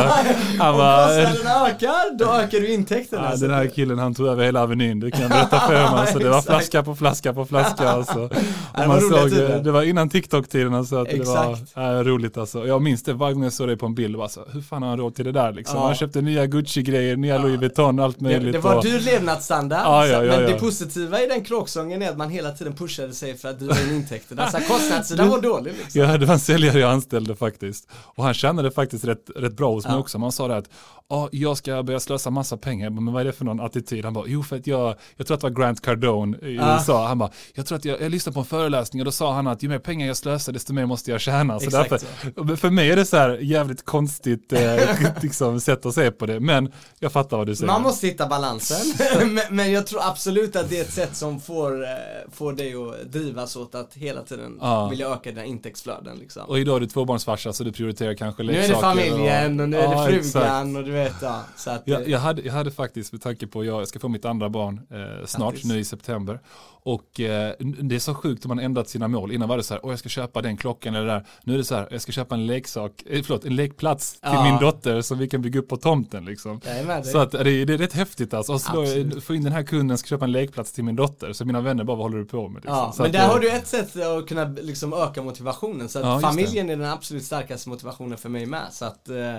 han 0.59 0.76
var... 0.76 1.18
Om 1.18 1.26
kostnaderna 1.26 1.68
ökar, 1.68 2.18
då 2.18 2.25
ökar 2.25 2.61
du 2.61 2.73
intäkterna. 2.73 3.30
Ja, 3.30 3.37
den 3.37 3.50
här 3.50 3.66
killen 3.66 3.99
han 3.99 4.14
tog 4.14 4.26
över 4.26 4.44
hela 4.44 4.62
Avenyn, 4.62 5.00
det 5.00 5.11
kan 5.11 5.21
jag 5.21 5.30
berätta 5.30 5.61
för 5.61 5.73
mig. 5.73 5.82
Alltså, 6.02 6.18
det 6.18 6.28
var 6.28 6.42
flaska 6.42 6.82
på 6.82 6.94
flaska 6.94 7.35
på 7.35 7.47
flaska. 7.47 7.88
Alltså. 7.88 8.18
Och 8.73 8.88
man 8.88 9.00
såg, 9.00 9.30
det 9.64 9.73
var 9.73 9.82
innan 9.82 10.09
TikTok-tiden, 10.09 10.75
alltså, 10.75 10.97
att 10.97 11.11
det 11.11 11.26
var 11.26 11.59
äh, 11.76 12.04
roligt. 12.04 12.37
Alltså. 12.37 12.66
Jag 12.66 12.82
minns 12.82 13.02
det 13.02 13.12
varje 13.12 13.35
gång 13.35 13.44
jag 13.44 13.52
såg 13.52 13.68
dig 13.68 13.76
på 13.76 13.87
en 13.87 13.94
bild, 13.94 14.14
och 14.14 14.18
bara 14.18 14.28
så, 14.28 14.44
hur 14.52 14.61
fan 14.61 14.82
har 14.82 14.88
han 14.88 14.99
råd 14.99 15.14
till 15.14 15.25
det 15.25 15.32
där? 15.32 15.52
Liksom. 15.52 15.78
Han 15.78 15.94
köpte 15.94 16.21
nya 16.21 16.47
Gucci-grejer, 16.47 17.16
nya 17.16 17.38
Louis 17.38 17.61
Vuitton, 17.61 18.00
allt 18.00 18.21
möjligt. 18.21 18.42
Det, 18.42 18.52
det 18.52 18.59
var 18.59 18.76
och... 18.76 18.85
dyr 18.85 19.00
levnadsstandard, 19.00 19.82
ja, 19.85 20.06
ja, 20.06 20.23
men 20.23 20.50
det 20.50 20.59
positiva 20.92 21.22
i 21.22 21.26
den 21.26 21.44
kråk 21.44 21.68
sången 21.68 22.02
är 22.02 22.11
att 22.11 22.16
man 22.16 22.30
hela 22.30 22.52
tiden 22.52 22.72
pushade 22.72 23.12
sig 23.12 23.37
för 23.37 23.49
att 23.49 23.58
driva 23.58 23.80
in 23.80 23.90
intäkter. 23.90 24.40
Alltså 24.40 24.58
kostnadssidan 24.58 25.28
var 25.28 25.40
dålig 25.40 25.75
liksom. 25.78 26.00
Ja, 26.00 26.18
det 26.18 26.26
var 26.26 26.34
en 26.34 26.40
säljare 26.40 26.78
jag 26.78 26.90
anställde 26.90 27.37
faktiskt. 27.37 27.88
Och 27.92 28.25
han 28.25 28.34
tjänade 28.34 28.70
faktiskt 28.70 29.04
rätt, 29.04 29.30
rätt 29.37 29.56
bra 29.56 29.70
hos 29.70 29.87
mig 29.87 29.96
också. 29.96 30.18
Man 30.18 30.32
sa 30.32 30.49
det 30.49 30.56
att 30.56 30.68
oh, 31.09 31.28
jag 31.32 31.56
ska 31.56 31.82
börja 31.82 32.00
slösa 32.00 32.30
massa 32.30 32.56
pengar. 32.56 32.90
Men 32.90 33.12
vad 33.12 33.21
är 33.21 33.25
det 33.25 33.32
för 33.32 33.44
någon 33.44 33.61
attityd? 33.61 34.04
Han 34.04 34.14
bara, 34.14 34.25
jo 34.26 34.42
för 34.42 34.56
att 34.56 34.66
jag, 34.66 34.94
jag 35.16 35.26
tror 35.26 35.35
att 35.35 35.40
det 35.40 35.49
var 35.49 35.61
Grant 35.61 35.80
Cardone 35.80 36.37
i 36.37 36.59
ah. 36.59 36.75
USA. 36.75 37.06
Han 37.06 37.18
bara, 37.18 37.30
jag 37.54 37.66
tror 37.66 37.78
att 37.78 37.85
jag, 37.85 38.00
jag 38.00 38.11
lyssnade 38.11 38.35
på 38.35 38.40
en 38.40 38.47
föreläsning 38.47 39.02
och 39.02 39.04
då 39.04 39.12
sa 39.12 39.35
han 39.35 39.47
att 39.47 39.62
ju 39.62 39.68
mer 39.68 39.78
pengar 39.78 40.06
jag 40.06 40.16
slösar 40.16 40.52
desto 40.52 40.73
mer 40.73 40.87
måste 40.87 41.11
jag 41.11 41.21
tjäna. 41.21 41.61
Så 41.61 41.71
därför, 41.71 42.56
för 42.56 42.71
mig 42.71 42.90
är 42.90 42.97
det 42.97 43.04
så 43.04 43.16
här 43.16 43.38
jävligt 43.38 43.85
konstigt 43.85 44.52
eh, 44.52 44.76
liksom, 45.23 45.61
sätt 45.61 45.87
att 45.87 45.94
se 45.94 46.11
på 46.11 46.26
det. 46.26 46.40
Men 46.40 46.73
jag 46.99 47.12
fattar 47.12 47.37
vad 47.37 47.47
du 47.47 47.56
säger. 47.56 47.73
Man 47.73 47.82
måste 47.82 48.06
hitta 48.06 48.26
balansen. 48.26 48.94
men, 49.35 49.56
men 49.56 49.73
jag 49.73 49.87
tror 49.87 50.00
absolut 50.02 50.56
att 50.56 50.71
det 50.71 50.78
är 50.78 50.82
ett 50.82 50.92
sätt 50.92 51.16
som 51.16 51.40
får, 51.40 51.82
eh, 51.82 51.88
får 52.32 52.52
dig 52.52 52.75
att 52.75 53.12
drivas 53.12 53.56
åt 53.56 53.75
att 53.75 53.94
hela 53.94 54.23
tiden 54.23 54.59
ah. 54.61 54.88
vilja 54.88 55.09
öka 55.09 55.30
dina 55.30 55.44
intäktsflöden. 55.44 56.16
Liksom. 56.16 56.42
Och 56.42 56.59
idag 56.59 56.76
är 56.76 56.80
du 56.80 56.87
tvåbarnsfarsa 56.87 57.52
så 57.52 57.64
du 57.64 57.73
prioriterar 57.73 58.14
kanske 58.14 58.42
leksaker. 58.42 58.68
Nu 58.68 58.75
är 58.75 58.76
det 58.76 59.02
familjen 59.04 59.61
och, 59.61 59.64
och 59.64 59.68
nu 59.68 59.76
är 59.76 60.12
det 60.12 60.23
frugan 60.23 60.76
och 60.76 60.85
du 60.85 60.90
vet 60.90 61.01
ja. 61.23 61.44
Så 61.56 61.71
att, 61.71 61.82
jag, 61.85 62.09
jag, 62.09 62.18
hade, 62.18 62.42
jag 62.42 62.52
hade 62.52 62.71
faktiskt 62.71 63.12
med 63.12 63.23
tanke 63.23 63.47
på, 63.47 63.64
jag 63.64 63.88
ska 63.88 63.99
få 63.99 64.09
mitt 64.09 64.25
andra 64.25 64.49
barn 64.49 64.80
eh, 64.90 65.26
snart 65.26 65.64
nu 65.64 65.78
i 65.78 65.85
september. 65.85 66.40
Och 66.85 67.21
eh, 67.21 67.54
det 67.59 67.94
är 67.94 67.99
så 67.99 68.14
sjukt 68.14 68.44
om 68.44 68.49
man 68.49 68.59
ändrat 68.59 68.88
sina 68.88 69.09
mål. 69.09 69.32
Innan 69.32 69.49
var 69.49 69.56
det 69.56 69.62
så 69.62 69.75
här, 69.75 69.80
åh 69.87 69.92
jag 69.92 69.99
ska 69.99 70.09
köpa 70.09 70.42
den 70.42 70.56
klockan 70.56 70.94
eller 70.94 71.06
det 71.06 71.12
där. 71.12 71.26
Nu 71.44 71.54
är 71.54 71.59
det 71.59 71.64
så 71.64 71.75
här, 71.75 71.88
jag 71.90 72.00
ska 72.00 72.12
köpa 72.12 72.35
en 72.35 72.47
leksak, 72.47 73.02
eh, 73.06 73.23
förlåt, 73.23 73.44
en 73.44 73.56
lekplats 73.56 74.12
till 74.12 74.21
ja. 74.23 74.44
min 74.44 74.61
dotter 74.61 75.00
som 75.00 75.18
vi 75.18 75.28
kan 75.28 75.42
bygga 75.42 75.61
upp 75.61 75.68
på 75.68 75.76
tomten 75.76 76.25
liksom. 76.25 76.61
Så 77.04 77.18
att 77.18 77.30
det, 77.30 77.64
det 77.64 77.75
är 77.75 77.78
rätt 77.78 77.92
häftigt 77.92 78.35
alltså. 78.35 78.52
Och 78.52 79.23
få 79.23 79.35
in 79.35 79.44
den 79.44 79.52
här 79.52 79.62
kunden, 79.62 79.99
ska 79.99 80.09
köpa 80.09 80.25
en 80.25 80.32
lekplats 80.32 80.73
till 80.73 80.85
min 80.85 80.97
dotter. 80.97 81.32
Så 81.32 81.44
mina 81.44 81.61
vänner 81.61 81.85
bara, 81.85 81.97
vad 81.97 82.04
håller 82.04 82.18
du 82.18 82.25
på 82.25 82.49
med? 82.49 82.62
Liksom. 82.62 82.76
Ja, 82.76 82.92
så 82.92 83.02
men 83.02 83.12
där 83.12 83.28
har 83.28 83.40
du 83.40 83.50
ett 83.50 83.66
sätt 83.66 83.97
att 83.97 84.28
kunna 84.28 84.44
liksom 84.44 84.92
öka 84.92 85.23
motivationen. 85.23 85.88
Så 85.88 85.99
att 85.99 86.04
ja, 86.04 86.21
familjen 86.21 86.71
är 86.71 86.76
den 86.76 86.90
absolut 86.90 87.25
starkaste 87.25 87.68
motivationen 87.68 88.18
för 88.18 88.28
mig 88.28 88.47
med. 88.47 88.66
Så 88.71 88.85
att 88.85 89.09
eh, 89.09 89.38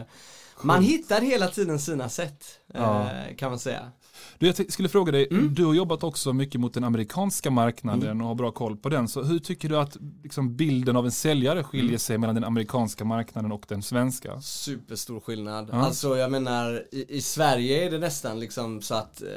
man 0.62 0.83
hittar 0.83 1.22
hela 1.22 1.48
tiden 1.48 1.79
sina 1.79 2.10
sätt, 2.10 2.45
ja. 2.74 3.12
Eh, 3.12 3.36
kan 3.36 3.50
man 3.50 3.60
säga. 3.60 3.91
Du, 4.38 4.48
jag 4.48 4.72
skulle 4.72 4.89
fråga 4.89 5.12
dig, 5.12 5.27
mm. 5.31 5.53
du 5.53 5.65
har 5.65 5.74
jobbat 5.74 6.03
också 6.03 6.33
mycket 6.33 6.62
mot 6.62 6.74
den 6.74 6.83
amerikanska 6.83 7.51
marknaden 7.51 8.10
mm. 8.10 8.22
och 8.22 8.27
har 8.27 8.36
bra 8.36 8.51
koll 8.51 8.77
på 8.77 8.89
den. 8.89 9.07
Så 9.07 9.24
hur 9.24 9.39
tycker 9.39 9.69
du 9.69 9.77
att 9.77 9.98
liksom, 10.24 10.55
bilden 10.55 10.95
av 10.95 11.05
en 11.05 11.12
säljare 11.12 11.63
skiljer 11.63 11.88
mm. 11.88 12.00
sig 12.00 12.17
mellan 12.17 12.36
den 12.36 12.43
amerikanska 12.43 13.05
marknaden 13.05 13.51
och 13.51 13.65
den 13.67 13.81
svenska? 13.81 14.41
Superstor 14.41 15.19
skillnad. 15.19 15.69
Ja. 15.72 15.77
Alltså 15.77 16.17
jag 16.17 16.31
menar, 16.31 16.86
i, 16.91 17.05
i, 17.10 17.22
Sverige 17.22 17.86
är 17.86 17.91
det 17.91 17.98
nästan 17.98 18.39
liksom 18.39 18.81
så 18.81 18.95
att 18.95 19.22
eh, 19.22 19.27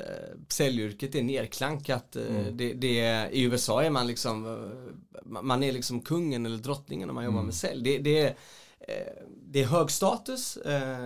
säljyrket 0.49 1.15
är 1.15 1.23
nerklankat. 1.23 2.17
Eh, 2.17 2.37
mm. 2.37 2.57
Det, 2.57 2.73
det, 2.73 3.29
I 3.33 3.43
USA 3.43 3.83
är 3.83 3.91
man 3.91 4.07
liksom, 4.07 4.71
man 5.25 5.63
är 5.63 5.73
liksom 5.73 6.01
kungen 6.01 6.47
eller 6.47 6.59
drottningen 6.59 7.09
om 7.09 7.15
man 7.15 7.25
jobbar 7.25 7.39
mm. 7.39 7.47
med 7.47 7.55
sälj. 7.55 7.83
Det, 7.83 7.99
det 7.99 8.21
är 8.21 8.35
det 9.57 9.63
är 9.63 9.67
hög 9.67 9.91
status, 9.91 10.59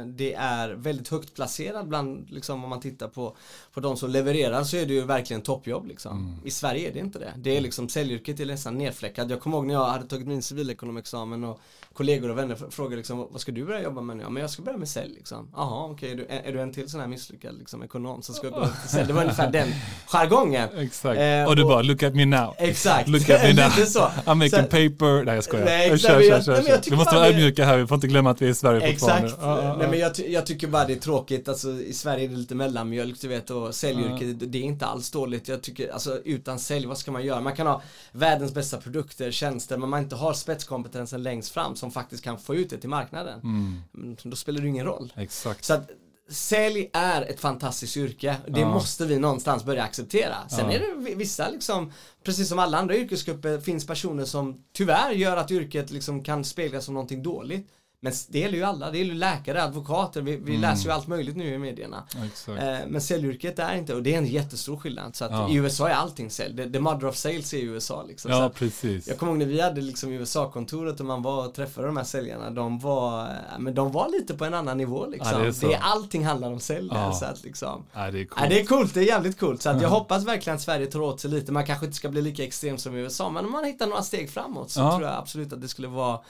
det 0.07 0.35
är 0.35 0.69
väldigt 0.69 1.09
högt 1.09 1.35
placerad 1.35 1.89
bland, 1.89 2.31
liksom 2.31 2.65
om 2.65 2.71
man 2.71 2.81
tittar 2.81 3.09
på, 3.09 3.37
på 3.73 3.81
de 3.81 3.97
som 3.97 4.11
levererar 4.11 4.65
så 4.65 4.77
är 4.77 4.87
det 4.87 4.95
ju 4.95 5.05
verkligen 5.05 5.43
toppjobb 5.43 5.87
liksom. 5.87 6.19
Mm. 6.19 6.47
I 6.47 6.51
Sverige 6.51 6.89
är 6.89 6.93
det 6.93 6.99
inte 6.99 7.19
det. 7.19 7.33
Det 7.37 7.57
är 7.57 7.61
liksom 7.61 7.89
säljyrket 7.89 8.41
är 8.41 8.47
nästan 8.47 8.79
nedfläckat. 8.79 9.31
Jag 9.31 9.41
kommer 9.41 9.57
ihåg 9.57 9.67
när 9.67 9.75
jag 9.75 9.85
hade 9.85 10.07
tagit 10.07 10.27
min 10.27 10.43
civilekonomexamen 10.43 11.45
och 11.45 11.61
kollegor 12.01 12.29
och 12.31 12.39
vänner 12.39 12.57
frågade 12.71 12.97
liksom, 12.97 13.29
vad 13.31 13.41
ska 13.41 13.53
du 13.53 13.65
börja 13.65 13.83
jobba 13.83 14.01
med 14.01 14.17
nu? 14.17 14.23
Ja 14.23 14.31
men 14.31 14.41
jag 14.41 14.51
ska 14.51 14.63
börja 14.63 14.79
med 14.79 14.89
sälj 14.89 15.15
liksom. 15.15 15.49
Jaha 15.57 15.85
okej, 15.91 16.15
okay. 16.15 16.27
är, 16.37 16.43
är, 16.43 16.53
du 16.53 16.61
en 16.61 16.73
till 16.73 16.91
sån 16.91 17.01
här 17.01 17.07
misslyckad 17.07 17.59
liksom, 17.59 17.83
ekonom 17.83 18.23
som 18.23 18.35
ska 18.35 18.49
gå 18.49 18.67
till 18.67 18.91
sälj? 18.91 19.07
Det 19.07 19.13
var 19.13 19.23
ungefär 19.23 19.51
den 19.51 19.69
jargongen. 20.07 20.69
Exakt. 20.79 21.21
Eh, 21.21 21.45
och 21.49 21.57
du 21.57 21.65
bara, 21.65 21.83
look 21.83 22.03
at 22.03 22.15
me 22.15 22.25
now. 22.25 22.55
Exakt. 22.59 23.09
Look 23.09 23.31
at 23.31 23.43
me 23.43 23.53
now. 23.63 23.71
I'm 23.71 24.35
making 24.35 24.51
så, 24.51 24.63
paper. 24.63 25.25
Nej 25.25 25.35
jag 25.35 25.45
skojar. 25.45 25.65
Nej, 25.65 25.91
exakt, 25.91 26.03
kör, 26.03 26.21
kör, 26.21 26.43
kör, 26.43 26.63
kör. 26.63 26.91
Vi 26.91 26.97
måste 26.97 27.15
vara 27.15 27.29
ödmjuka 27.29 27.65
här, 27.65 27.79
vi 27.79 27.87
får 27.87 27.95
inte 27.95 28.07
glömma 28.07 28.31
att 28.31 28.43
vi 28.43 28.47
är 28.47 28.51
i 28.51 28.55
Sverige 28.55 28.93
fortfarande. 28.93 29.27
Exakt. 29.27 29.43
Ah, 29.43 29.71
ah, 29.71 29.77
nej 29.77 29.89
men 29.91 29.99
jag, 29.99 30.13
jag, 30.29 30.47
tycker 30.47 30.67
bara 30.67 30.85
det 30.85 30.93
är 30.93 31.01
tråkigt, 31.01 31.49
alltså 31.49 31.69
i 31.71 31.93
Sverige 31.93 32.25
är 32.25 32.29
det 32.29 32.37
lite 32.37 32.55
mellanmjölk 32.55 33.21
du 33.21 33.29
vet 33.29 33.51
och 33.51 33.75
säljyrket, 33.75 34.43
ah. 34.43 34.47
det 34.47 34.59
är 34.59 34.63
inte 34.63 34.87
alls 34.87 35.11
dåligt. 35.11 35.49
Jag 35.49 35.63
tycker, 35.63 35.93
alltså 35.93 36.19
utan 36.25 36.59
sälj, 36.59 36.87
vad 36.87 36.99
ska 36.99 37.13
man 37.13 37.25
göra? 37.25 37.41
Man 37.41 37.57
kan 37.57 37.67
ha 37.67 37.83
världens 38.13 38.55
bästa 38.55 38.77
produkter, 38.77 39.31
tjänster, 39.31 39.77
men 39.77 39.89
man 39.89 40.03
inte 40.03 40.17
har 40.17 40.35
spetskompetensen 40.35 41.23
längst 41.23 41.53
fram 41.53 41.77
som 41.77 41.90
faktiskt 41.91 42.25
kan 42.25 42.39
få 42.39 42.55
ut 42.55 42.71
det 42.71 42.79
till 42.79 42.89
marknaden. 42.89 43.41
Mm. 43.41 44.17
Då 44.23 44.37
spelar 44.37 44.61
det 44.61 44.69
ingen 44.69 44.87
roll. 44.87 45.13
Exakt. 45.17 45.65
Så 45.65 45.75
att 45.75 45.91
Sälj 46.31 46.91
är 46.93 47.23
ett 47.23 47.41
fantastiskt 47.41 47.97
yrke. 47.97 48.37
Det 48.49 48.61
ja. 48.61 48.69
måste 48.69 49.07
vi 49.07 49.19
någonstans 49.19 49.65
börja 49.65 49.83
acceptera. 49.83 50.49
Sen 50.49 50.71
ja. 50.71 50.73
är 50.73 50.79
det 50.79 51.15
vissa 51.15 51.49
liksom, 51.49 51.93
precis 52.25 52.49
som 52.49 52.59
alla 52.59 52.79
andra 52.79 52.97
yrkesgrupper, 52.97 53.61
finns 53.61 53.87
personer 53.87 54.25
som 54.25 54.65
tyvärr 54.73 55.11
gör 55.11 55.37
att 55.37 55.51
yrket 55.51 55.91
liksom 55.91 56.25
kan 56.25 56.45
speglas 56.45 56.85
som 56.85 56.95
någonting 56.95 57.23
dåligt. 57.23 57.69
Men 58.03 58.13
det 58.29 58.39
gäller 58.39 58.59
ju 58.59 58.65
alla, 58.65 58.91
det 58.91 58.99
gäller 58.99 59.13
ju 59.13 59.19
läkare, 59.19 59.63
advokater, 59.63 60.23
vi, 60.23 60.37
vi 60.37 60.51
mm. 60.51 60.61
läser 60.61 60.85
ju 60.85 60.91
allt 60.91 61.07
möjligt 61.07 61.37
nu 61.37 61.55
i 61.55 61.59
medierna. 61.59 62.05
Eh, 62.49 62.87
men 62.89 63.01
säljyrket 63.01 63.59
är 63.59 63.75
inte, 63.75 63.95
och 63.95 64.03
det 64.03 64.15
är 64.15 64.19
en 64.19 64.27
jättestor 64.27 64.77
skillnad. 64.77 65.17
Så 65.17 65.25
att 65.25 65.31
ja. 65.31 65.51
i 65.51 65.55
USA 65.55 65.89
är 65.89 65.95
allting 65.95 66.31
sälj, 66.31 66.57
the, 66.57 66.71
the 66.71 66.81
mother 66.81 67.07
of 67.07 67.17
sales 67.17 67.55
är 67.55 67.59
i 67.59 67.63
USA 67.63 68.03
liksom. 68.03 68.31
Ja, 68.31 68.51
precis. 68.55 69.09
Jag 69.09 69.19
kommer 69.19 69.33
ihåg 69.33 69.39
när 69.39 69.47
vi 69.47 69.61
hade 69.61 69.81
liksom 69.81 70.13
USA-kontoret 70.13 71.01
och 71.01 71.07
man 71.07 71.23
var 71.23 71.47
och 71.47 71.55
träffade 71.55 71.87
de 71.87 71.97
här 71.97 72.05
säljarna, 72.05 72.51
de 72.51 72.79
var, 72.79 73.29
men 73.59 73.75
de 73.75 73.93
var 73.93 74.09
lite 74.09 74.35
på 74.35 74.45
en 74.45 74.55
annan 74.55 74.79
nivå 74.79 75.07
liksom. 75.07 75.33
Ja, 75.33 75.39
det 75.39 75.49
är 75.49 75.53
så. 75.53 75.69
det, 75.69 75.77
allting 75.77 76.27
handlar 76.27 76.53
om 76.53 76.61
sälj 76.61 76.91
ja. 76.95 77.13
så 77.13 77.25
att 77.25 77.43
liksom. 77.43 77.85
Ja, 77.93 78.11
det 78.11 78.21
är 78.21 78.25
coolt. 78.25 78.43
Ja, 78.43 78.49
det 78.49 78.61
är 78.61 78.65
coolt, 78.65 78.95
det 78.95 79.01
är 79.01 79.05
jävligt 79.05 79.39
coolt. 79.41 79.63
Så 79.63 79.71
att 79.71 79.83
jag 79.83 79.89
hoppas 79.89 80.25
verkligen 80.25 80.57
att 80.57 80.63
Sverige 80.63 80.87
tar 80.87 81.01
åt 81.01 81.21
sig 81.21 81.31
lite, 81.31 81.53
man 81.53 81.67
kanske 81.67 81.87
inte 81.87 81.97
ska 81.97 82.09
bli 82.09 82.23
lika 82.23 82.45
extrem 82.45 82.79
som 82.79 82.97
i 82.97 83.01
USA, 83.01 83.31
men 83.31 83.45
om 83.45 83.53
man 83.53 83.65
hittar 83.65 83.87
några 83.87 84.03
steg 84.03 84.31
framåt 84.31 84.71
så 84.71 84.91
tror 84.91 85.03
jag 85.03 85.15
absolut 85.15 85.53
att 85.53 85.61
det 85.61 85.69
skulle 85.69 85.89
vara 85.89 86.15
eh, 86.15 86.21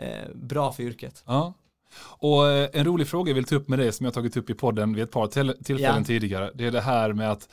Eh, 0.00 0.28
bra 0.34 0.72
för 0.72 0.82
yrket. 0.82 1.24
Ja. 1.26 1.54
Och 1.98 2.48
eh, 2.48 2.68
en 2.72 2.84
rolig 2.84 3.08
fråga 3.08 3.30
jag 3.30 3.34
vill 3.34 3.44
ta 3.44 3.54
upp 3.54 3.68
med 3.68 3.78
dig 3.78 3.92
som 3.92 4.04
jag 4.04 4.14
tagit 4.14 4.36
upp 4.36 4.50
i 4.50 4.54
podden 4.54 4.94
vid 4.94 5.04
ett 5.04 5.10
par 5.10 5.26
tillfällen 5.64 5.98
ja. 5.98 6.04
tidigare. 6.04 6.50
Det 6.54 6.66
är 6.66 6.70
det 6.70 6.80
här 6.80 7.12
med 7.12 7.30
att, 7.30 7.48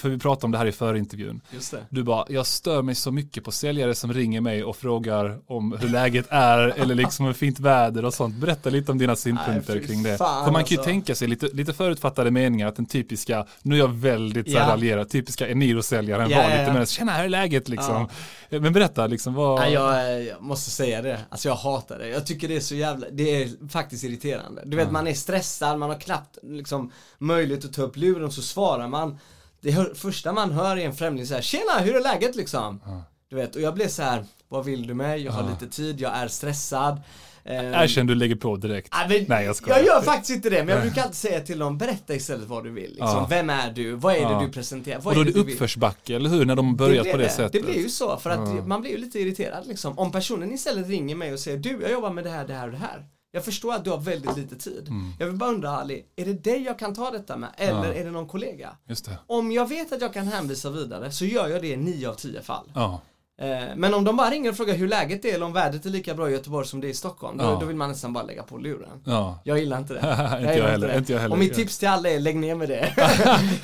för 0.00 0.08
vi 0.08 0.18
pratade 0.18 0.44
om 0.44 0.50
det 0.50 0.58
här 0.58 0.66
i 0.66 0.72
förintervjun. 0.72 1.40
Just 1.50 1.70
det. 1.70 1.86
Du 1.90 2.02
bara, 2.02 2.24
jag 2.28 2.46
stör 2.46 2.82
mig 2.82 2.94
så 2.94 3.12
mycket 3.12 3.44
på 3.44 3.52
säljare 3.52 3.94
som 3.94 4.12
ringer 4.12 4.40
mig 4.40 4.64
och 4.64 4.76
frågar 4.76 5.38
om 5.46 5.76
hur 5.80 5.88
läget 5.88 6.26
är 6.28 6.58
eller 6.76 6.94
liksom 6.94 7.26
hur 7.26 7.32
fint 7.32 7.60
väder 7.60 8.04
och 8.04 8.14
sånt. 8.14 8.34
Berätta 8.34 8.70
lite 8.70 8.92
om 8.92 8.98
dina 8.98 9.16
synpunkter 9.16 9.74
Nej, 9.74 9.86
kring 9.86 10.02
det. 10.02 10.16
Fan, 10.16 10.44
för 10.44 10.52
man 10.52 10.64
kan 10.64 10.70
ju 10.70 10.76
alltså. 10.76 10.90
tänka 10.90 11.14
sig 11.14 11.28
lite, 11.28 11.46
lite 11.46 11.72
förutfattade 11.72 12.30
meningar 12.30 12.66
att 12.66 12.76
den 12.76 12.86
typiska, 12.86 13.46
nu 13.62 13.74
är 13.74 13.78
jag 13.78 13.88
väldigt 13.88 14.48
ja. 14.48 14.60
raljerad, 14.60 15.10
typiska 15.10 15.48
Eniro-säljaren 15.48 16.30
ja, 16.30 16.42
var 16.42 16.58
lite 16.58 16.72
mer, 16.72 16.84
tjena 16.84 17.12
hur 17.12 17.24
är 17.24 17.28
läget 17.28 17.68
liksom. 17.68 18.08
Men 18.50 18.72
berätta 18.72 19.06
liksom 19.06 19.34
vad... 19.34 19.60
Nej, 19.60 19.72
jag, 19.72 20.24
jag, 20.24 20.42
måste 20.42 20.70
säga 20.70 21.02
det, 21.02 21.20
alltså 21.28 21.48
jag 21.48 21.54
hatar 21.54 21.98
det. 21.98 22.08
Jag 22.08 22.26
tycker 22.26 22.48
det 22.48 22.56
är 22.56 22.60
så 22.60 22.74
jävla, 22.74 23.06
det 23.12 23.42
är 23.42 23.48
faktiskt 23.70 24.04
irriterande. 24.04 24.62
Du 24.64 24.76
vet 24.76 24.82
mm. 24.82 24.92
man 24.92 25.06
är 25.06 25.14
stressad, 25.14 25.78
man 25.78 25.90
har 25.90 26.00
knappt 26.00 26.38
liksom 26.42 26.92
möjlighet 27.18 27.64
att 27.64 27.72
ta 27.72 27.82
upp 27.82 27.96
luren 27.96 28.32
så 28.32 28.42
svarar 28.42 28.88
man. 28.88 29.18
Det 29.60 29.70
hör, 29.70 29.94
första 29.94 30.32
man 30.32 30.52
hör 30.52 30.76
är 30.76 30.86
en 30.86 30.94
främling 30.94 31.26
säga 31.26 31.42
Tjena, 31.42 31.78
hur 31.78 31.96
är 31.96 32.02
läget 32.02 32.36
liksom? 32.36 32.80
Mm. 32.86 33.00
Du 33.30 33.36
vet, 33.36 33.56
och 33.56 33.62
jag 33.62 33.74
blev 33.74 33.88
så 33.88 34.02
här, 34.02 34.24
vad 34.48 34.64
vill 34.64 34.86
du 34.86 34.94
mig? 34.94 35.22
Jag 35.22 35.32
har 35.32 35.40
mm. 35.40 35.52
lite 35.52 35.76
tid, 35.76 36.00
jag 36.00 36.16
är 36.16 36.28
stressad. 36.28 37.00
Erkänn 37.44 38.06
du 38.06 38.14
lägger 38.14 38.36
på 38.36 38.56
direkt. 38.56 38.88
Ja, 38.90 39.06
men, 39.08 39.24
Nej 39.28 39.44
jag 39.44 39.56
skojar. 39.56 39.78
Jag 39.78 39.86
gör 39.86 40.02
faktiskt 40.02 40.30
inte 40.30 40.50
det, 40.50 40.64
men 40.64 40.74
jag 40.74 40.82
brukar 40.82 41.02
alltid 41.02 41.16
säga 41.16 41.40
till 41.40 41.58
dem, 41.58 41.78
berätta 41.78 42.14
istället 42.14 42.48
vad 42.48 42.64
du 42.64 42.70
vill. 42.70 42.90
Liksom. 42.90 43.06
Ja. 43.08 43.26
Vem 43.30 43.50
är 43.50 43.70
du? 43.70 43.92
Vad 43.92 44.16
är 44.16 44.28
det 44.28 44.46
du 44.46 44.52
presenterar? 44.52 45.00
Vad 45.00 45.06
och 45.06 45.24
då 45.24 45.30
är 45.30 45.34
det 45.34 45.40
uppförsbacke, 45.40 46.16
eller 46.16 46.30
hur? 46.30 46.44
När 46.44 46.56
de 46.56 46.76
börjar 46.76 47.04
på 47.04 47.16
det, 47.16 47.22
det 47.22 47.28
sättet. 47.28 47.52
Det 47.52 47.62
blir 47.62 47.82
ju 47.82 47.88
så, 47.88 48.16
för 48.16 48.30
att 48.30 48.66
man 48.66 48.80
blir 48.80 48.90
ju 48.90 48.96
lite 48.96 49.20
irriterad 49.20 49.66
liksom. 49.66 49.98
Om 49.98 50.12
personen 50.12 50.52
istället 50.52 50.88
ringer 50.88 51.14
mig 51.14 51.32
och 51.32 51.40
säger, 51.40 51.58
du 51.58 51.78
jag 51.82 51.92
jobbar 51.92 52.10
med 52.10 52.24
det 52.24 52.30
här, 52.30 52.46
det 52.46 52.54
här 52.54 52.66
och 52.66 52.72
det 52.72 52.78
här. 52.78 53.04
Jag 53.30 53.44
förstår 53.44 53.74
att 53.74 53.84
du 53.84 53.90
har 53.90 53.98
väldigt 53.98 54.36
lite 54.36 54.56
tid. 54.56 54.88
Mm. 54.88 55.12
Jag 55.18 55.26
vill 55.26 55.36
bara 55.36 55.50
undra 55.50 55.70
Ali, 55.70 56.04
är 56.16 56.24
det 56.24 56.44
dig 56.44 56.62
jag 56.62 56.78
kan 56.78 56.94
ta 56.94 57.10
detta 57.10 57.36
med 57.36 57.50
eller 57.56 57.86
ja. 57.86 57.94
är 57.94 58.04
det 58.04 58.10
någon 58.10 58.28
kollega? 58.28 58.76
Just 58.86 59.04
det. 59.04 59.18
Om 59.26 59.52
jag 59.52 59.68
vet 59.68 59.92
att 59.92 60.00
jag 60.00 60.12
kan 60.12 60.26
hänvisa 60.26 60.70
vidare 60.70 61.12
så 61.12 61.24
gör 61.24 61.48
jag 61.48 61.62
det 61.62 61.68
i 61.68 61.76
9 61.76 62.08
av 62.08 62.14
10 62.14 62.42
fall. 62.42 62.72
Ja. 62.74 63.00
Eh, 63.40 63.76
men 63.76 63.94
om 63.94 64.04
de 64.04 64.16
bara 64.16 64.30
ringer 64.30 64.50
och 64.50 64.56
frågar 64.56 64.74
hur 64.74 64.88
läget 64.88 65.24
är 65.24 65.34
eller 65.34 65.46
om 65.46 65.52
vädret 65.52 65.86
är 65.86 65.90
lika 65.90 66.14
bra 66.14 66.30
i 66.30 66.32
Göteborg 66.32 66.66
som 66.66 66.80
det 66.80 66.86
är 66.86 66.90
i 66.90 66.94
Stockholm, 66.94 67.38
ja. 67.40 67.58
då, 67.60 67.66
vill 67.66 67.76
man 67.76 67.88
nästan 67.88 68.12
bara 68.12 68.24
lägga 68.24 68.42
på 68.42 68.58
luren. 68.58 69.02
Ja. 69.04 69.40
Jag 69.44 69.58
gillar 69.58 69.78
inte 69.78 69.94
det. 69.94 70.00
Jag 70.00 70.40
inte, 70.40 70.58
jag 70.58 70.68
heller, 70.68 70.98
inte 70.98 71.12
jag 71.12 71.20
heller. 71.20 71.32
Och 71.32 71.38
mitt 71.38 71.54
tips 71.54 71.78
till 71.78 71.88
alla 71.88 72.08
är, 72.08 72.20
lägg 72.20 72.36
ner 72.36 72.54
med 72.54 72.68
det. 72.68 72.94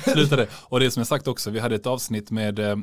Sluta 0.13 0.35
det. 0.35 0.47
Och 0.63 0.79
det 0.79 0.91
som 0.91 0.99
jag 0.99 1.07
sagt 1.07 1.27
också, 1.27 1.49
vi 1.49 1.59
hade 1.59 1.75
ett 1.75 1.87
avsnitt 1.87 2.31
med 2.31 2.59
äh, 2.59 2.77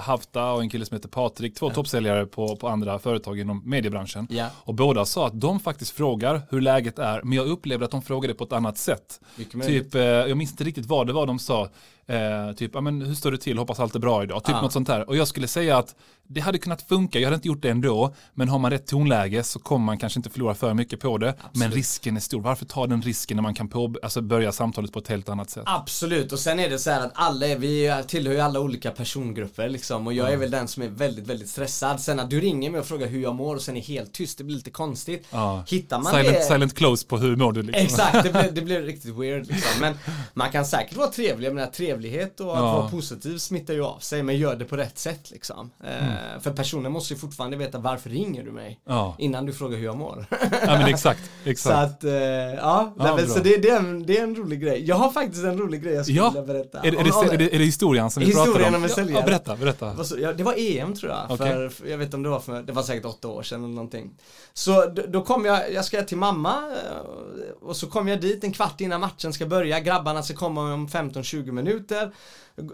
Hafta 0.00 0.52
och 0.52 0.60
en 0.60 0.70
kille 0.70 0.86
som 0.86 0.94
heter 0.94 1.08
Patrik, 1.08 1.54
två 1.54 1.68
ja. 1.68 1.74
toppsäljare 1.74 2.26
på, 2.26 2.56
på 2.56 2.68
andra 2.68 2.98
företag 2.98 3.38
inom 3.38 3.62
mediebranschen. 3.64 4.26
Ja. 4.30 4.46
Och 4.56 4.74
båda 4.74 5.04
sa 5.04 5.26
att 5.26 5.40
de 5.40 5.60
faktiskt 5.60 5.90
frågar 5.90 6.42
hur 6.50 6.60
läget 6.60 6.98
är, 6.98 7.22
men 7.22 7.32
jag 7.32 7.46
upplevde 7.46 7.84
att 7.84 7.90
de 7.90 8.02
frågade 8.02 8.34
på 8.34 8.44
ett 8.44 8.52
annat 8.52 8.78
sätt. 8.78 9.20
Typ, 9.66 9.94
äh, 9.94 10.02
jag 10.02 10.36
minns 10.36 10.50
inte 10.50 10.64
riktigt 10.64 10.86
vad 10.86 11.06
det 11.06 11.12
var 11.12 11.26
de 11.26 11.38
sa. 11.38 11.68
Eh, 12.06 12.52
typ, 12.52 12.74
men 12.74 13.02
hur 13.02 13.14
står 13.14 13.32
det 13.32 13.38
till, 13.38 13.58
hoppas 13.58 13.80
allt 13.80 13.94
är 13.94 13.98
bra 13.98 14.22
idag. 14.22 14.44
Typ 14.44 14.54
ah. 14.54 14.62
något 14.62 14.72
sånt 14.72 14.86
där. 14.86 15.08
Och 15.08 15.16
jag 15.16 15.28
skulle 15.28 15.48
säga 15.48 15.78
att 15.78 15.94
det 16.28 16.40
hade 16.40 16.58
kunnat 16.58 16.82
funka, 16.82 17.18
jag 17.18 17.26
hade 17.26 17.34
inte 17.34 17.48
gjort 17.48 17.62
det 17.62 17.70
ändå. 17.70 18.14
Men 18.34 18.48
har 18.48 18.58
man 18.58 18.70
rätt 18.70 18.86
tonläge 18.86 19.42
så 19.42 19.58
kommer 19.58 19.86
man 19.86 19.98
kanske 19.98 20.18
inte 20.18 20.30
förlora 20.30 20.54
för 20.54 20.74
mycket 20.74 21.00
på 21.00 21.18
det. 21.18 21.28
Absolut. 21.28 21.50
Men 21.54 21.70
risken 21.70 22.16
är 22.16 22.20
stor. 22.20 22.40
Varför 22.40 22.64
ta 22.64 22.86
den 22.86 23.02
risken 23.02 23.36
när 23.36 23.42
man 23.42 23.54
kan 23.54 23.68
på, 23.68 23.94
alltså 24.02 24.22
börja 24.22 24.52
samtalet 24.52 24.92
på 24.92 24.98
ett 24.98 25.08
helt 25.08 25.28
annat 25.28 25.50
sätt? 25.50 25.62
Absolut, 25.66 26.32
och 26.32 26.38
sen 26.38 26.60
är 26.60 26.70
det 26.70 26.78
så 26.78 26.90
här 26.90 27.00
att 27.00 27.12
alla, 27.14 27.46
vi 27.54 28.02
tillhör 28.06 28.34
ju 28.34 28.40
alla 28.40 28.60
olika 28.60 28.90
persongrupper 28.90 29.68
liksom. 29.68 30.06
Och 30.06 30.12
jag 30.12 30.32
är 30.32 30.36
väl 30.36 30.50
den 30.50 30.68
som 30.68 30.82
är 30.82 30.88
väldigt, 30.88 31.26
väldigt 31.26 31.48
stressad. 31.48 32.00
Sen 32.00 32.20
att 32.20 32.30
du 32.30 32.40
ringer 32.40 32.70
mig 32.70 32.80
och 32.80 32.86
frågar 32.86 33.06
hur 33.06 33.22
jag 33.22 33.34
mår 33.34 33.54
och 33.56 33.62
sen 33.62 33.76
är 33.76 33.80
helt 33.80 34.12
tyst, 34.12 34.38
det 34.38 34.44
blir 34.44 34.56
lite 34.56 34.70
konstigt. 34.70 35.26
Ah. 35.30 35.62
Hittar 35.66 35.98
man 35.98 36.12
silent, 36.12 36.36
det... 36.36 36.44
Silent 36.44 36.74
close 36.74 37.06
på 37.06 37.18
hur 37.18 37.36
mår 37.36 37.52
du 37.52 37.62
liksom. 37.62 37.84
Exakt, 37.84 38.22
det 38.22 38.32
blir, 38.32 38.50
det 38.52 38.60
blir 38.60 38.82
riktigt 38.82 39.14
weird 39.14 39.46
liksom. 39.46 39.80
Men 39.80 39.94
man 40.34 40.50
kan 40.50 40.66
säkert 40.66 40.96
vara 40.96 41.08
trevlig, 41.08 41.46
jag 41.46 41.54
menar 41.54 41.70
trevlighet 41.70 42.40
och 42.40 42.56
att 42.56 42.62
ja. 42.62 42.76
vara 42.76 42.88
positiv 42.88 43.38
smittar 43.38 43.74
ju 43.74 43.84
av 43.84 43.98
sig 43.98 44.22
men 44.22 44.36
gör 44.36 44.56
det 44.56 44.64
på 44.64 44.76
rätt 44.76 44.98
sätt 44.98 45.30
liksom. 45.30 45.70
Eh, 45.84 46.13
mm. 46.14 46.40
för 46.40 46.50
personen 46.50 46.92
måste 46.92 47.14
ju 47.14 47.20
fortfarande 47.20 47.56
veta 47.56 47.78
varför 47.78 48.10
ringer 48.10 48.44
du 48.44 48.52
mig? 48.52 48.80
Ja. 48.86 49.16
Innan 49.18 49.46
du 49.46 49.52
frågar 49.52 49.78
hur 49.78 49.84
jag 49.84 49.96
mår. 49.96 50.26
ja 50.30 50.48
men 50.66 50.86
exakt, 50.86 51.30
exakt. 51.44 51.74
Så 51.74 51.80
att, 51.82 52.04
uh, 52.04 52.12
ja, 52.12 52.94
ja 52.98 53.18
så 53.26 53.38
det, 53.38 53.56
det, 53.56 53.68
är 53.68 53.78
en, 53.78 54.06
det 54.06 54.18
är 54.18 54.22
en 54.22 54.36
rolig 54.36 54.60
grej. 54.60 54.84
Jag 54.84 54.96
har 54.96 55.12
faktiskt 55.12 55.44
en 55.44 55.58
rolig 55.58 55.82
grej 55.82 55.94
jag 55.94 56.04
skulle 56.04 56.18
ja. 56.18 56.28
vilja 56.28 56.42
berätta. 56.42 56.78
Är, 56.78 56.86
är, 56.86 56.90
det, 56.90 57.34
är, 57.34 57.38
det, 57.38 57.54
är 57.54 57.58
det 57.58 57.64
historien 57.64 58.10
som 58.10 58.20
vi 58.20 58.26
historien 58.26 58.52
pratar 58.52 58.68
om? 58.68 58.74
om 58.74 58.84
en 58.84 58.90
säljare. 58.90 59.20
Ja, 59.20 59.26
berätta, 59.26 59.56
berätta. 59.56 60.32
Det 60.32 60.42
var 60.42 60.54
EM 60.58 60.94
tror 60.94 61.12
jag, 61.12 61.30
okay. 61.30 61.52
för, 61.52 61.68
för, 61.68 61.86
jag 61.86 61.98
vet 61.98 62.04
inte 62.04 62.16
om 62.16 62.22
det 62.22 62.28
var 62.28 62.40
för, 62.40 62.62
det 62.62 62.72
var 62.72 62.82
säkert 62.82 63.04
åtta 63.04 63.28
år 63.28 63.42
sedan 63.42 63.64
eller 63.64 63.74
någonting. 63.74 64.10
Så 64.52 64.86
då, 64.86 65.02
då 65.08 65.22
kom 65.22 65.44
jag, 65.44 65.72
jag 65.72 65.84
ska 65.84 66.02
till 66.02 66.18
mamma 66.18 66.54
eh, 66.70 67.62
och 67.62 67.76
så 67.76 67.86
kom 67.86 68.08
jag 68.08 68.20
dit 68.20 68.44
en 68.44 68.52
kvart 68.52 68.80
innan 68.80 69.00
matchen 69.00 69.32
ska 69.32 69.46
börja, 69.46 69.80
grabbarna 69.80 70.22
ska 70.22 70.34
komma 70.34 70.74
om 70.74 70.88
15-20 70.88 71.50
minuter 71.50 72.12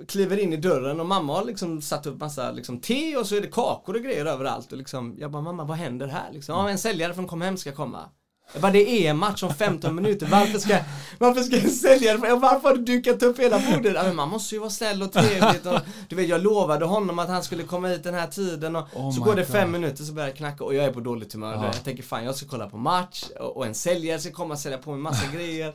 kliver 0.09 0.39
in 0.39 0.53
i 0.53 0.57
dörren 0.57 1.01
och 1.01 1.07
mamma 1.07 1.35
har 1.35 1.45
liksom 1.45 1.83
satt 1.83 2.07
upp 2.07 2.21
massa 2.21 2.51
liksom, 2.51 2.81
te 2.81 3.17
och 3.17 3.27
så 3.27 3.37
är 3.37 3.41
det 3.41 3.47
kakor 3.47 3.97
och 3.97 4.03
grejer 4.03 4.27
överallt 4.27 4.73
och 4.73 4.79
liksom, 4.79 5.17
jag 5.19 5.31
bara 5.31 5.43
mamma 5.43 5.65
vad 5.65 5.77
händer 5.77 6.07
här 6.07 6.33
liksom? 6.33 6.55
Ja, 6.55 6.71
en 6.71 6.79
säljare 6.79 7.15
från 7.15 7.29
Kom 7.29 7.41
Hem 7.41 7.57
ska 7.57 7.73
komma. 7.73 8.09
Jag 8.53 8.63
bara, 8.63 8.73
det 8.73 9.07
är 9.07 9.15
match 9.15 9.43
om 9.43 9.55
15 9.55 9.95
minuter, 9.95 10.27
varför 10.27 10.59
ska, 10.59 10.77
varför 11.19 11.43
ska 11.43 11.57
en 11.57 11.71
säljare, 11.71 12.17
varför 12.37 12.69
har 12.69 12.77
du 12.77 12.83
dukat 12.83 13.23
upp 13.23 13.39
hela 13.39 13.59
bordet? 13.59 13.93
Ja, 13.95 14.03
men 14.03 14.17
man 14.17 14.29
måste 14.29 14.55
ju 14.55 14.59
vara 14.59 14.71
snäll 14.71 15.03
och 15.03 15.13
trevlig 15.13 15.67
och, 15.67 15.81
du 16.09 16.17
vet 16.17 16.29
jag 16.29 16.43
lovade 16.43 16.85
honom 16.85 17.19
att 17.19 17.29
han 17.29 17.43
skulle 17.43 17.63
komma 17.63 17.89
hit 17.89 18.05
den 18.05 18.15
här 18.15 18.27
tiden 18.27 18.77
och 18.77 18.89
oh 18.95 19.13
så 19.13 19.21
går 19.21 19.35
det 19.35 19.47
fem 19.47 19.73
God. 19.73 19.81
minuter 19.81 20.05
så 20.05 20.13
börjar 20.13 20.29
det 20.29 20.37
knacka 20.37 20.65
och 20.65 20.75
jag 20.75 20.85
är 20.85 20.93
på 20.93 21.01
dåligt 21.01 21.33
humör. 21.33 21.55
Ja. 21.55 21.65
Jag 21.65 21.85
tänker 21.85 22.03
fan 22.03 22.25
jag 22.25 22.37
ska 22.37 22.47
kolla 22.47 22.69
på 22.69 22.77
match 22.77 23.25
och, 23.41 23.57
och 23.57 23.67
en 23.67 23.75
säljare 23.75 24.19
ska 24.19 24.31
komma 24.31 24.55
och 24.55 24.61
sälja 24.61 24.79
på 24.79 24.91
mig 24.91 25.01
massa 25.01 25.33
grejer. 25.33 25.75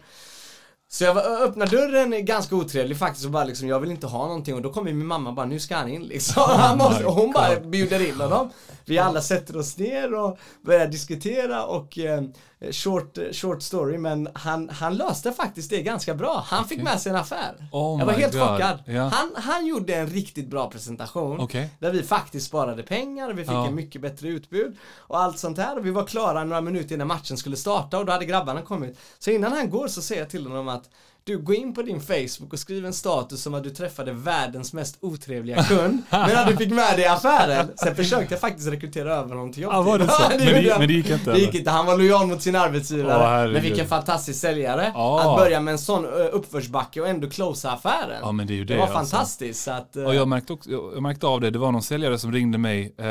Så 0.91 1.04
jag 1.04 1.17
öppnar 1.17 1.67
dörren, 1.67 2.26
ganska 2.26 2.56
otrevlig 2.56 2.98
faktiskt 2.98 3.26
och 3.26 3.32
bara 3.32 3.43
liksom, 3.43 3.67
jag 3.67 3.80
vill 3.80 3.91
inte 3.91 4.08
ha 4.08 4.28
någonting 4.28 4.56
och 4.56 4.62
då 4.62 4.74
kommer 4.74 4.93
min 4.93 5.08
mamma 5.08 5.32
bara, 5.32 5.45
nu 5.45 5.60
ska 5.60 5.76
han 5.76 5.89
in 5.89 6.04
liksom. 6.04 6.43
Han 6.48 6.78
måste, 6.78 7.06
och 7.06 7.13
hon 7.13 7.32
bara 7.32 7.60
bjuder 7.60 8.10
in 8.10 8.21
honom. 8.21 8.50
Vi 8.86 9.00
alla 9.00 9.21
sätter 9.21 9.58
oss 9.58 9.78
ner 9.78 10.13
och 10.13 10.38
börjar 10.62 10.88
diskutera 10.88 11.65
och 11.65 11.98
eh, 11.98 12.24
short, 12.71 13.17
short 13.32 13.62
story 13.62 13.98
men 13.98 14.30
han, 14.34 14.69
han 14.69 14.98
löste 14.98 15.32
faktiskt 15.32 15.69
det 15.69 15.82
ganska 15.82 16.15
bra. 16.15 16.43
Han 16.48 16.63
okay. 16.63 16.78
fick 16.78 16.84
med 16.84 17.02
sig 17.02 17.10
en 17.10 17.15
affär. 17.15 17.67
Oh 17.71 18.00
jag 18.00 18.06
var 18.06 18.13
helt 18.13 18.34
God. 18.34 18.41
chockad. 18.41 18.84
Yeah. 18.88 19.13
Han, 19.13 19.32
han 19.36 19.65
gjorde 19.65 19.95
en 19.95 20.08
riktigt 20.08 20.48
bra 20.48 20.69
presentation. 20.69 21.39
Okay. 21.39 21.67
Där 21.80 21.91
vi 21.91 22.04
faktiskt 22.04 22.48
sparade 22.48 22.84
pengar, 22.84 23.34
vi 23.34 23.43
fick 23.43 23.52
ja. 23.52 23.67
en 23.67 23.76
mycket 23.76 24.02
bättre 24.02 24.28
utbud 24.28 24.78
och 24.98 25.19
allt 25.19 25.39
sånt 25.39 25.58
här. 25.58 25.78
Och 25.78 25.86
vi 25.86 25.91
var 25.91 26.06
klara 26.06 26.43
några 26.43 26.62
minuter 26.62 26.95
innan 26.95 27.08
matchen 27.08 27.38
skulle 27.38 27.56
starta 27.56 27.98
och 27.98 28.06
då 28.06 28.12
hade 28.12 28.26
grabbarna 28.26 28.62
kommit. 28.62 29.00
Så 29.19 29.32
innan 29.32 29.52
han 29.52 29.69
går 29.69 29.88
så 29.88 30.02
säger 30.02 30.21
jag 30.21 30.30
till 30.30 30.48
honom 30.48 30.67
att 30.67 30.89
du, 31.28 31.38
gå 31.38 31.54
in 31.54 31.74
på 31.74 31.82
din 31.82 32.02
Facebook 32.02 32.54
och 32.54 32.60
skriv 32.60 32.86
en 32.86 32.94
status 32.94 33.46
om 33.48 33.54
att 33.54 33.64
du 33.64 33.70
träffade 33.70 34.12
världens 34.12 34.74
mest 34.74 34.98
otrevliga 35.00 35.64
kund, 35.64 36.02
men 36.10 36.38
att 36.38 36.48
du 36.48 36.58
fick 36.58 36.70
med 36.70 36.96
dig 36.96 37.02
i 37.02 37.08
affären. 37.08 37.68
Sen 37.76 37.96
försökte 37.96 38.34
jag 38.34 38.42
faktiskt 38.42 38.68
rekrytera 38.68 39.14
över 39.14 39.30
honom 39.30 39.54
till 39.54 39.64
jobbet. 39.64 39.76
Ja, 39.76 39.82
var 39.82 40.00
det 40.00 40.08
så? 40.08 40.24
men, 40.30 40.40
det, 40.40 40.80
men 40.80 40.88
det 40.88 40.94
gick 40.94 41.10
inte? 41.10 41.32
Det 41.32 41.40
gick 41.40 41.56
inte. 41.56 41.72
Han 41.72 41.86
var 41.86 41.98
lojal 41.98 42.28
mot 42.28 42.42
sin 42.42 42.56
arbetsgivare. 42.56 43.46
Åh, 43.46 43.54
men 43.54 43.62
vilken 43.62 43.88
fantastisk 43.88 44.40
säljare. 44.40 44.92
Åh. 44.96 45.26
Att 45.26 45.38
börja 45.38 45.60
med 45.60 45.72
en 45.72 45.78
sån 45.78 46.06
uppförsbacke 46.06 47.02
och 47.02 47.08
ändå 47.08 47.30
closea 47.30 47.72
affären. 47.72 48.20
Ja, 48.22 48.32
men 48.32 48.48
det 48.48 48.54
är 48.54 48.56
ju 48.56 48.66
det. 48.66 48.74
Det 48.74 48.80
var 48.80 48.88
alltså. 48.88 49.16
fantastiskt. 49.16 49.68
Att, 49.68 49.96
och 49.96 50.16
jag 50.16 50.28
märkte, 50.28 50.54
också, 50.54 50.70
jag 50.70 51.02
märkte 51.02 51.28
av 51.28 51.42
det, 51.42 51.50
det 51.50 51.60
var 51.60 51.72
någon 51.72 51.84
säljare 51.84 52.20
som 52.20 52.32
ringde 52.32 52.58
mig. 52.58 52.96
Uh, 53.00 53.08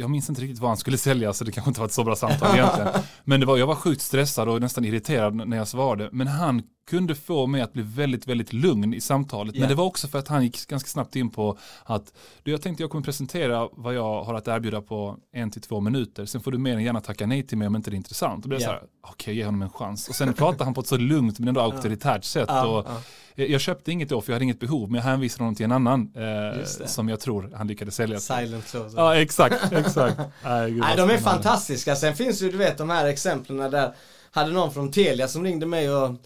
jag 0.00 0.10
minns 0.10 0.28
inte 0.28 0.42
riktigt 0.42 0.58
vad 0.58 0.70
han 0.70 0.76
skulle 0.76 0.98
sälja, 0.98 1.32
så 1.32 1.44
det 1.44 1.52
kanske 1.52 1.70
inte 1.70 1.80
var 1.80 1.86
ett 1.86 1.92
så 1.92 2.04
bra 2.04 2.16
samtal 2.16 2.54
egentligen. 2.54 2.88
Men 3.24 3.40
det 3.40 3.46
var, 3.46 3.56
jag 3.56 3.66
var 3.66 3.74
sjukt 3.74 4.02
stressad 4.02 4.48
och 4.48 4.60
nästan 4.60 4.84
irriterad 4.84 5.48
när 5.48 5.56
jag 5.56 5.68
svarade. 5.68 6.08
Men 6.12 6.26
han 6.26 6.62
kunde 6.88 7.14
få 7.14 7.46
mig 7.46 7.60
att 7.60 7.72
bli 7.72 7.82
väldigt, 7.82 8.26
väldigt 8.26 8.52
lugn 8.52 8.94
i 8.94 9.00
samtalet. 9.00 9.54
Yeah. 9.54 9.60
Men 9.60 9.68
det 9.68 9.74
var 9.74 9.84
också 9.84 10.08
för 10.08 10.18
att 10.18 10.28
han 10.28 10.44
gick 10.44 10.66
ganska 10.66 10.88
snabbt 10.88 11.16
in 11.16 11.30
på 11.30 11.58
att 11.84 12.12
du, 12.42 12.50
jag 12.50 12.62
tänkte 12.62 12.82
jag 12.82 12.90
kommer 12.90 13.04
presentera 13.04 13.68
vad 13.72 13.94
jag 13.94 14.24
har 14.24 14.34
att 14.34 14.48
erbjuda 14.48 14.82
på 14.82 15.16
en 15.32 15.50
till 15.50 15.62
två 15.62 15.80
minuter. 15.80 16.26
Sen 16.26 16.40
får 16.40 16.52
du 16.52 16.58
mer 16.58 16.76
än 16.76 16.84
gärna 16.84 17.00
tacka 17.00 17.26
nej 17.26 17.46
till 17.46 17.58
mig 17.58 17.68
om 17.68 17.76
inte 17.76 17.90
det 17.90 17.94
är 17.94 17.96
intressant. 17.96 18.42
Då 18.42 18.48
blir 18.48 18.60
yeah. 18.60 18.68
så 18.68 18.72
här, 18.72 18.82
okej, 19.00 19.12
okay, 19.12 19.34
ge 19.34 19.44
honom 19.44 19.62
en 19.62 19.70
chans. 19.70 20.08
Och 20.08 20.14
sen 20.14 20.32
pratar 20.32 20.64
han 20.64 20.74
på 20.74 20.80
ett 20.80 20.86
så 20.86 20.96
lugnt 20.96 21.38
men 21.38 21.48
ändå 21.48 21.60
auktoritärt 21.60 22.24
sätt. 22.24 22.50
Och. 22.66 22.86
Jag 23.34 23.60
köpte 23.60 23.92
inget 23.92 24.08
då 24.08 24.20
för 24.20 24.32
jag 24.32 24.34
hade 24.34 24.44
inget 24.44 24.60
behov, 24.60 24.90
men 24.90 24.94
jag 24.94 25.02
hänvisade 25.02 25.42
honom 25.42 25.54
till 25.54 25.64
en 25.64 25.72
annan 25.72 26.12
eh, 26.14 26.64
som 26.64 27.08
jag 27.08 27.20
tror 27.20 27.52
han 27.54 27.66
lyckades 27.66 27.94
sälja. 27.94 28.20
Silent 28.20 28.66
close. 28.70 28.96
Ja, 28.96 29.16
exakt, 29.16 29.72
exakt. 29.72 30.18
Nej, 30.44 30.72
Nej 30.72 30.96
de 30.96 31.10
är 31.10 31.18
fantastiska. 31.18 31.96
Sen 31.96 32.16
finns 32.16 32.42
ju, 32.42 32.50
du 32.50 32.56
vet, 32.56 32.78
de 32.78 32.90
här 32.90 33.06
exemplen 33.06 33.70
där 33.70 33.94
hade 34.30 34.52
någon 34.52 34.72
från 34.72 34.92
Telia 34.92 35.28
som 35.28 35.44
ringde 35.44 35.66
mig 35.66 35.90
och 35.90 36.16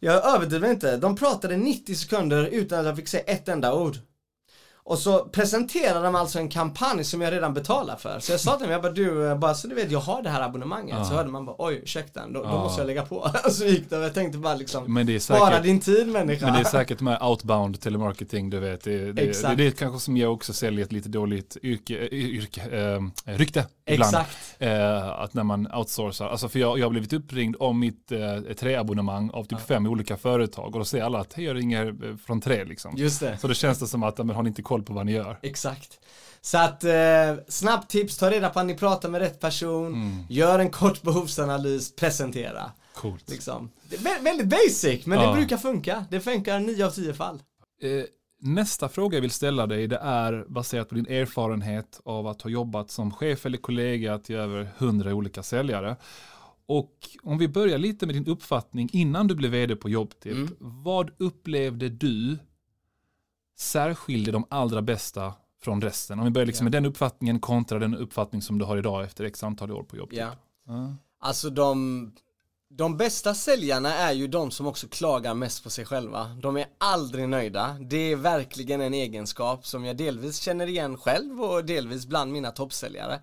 jag 0.00 0.34
överdriver 0.34 0.70
inte. 0.70 0.96
De 0.96 1.16
pratade 1.16 1.56
90 1.56 1.94
sekunder 1.94 2.46
utan 2.46 2.80
att 2.80 2.86
jag 2.86 2.96
fick 2.96 3.08
säga 3.08 3.22
ett 3.22 3.48
enda 3.48 3.74
ord. 3.74 3.96
Och 4.90 4.98
så 4.98 5.24
presenterade 5.24 6.04
de 6.04 6.14
alltså 6.14 6.38
en 6.38 6.48
kampanj 6.48 7.04
som 7.04 7.20
jag 7.20 7.32
redan 7.32 7.54
betalar 7.54 7.96
för. 7.96 8.20
Så 8.20 8.32
jag 8.32 8.40
sa 8.40 8.56
till 8.56 8.62
dem, 8.62 8.72
jag 8.72 8.82
bara 8.82 8.92
du, 8.92 9.34
bara 9.34 9.54
så 9.54 9.68
du 9.68 9.74
vet, 9.74 9.90
jag 9.90 10.00
har 10.00 10.22
det 10.22 10.30
här 10.30 10.40
abonnemanget. 10.42 10.96
Ja. 10.98 11.04
Så 11.04 11.14
hörde 11.14 11.30
man 11.30 11.46
bara, 11.46 11.56
oj 11.58 11.80
ursäkta, 11.82 12.26
då, 12.26 12.40
ja. 12.44 12.50
då 12.50 12.58
måste 12.58 12.80
jag 12.80 12.86
lägga 12.86 13.02
på. 13.02 13.30
så 13.50 13.64
gick 13.64 13.90
det 13.90 13.98
och 13.98 14.04
jag 14.04 14.14
tänkte 14.14 14.38
bara 14.38 14.54
liksom, 14.54 14.94
men 14.94 15.06
det 15.06 15.14
är 15.14 15.18
säkert, 15.18 15.42
spara 15.42 15.60
din 15.60 15.80
tid 15.80 16.08
människa. 16.08 16.46
Men 16.46 16.54
det 16.54 16.60
är 16.60 16.64
säkert 16.78 17.00
med 17.00 17.22
outbound 17.22 17.80
telemarketing, 17.80 18.50
du 18.50 18.60
vet. 18.60 18.84
Det, 18.84 19.12
det, 19.12 19.22
Exakt. 19.22 19.56
det, 19.56 19.64
det 19.64 19.68
är 19.68 19.70
kanske 19.70 20.00
som 20.00 20.16
jag 20.16 20.32
också 20.32 20.52
säljer 20.52 20.84
ett 20.84 20.92
lite 20.92 21.08
dåligt 21.08 21.56
yrke, 21.62 22.08
yrke 22.08 22.60
äh, 22.60 23.34
rykte 23.36 23.66
ibland. 23.86 24.14
Exakt. 24.14 24.56
Äh, 24.58 25.08
att 25.08 25.34
när 25.34 25.44
man 25.44 25.74
outsourcar, 25.74 26.28
alltså 26.28 26.48
för 26.48 26.58
jag, 26.58 26.78
jag 26.78 26.84
har 26.84 26.90
blivit 26.90 27.12
uppringd 27.12 27.56
om 27.58 27.80
mitt 27.80 28.12
äh, 28.12 28.54
träabonnemang 28.54 29.30
av 29.30 29.42
typ 29.44 29.52
ja. 29.52 29.58
fem 29.58 29.86
olika 29.86 30.16
företag 30.16 30.66
och 30.66 30.78
då 30.78 30.84
säger 30.84 31.04
alla 31.04 31.20
att 31.20 31.32
hej 31.32 31.44
jag 31.44 31.56
ringer 31.56 32.16
från 32.26 32.40
tre 32.40 32.64
liksom. 32.64 32.94
Just 32.96 33.20
det. 33.20 33.38
Så 33.38 33.48
det 33.48 33.54
känns 33.54 33.78
det 33.78 33.86
som 33.86 34.02
att, 34.02 34.18
men 34.18 34.30
har 34.30 34.42
ni 34.42 34.48
inte 34.48 34.62
koll 34.62 34.79
på 34.82 34.92
vad 34.92 35.06
ni 35.06 35.12
gör. 35.12 35.38
Exakt. 35.42 35.98
Så 36.40 36.58
att, 36.58 36.84
eh, 36.84 37.34
snabbt 37.48 37.90
tips, 37.90 38.16
ta 38.16 38.30
reda 38.30 38.50
på 38.50 38.60
att 38.60 38.66
ni 38.66 38.74
pratar 38.74 39.08
med 39.08 39.20
rätt 39.20 39.40
person, 39.40 39.86
mm. 39.86 40.24
gör 40.28 40.58
en 40.58 40.70
kort 40.70 41.02
behovsanalys, 41.02 41.96
presentera. 41.96 42.70
Coolt. 42.94 43.30
Liksom. 43.30 43.70
Är 43.90 44.22
väldigt 44.22 44.46
basic, 44.46 45.06
men 45.06 45.20
ja. 45.20 45.26
det 45.26 45.36
brukar 45.36 45.56
funka. 45.56 46.04
Det 46.10 46.20
funkar 46.20 46.60
i 46.60 46.62
9 46.62 46.86
av 46.86 46.90
10 46.90 47.14
fall. 47.14 47.42
Eh, 47.82 48.04
nästa 48.40 48.88
fråga 48.88 49.16
jag 49.16 49.22
vill 49.22 49.30
ställa 49.30 49.66
dig, 49.66 49.86
det 49.86 49.96
är 49.96 50.44
baserat 50.48 50.88
på 50.88 50.94
din 50.94 51.06
erfarenhet 51.06 52.00
av 52.04 52.26
att 52.26 52.42
ha 52.42 52.50
jobbat 52.50 52.90
som 52.90 53.10
chef 53.10 53.46
eller 53.46 53.58
kollega 53.58 54.18
till 54.18 54.36
över 54.36 54.68
100 54.78 55.14
olika 55.14 55.42
säljare. 55.42 55.96
Och 56.66 56.94
om 57.22 57.38
vi 57.38 57.48
börjar 57.48 57.78
lite 57.78 58.06
med 58.06 58.14
din 58.14 58.26
uppfattning 58.26 58.88
innan 58.92 59.26
du 59.26 59.34
blev 59.34 59.50
vd 59.50 59.76
på 59.76 59.88
Jobbtip. 59.88 60.32
Mm. 60.32 60.56
Vad 60.58 61.10
upplevde 61.18 61.88
du 61.88 62.38
särskilde 63.60 64.32
de 64.32 64.44
allra 64.50 64.82
bästa 64.82 65.34
från 65.62 65.82
resten? 65.82 66.18
Om 66.18 66.24
vi 66.24 66.30
börjar 66.30 66.46
liksom 66.46 66.64
yeah. 66.64 66.72
med 66.72 66.82
den 66.82 66.90
uppfattningen 66.90 67.40
kontra 67.40 67.78
den 67.78 67.94
uppfattning 67.94 68.42
som 68.42 68.58
du 68.58 68.64
har 68.64 68.76
idag 68.76 69.04
efter 69.04 69.24
x 69.24 69.42
antal 69.42 69.72
år 69.72 69.82
på 69.82 69.96
jobb. 69.96 70.08
Ja. 70.12 70.26
Uh. 70.68 70.92
Alltså 71.20 71.50
de, 71.50 72.12
de 72.70 72.96
bästa 72.96 73.34
säljarna 73.34 73.94
är 73.94 74.12
ju 74.12 74.28
de 74.28 74.50
som 74.50 74.66
också 74.66 74.88
klagar 74.88 75.34
mest 75.34 75.64
på 75.64 75.70
sig 75.70 75.84
själva. 75.84 76.36
De 76.42 76.56
är 76.56 76.66
aldrig 76.78 77.28
nöjda. 77.28 77.76
Det 77.80 78.12
är 78.12 78.16
verkligen 78.16 78.80
en 78.80 78.94
egenskap 78.94 79.66
som 79.66 79.84
jag 79.84 79.96
delvis 79.96 80.38
känner 80.38 80.66
igen 80.66 80.96
själv 80.96 81.42
och 81.42 81.64
delvis 81.64 82.06
bland 82.06 82.32
mina 82.32 82.50
toppsäljare. 82.50 83.20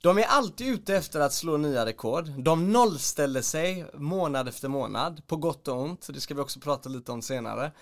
De 0.00 0.18
är 0.18 0.24
alltid 0.24 0.66
ute 0.66 0.96
efter 0.96 1.20
att 1.20 1.32
slå 1.32 1.56
nya 1.56 1.86
rekord. 1.86 2.28
De 2.38 2.72
nollställer 2.72 3.42
sig 3.42 3.86
månad 3.94 4.48
efter 4.48 4.68
månad, 4.68 5.26
på 5.26 5.36
gott 5.36 5.68
och 5.68 5.80
ont. 5.80 6.06
Det 6.10 6.20
ska 6.20 6.34
vi 6.34 6.40
också 6.40 6.60
prata 6.60 6.88
lite 6.88 7.12
om 7.12 7.22
senare. 7.22 7.72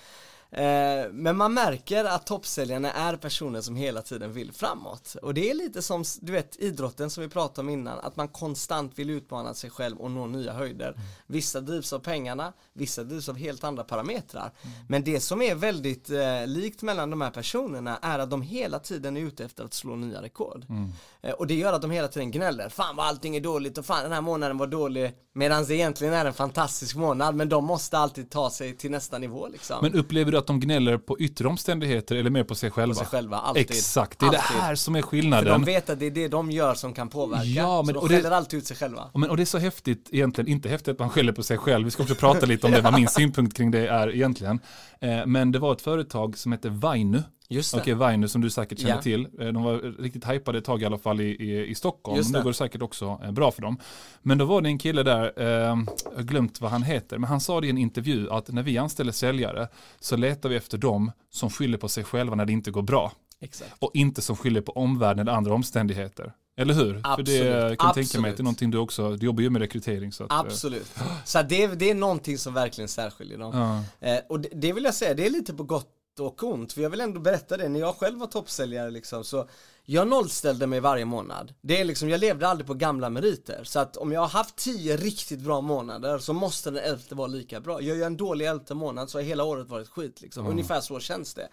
Eh, 0.55 1.13
men 1.13 1.37
man 1.37 1.55
märker 1.55 2.05
att 2.05 2.27
toppsäljarna 2.27 2.93
är 2.93 3.17
personer 3.17 3.61
som 3.61 3.77
hela 3.77 4.03
tiden 4.03 4.33
vill 4.33 4.53
framåt. 4.53 5.17
Och 5.23 5.35
det 5.35 5.51
är 5.51 5.55
lite 5.55 5.83
som, 5.83 6.05
du 6.21 6.33
vet, 6.33 6.57
idrotten 6.57 7.11
som 7.11 7.23
vi 7.23 7.29
pratade 7.29 7.61
om 7.61 7.69
innan, 7.69 7.99
att 7.99 8.17
man 8.17 8.29
konstant 8.29 8.99
vill 8.99 9.11
utmana 9.11 9.55
sig 9.55 9.71
själv 9.71 9.99
och 9.99 10.11
nå 10.11 10.27
nya 10.27 10.53
höjder. 10.53 10.89
Mm. 10.89 11.01
Vissa 11.27 11.61
drivs 11.61 11.93
av 11.93 11.99
pengarna, 11.99 12.53
vissa 12.73 13.05
drivs 13.05 13.29
av 13.29 13.37
helt 13.37 13.65
andra 13.65 13.85
parametrar. 13.85 14.53
Mm. 14.63 14.77
Men 14.89 15.05
det 15.05 15.21
som 15.21 15.43
är 15.43 15.55
väldigt 15.55 16.11
eh, 16.11 16.47
likt 16.47 16.83
mellan 16.83 17.11
de 17.11 17.21
här 17.21 17.31
personerna 17.31 17.99
är 18.03 18.19
att 18.19 18.31
de 18.31 18.43
hela 18.43 18.79
tiden 18.79 19.17
är 19.17 19.21
ute 19.21 19.45
efter 19.45 19.65
att 19.65 19.75
slå 19.75 19.97
nya 19.97 20.23
rekord. 20.23 20.67
Mm. 20.69 20.93
Eh, 21.23 21.33
och 21.33 21.47
det 21.47 21.55
gör 21.55 21.73
att 21.73 21.83
de 21.83 21.91
hela 21.91 22.09
tiden 22.09 22.31
gnäller. 22.31 22.69
Fan 22.69 22.97
vad 22.97 23.07
allting 23.07 23.37
är 23.37 23.41
dåligt 23.41 23.79
och 23.79 23.87
fan 23.87 24.03
den 24.03 24.13
här 24.13 24.21
månaden 24.21 24.59
var 24.59 24.67
dålig. 24.67 25.13
Medan 25.33 25.65
det 25.65 25.75
egentligen 25.75 26.15
är 26.15 26.25
en 26.25 26.35
fantastisk 26.35 26.97
månad 26.97 27.35
men 27.35 27.49
de 27.49 27.65
måste 27.65 27.99
alltid 27.99 28.31
ta 28.31 28.51
sig 28.51 28.77
till 28.77 28.91
nästa 28.91 29.19
nivå 29.19 29.49
liksom. 29.49 29.79
Men 29.83 29.95
upplever 29.95 30.33
du 30.33 30.39
att 30.45 30.49
de 30.49 30.61
gnäller 30.61 30.99
på 30.99 31.19
yttre 31.19 31.49
omständigheter 31.49 32.17
eller 32.17 32.31
mer 32.31 32.45
på 32.45 32.55
sig 32.55 32.71
själva? 32.71 32.95
På 32.95 32.99
sig 32.99 33.07
själva, 33.07 33.37
alltid. 33.37 33.71
Exakt, 33.71 34.19
det 34.19 34.27
är 34.27 34.29
alltid. 34.29 34.57
det 34.57 34.63
här 34.63 34.75
som 34.75 34.97
är 34.97 35.03
skillnaden. 35.03 35.45
För 35.45 35.53
de 35.53 35.65
vet 35.65 35.91
att 35.91 35.99
det 36.01 36.07
är 36.07 36.11
det 36.11 36.29
de 36.29 36.51
gör 36.51 36.75
som 36.75 36.95
kan 36.95 37.09
påverka. 37.09 37.45
Ja, 37.45 37.83
men, 37.83 37.95
så 37.95 38.01
de 38.01 38.09
skäller 38.09 38.31
alltid 38.31 38.59
ut 38.59 38.67
sig 38.67 38.77
själva. 38.77 39.11
Men, 39.15 39.31
och 39.31 39.37
det 39.37 39.43
är 39.43 39.45
så 39.45 39.59
häftigt 39.59 40.09
egentligen, 40.13 40.49
inte 40.51 40.69
häftigt 40.69 40.89
att 40.89 40.99
man 40.99 41.11
skäller 41.11 41.33
på 41.33 41.43
sig 41.43 41.59
själv. 41.59 41.85
Vi 41.85 41.91
ska 41.91 42.03
också 42.03 42.15
prata 42.15 42.47
lite 42.47 42.67
om 42.67 42.73
det, 42.73 42.81
vad 42.91 42.95
min 42.95 43.09
synpunkt 43.09 43.57
kring 43.57 43.71
det 43.71 43.89
är 43.89 44.15
egentligen. 44.15 44.61
Eh, 45.01 45.27
men 45.27 45.53
det 45.53 45.59
var 45.59 45.73
ett 45.73 45.83
företag 45.83 46.39
som 46.39 46.53
hette 46.53 46.69
Vainu 46.69 47.23
Just. 47.49 47.75
Okej, 47.75 47.95
Vainu 47.95 48.29
som 48.29 48.41
du 48.41 48.51
säkert 48.51 48.79
känner 48.79 48.95
ja. 48.95 49.03
till. 49.03 49.29
Eh, 49.41 49.47
de 49.47 49.63
var 49.63 50.03
riktigt 50.03 50.29
hypade 50.29 50.59
ett 50.59 50.65
tag 50.65 50.83
i 50.83 50.85
alla 50.85 50.99
fall 50.99 51.21
i, 51.21 51.25
i, 51.25 51.67
i 51.67 51.75
Stockholm. 51.75 52.23
Nu 52.33 52.43
går 52.43 52.51
det 52.51 52.55
säkert 52.55 52.83
också 52.83 53.21
eh, 53.25 53.33
bra 53.33 53.51
för 53.51 53.63
dem. 53.63 53.79
Men 54.23 54.39
då 54.39 54.45
var 54.45 54.61
det 54.61 54.69
en 54.69 54.79
kille 54.79 55.03
där, 55.03 55.33
eh, 55.37 55.47
jag 55.47 56.17
har 56.17 56.23
glömt 56.23 56.61
vad 56.61 56.71
han 56.71 56.83
heter, 56.83 57.19
men 57.19 57.29
han 57.29 57.41
sa 57.41 57.61
det 57.61 57.67
i 57.67 57.71
en 57.71 57.79
intervju 57.79 58.31
att 58.31 58.49
när 58.49 58.63
vi 58.63 58.79
anställer 58.79 59.13
säljare 59.13 59.69
så 60.01 60.17
letar 60.17 60.49
vi 60.49 60.57
efter 60.57 60.79
dem 60.79 61.13
som 61.31 61.51
skyller 61.51 61.79
på 61.79 61.89
sig 61.89 62.05
själva 62.05 62.35
när 62.35 62.47
det 62.47 62.53
inte 62.53 62.71
går 62.71 62.83
bra. 62.83 63.13
Exakt. 63.41 63.75
Och 63.79 63.91
inte 63.95 64.23
som 64.23 64.37
skyller 64.37 64.61
på 64.61 64.73
omvärlden 64.73 65.29
eller 65.29 65.37
andra 65.37 65.55
omständigheter. 65.55 66.33
Eller 66.57 66.75
hur? 66.75 67.01
Absolut. 67.05 67.29
För 67.29 67.45
det 67.45 67.51
jag 67.51 67.79
kan 67.79 67.89
Absolut. 67.89 68.11
tänka 68.11 68.23
mig 68.23 68.31
att 68.31 68.37
det 68.37 68.41
är 68.41 68.45
någonting 68.45 68.71
du 68.71 68.79
också, 68.79 69.17
du 69.17 69.27
jobbar 69.27 69.43
ju 69.43 69.51
med 69.51 69.63
rekrytering. 69.63 70.13
Så 70.13 70.25
att, 70.25 70.33
Absolut. 70.33 70.95
Så 71.25 71.43
det, 71.43 71.67
det 71.67 71.91
är 71.91 71.95
någonting 71.95 72.39
som 72.39 72.55
verkligen 72.55 72.89
särskiljer 72.89 73.39
dem. 73.39 73.85
Ja. 74.01 74.09
Eh, 74.09 74.21
och 74.29 74.41
det, 74.41 74.49
det, 74.53 74.73
vill 74.73 74.85
jag 74.85 74.95
säga, 74.95 75.15
det 75.15 75.27
är 75.27 75.31
lite 75.31 75.55
på 75.55 75.63
gott 75.63 75.89
och 76.21 76.43
ont. 76.43 76.73
För 76.73 76.83
jag 76.83 76.91
vill 76.91 77.01
ändå 77.01 77.21
berätta 77.21 77.57
det, 77.57 77.69
när 77.69 77.81
jag 77.81 77.97
själv 77.97 78.19
var 78.19 78.27
toppsäljare 78.27 78.91
liksom 78.91 79.25
så 79.25 79.49
jag 79.87 80.09
nollställde 80.09 80.67
mig 80.67 80.81
varje 80.81 81.05
månad. 81.05 81.55
Det 81.61 81.81
är 81.81 81.85
liksom, 81.85 82.09
jag 82.09 82.21
levde 82.21 82.49
aldrig 82.49 82.67
på 82.67 82.75
gamla 82.75 83.11
meriter. 83.11 83.65
Så 83.65 83.79
att 83.79 83.97
om 83.97 84.13
jag 84.13 84.21
har 84.21 84.29
haft 84.29 84.57
tio 84.57 84.97
riktigt 84.97 85.41
bra 85.41 85.61
månader 85.61 86.19
så 86.19 86.33
måste 86.33 86.71
den 86.71 86.85
elfte 86.85 87.15
vara 87.15 87.27
lika 87.27 87.61
bra. 87.61 87.81
Gör 87.81 87.97
jag 87.97 88.07
en 88.07 88.17
dålig 88.17 88.47
elfte 88.47 88.75
månad 88.75 89.11
så 89.11 89.19
har 89.19 89.23
hela 89.23 89.45
året 89.45 89.69
varit 89.69 89.89
skit 89.89 90.21
liksom. 90.21 90.41
Mm. 90.41 90.53
Ungefär 90.53 90.81
så 90.81 91.01
känns 91.01 91.35
det. 91.35 91.49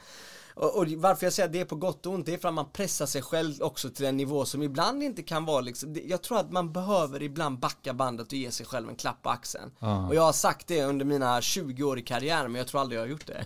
Och, 0.56 0.78
och, 0.78 0.88
varför 0.88 1.26
jag 1.26 1.34
säger 1.34 1.48
att 1.48 1.54
det 1.54 1.60
är 1.60 1.66
på 1.66 1.76
gott 1.76 2.06
och 2.06 2.14
ont, 2.14 2.26
det 2.26 2.34
är 2.34 2.38
för 2.38 2.48
att 2.48 2.54
man 2.54 2.72
pressar 2.72 3.06
sig 3.06 3.22
själv 3.22 3.54
också 3.62 3.90
till 3.90 4.06
en 4.06 4.18
nivå 4.18 4.46
som 4.46 4.64
ibland 4.64 5.04
inte 5.04 5.24
kan 5.24 5.46
vara 5.46 5.62
liksom, 5.62 5.96
jag 6.06 6.22
tror 6.22 6.40
att 6.40 6.52
man 6.52 6.74
behöver 6.74 7.24
ibland 7.24 7.60
backa 7.60 7.94
bandet 7.94 8.28
och 8.28 8.34
ge 8.34 8.52
sig 8.52 8.66
själv 8.66 8.90
en 8.90 8.96
klapp 8.96 9.22
på 9.22 9.30
axeln. 9.30 9.72
Ah. 9.80 10.08
Och 10.08 10.16
jag 10.16 10.22
har 10.22 10.34
sagt 10.34 10.68
det 10.68 10.84
under 10.84 11.06
mina 11.06 11.42
20 11.42 11.84
år 11.84 12.00
i 12.00 12.02
karriär, 12.02 12.48
men 12.48 12.56
jag 12.56 12.68
tror 12.68 12.82
aldrig 12.82 13.00
jag 13.00 13.04
har 13.04 13.10
gjort 13.10 13.28
det. 13.28 13.46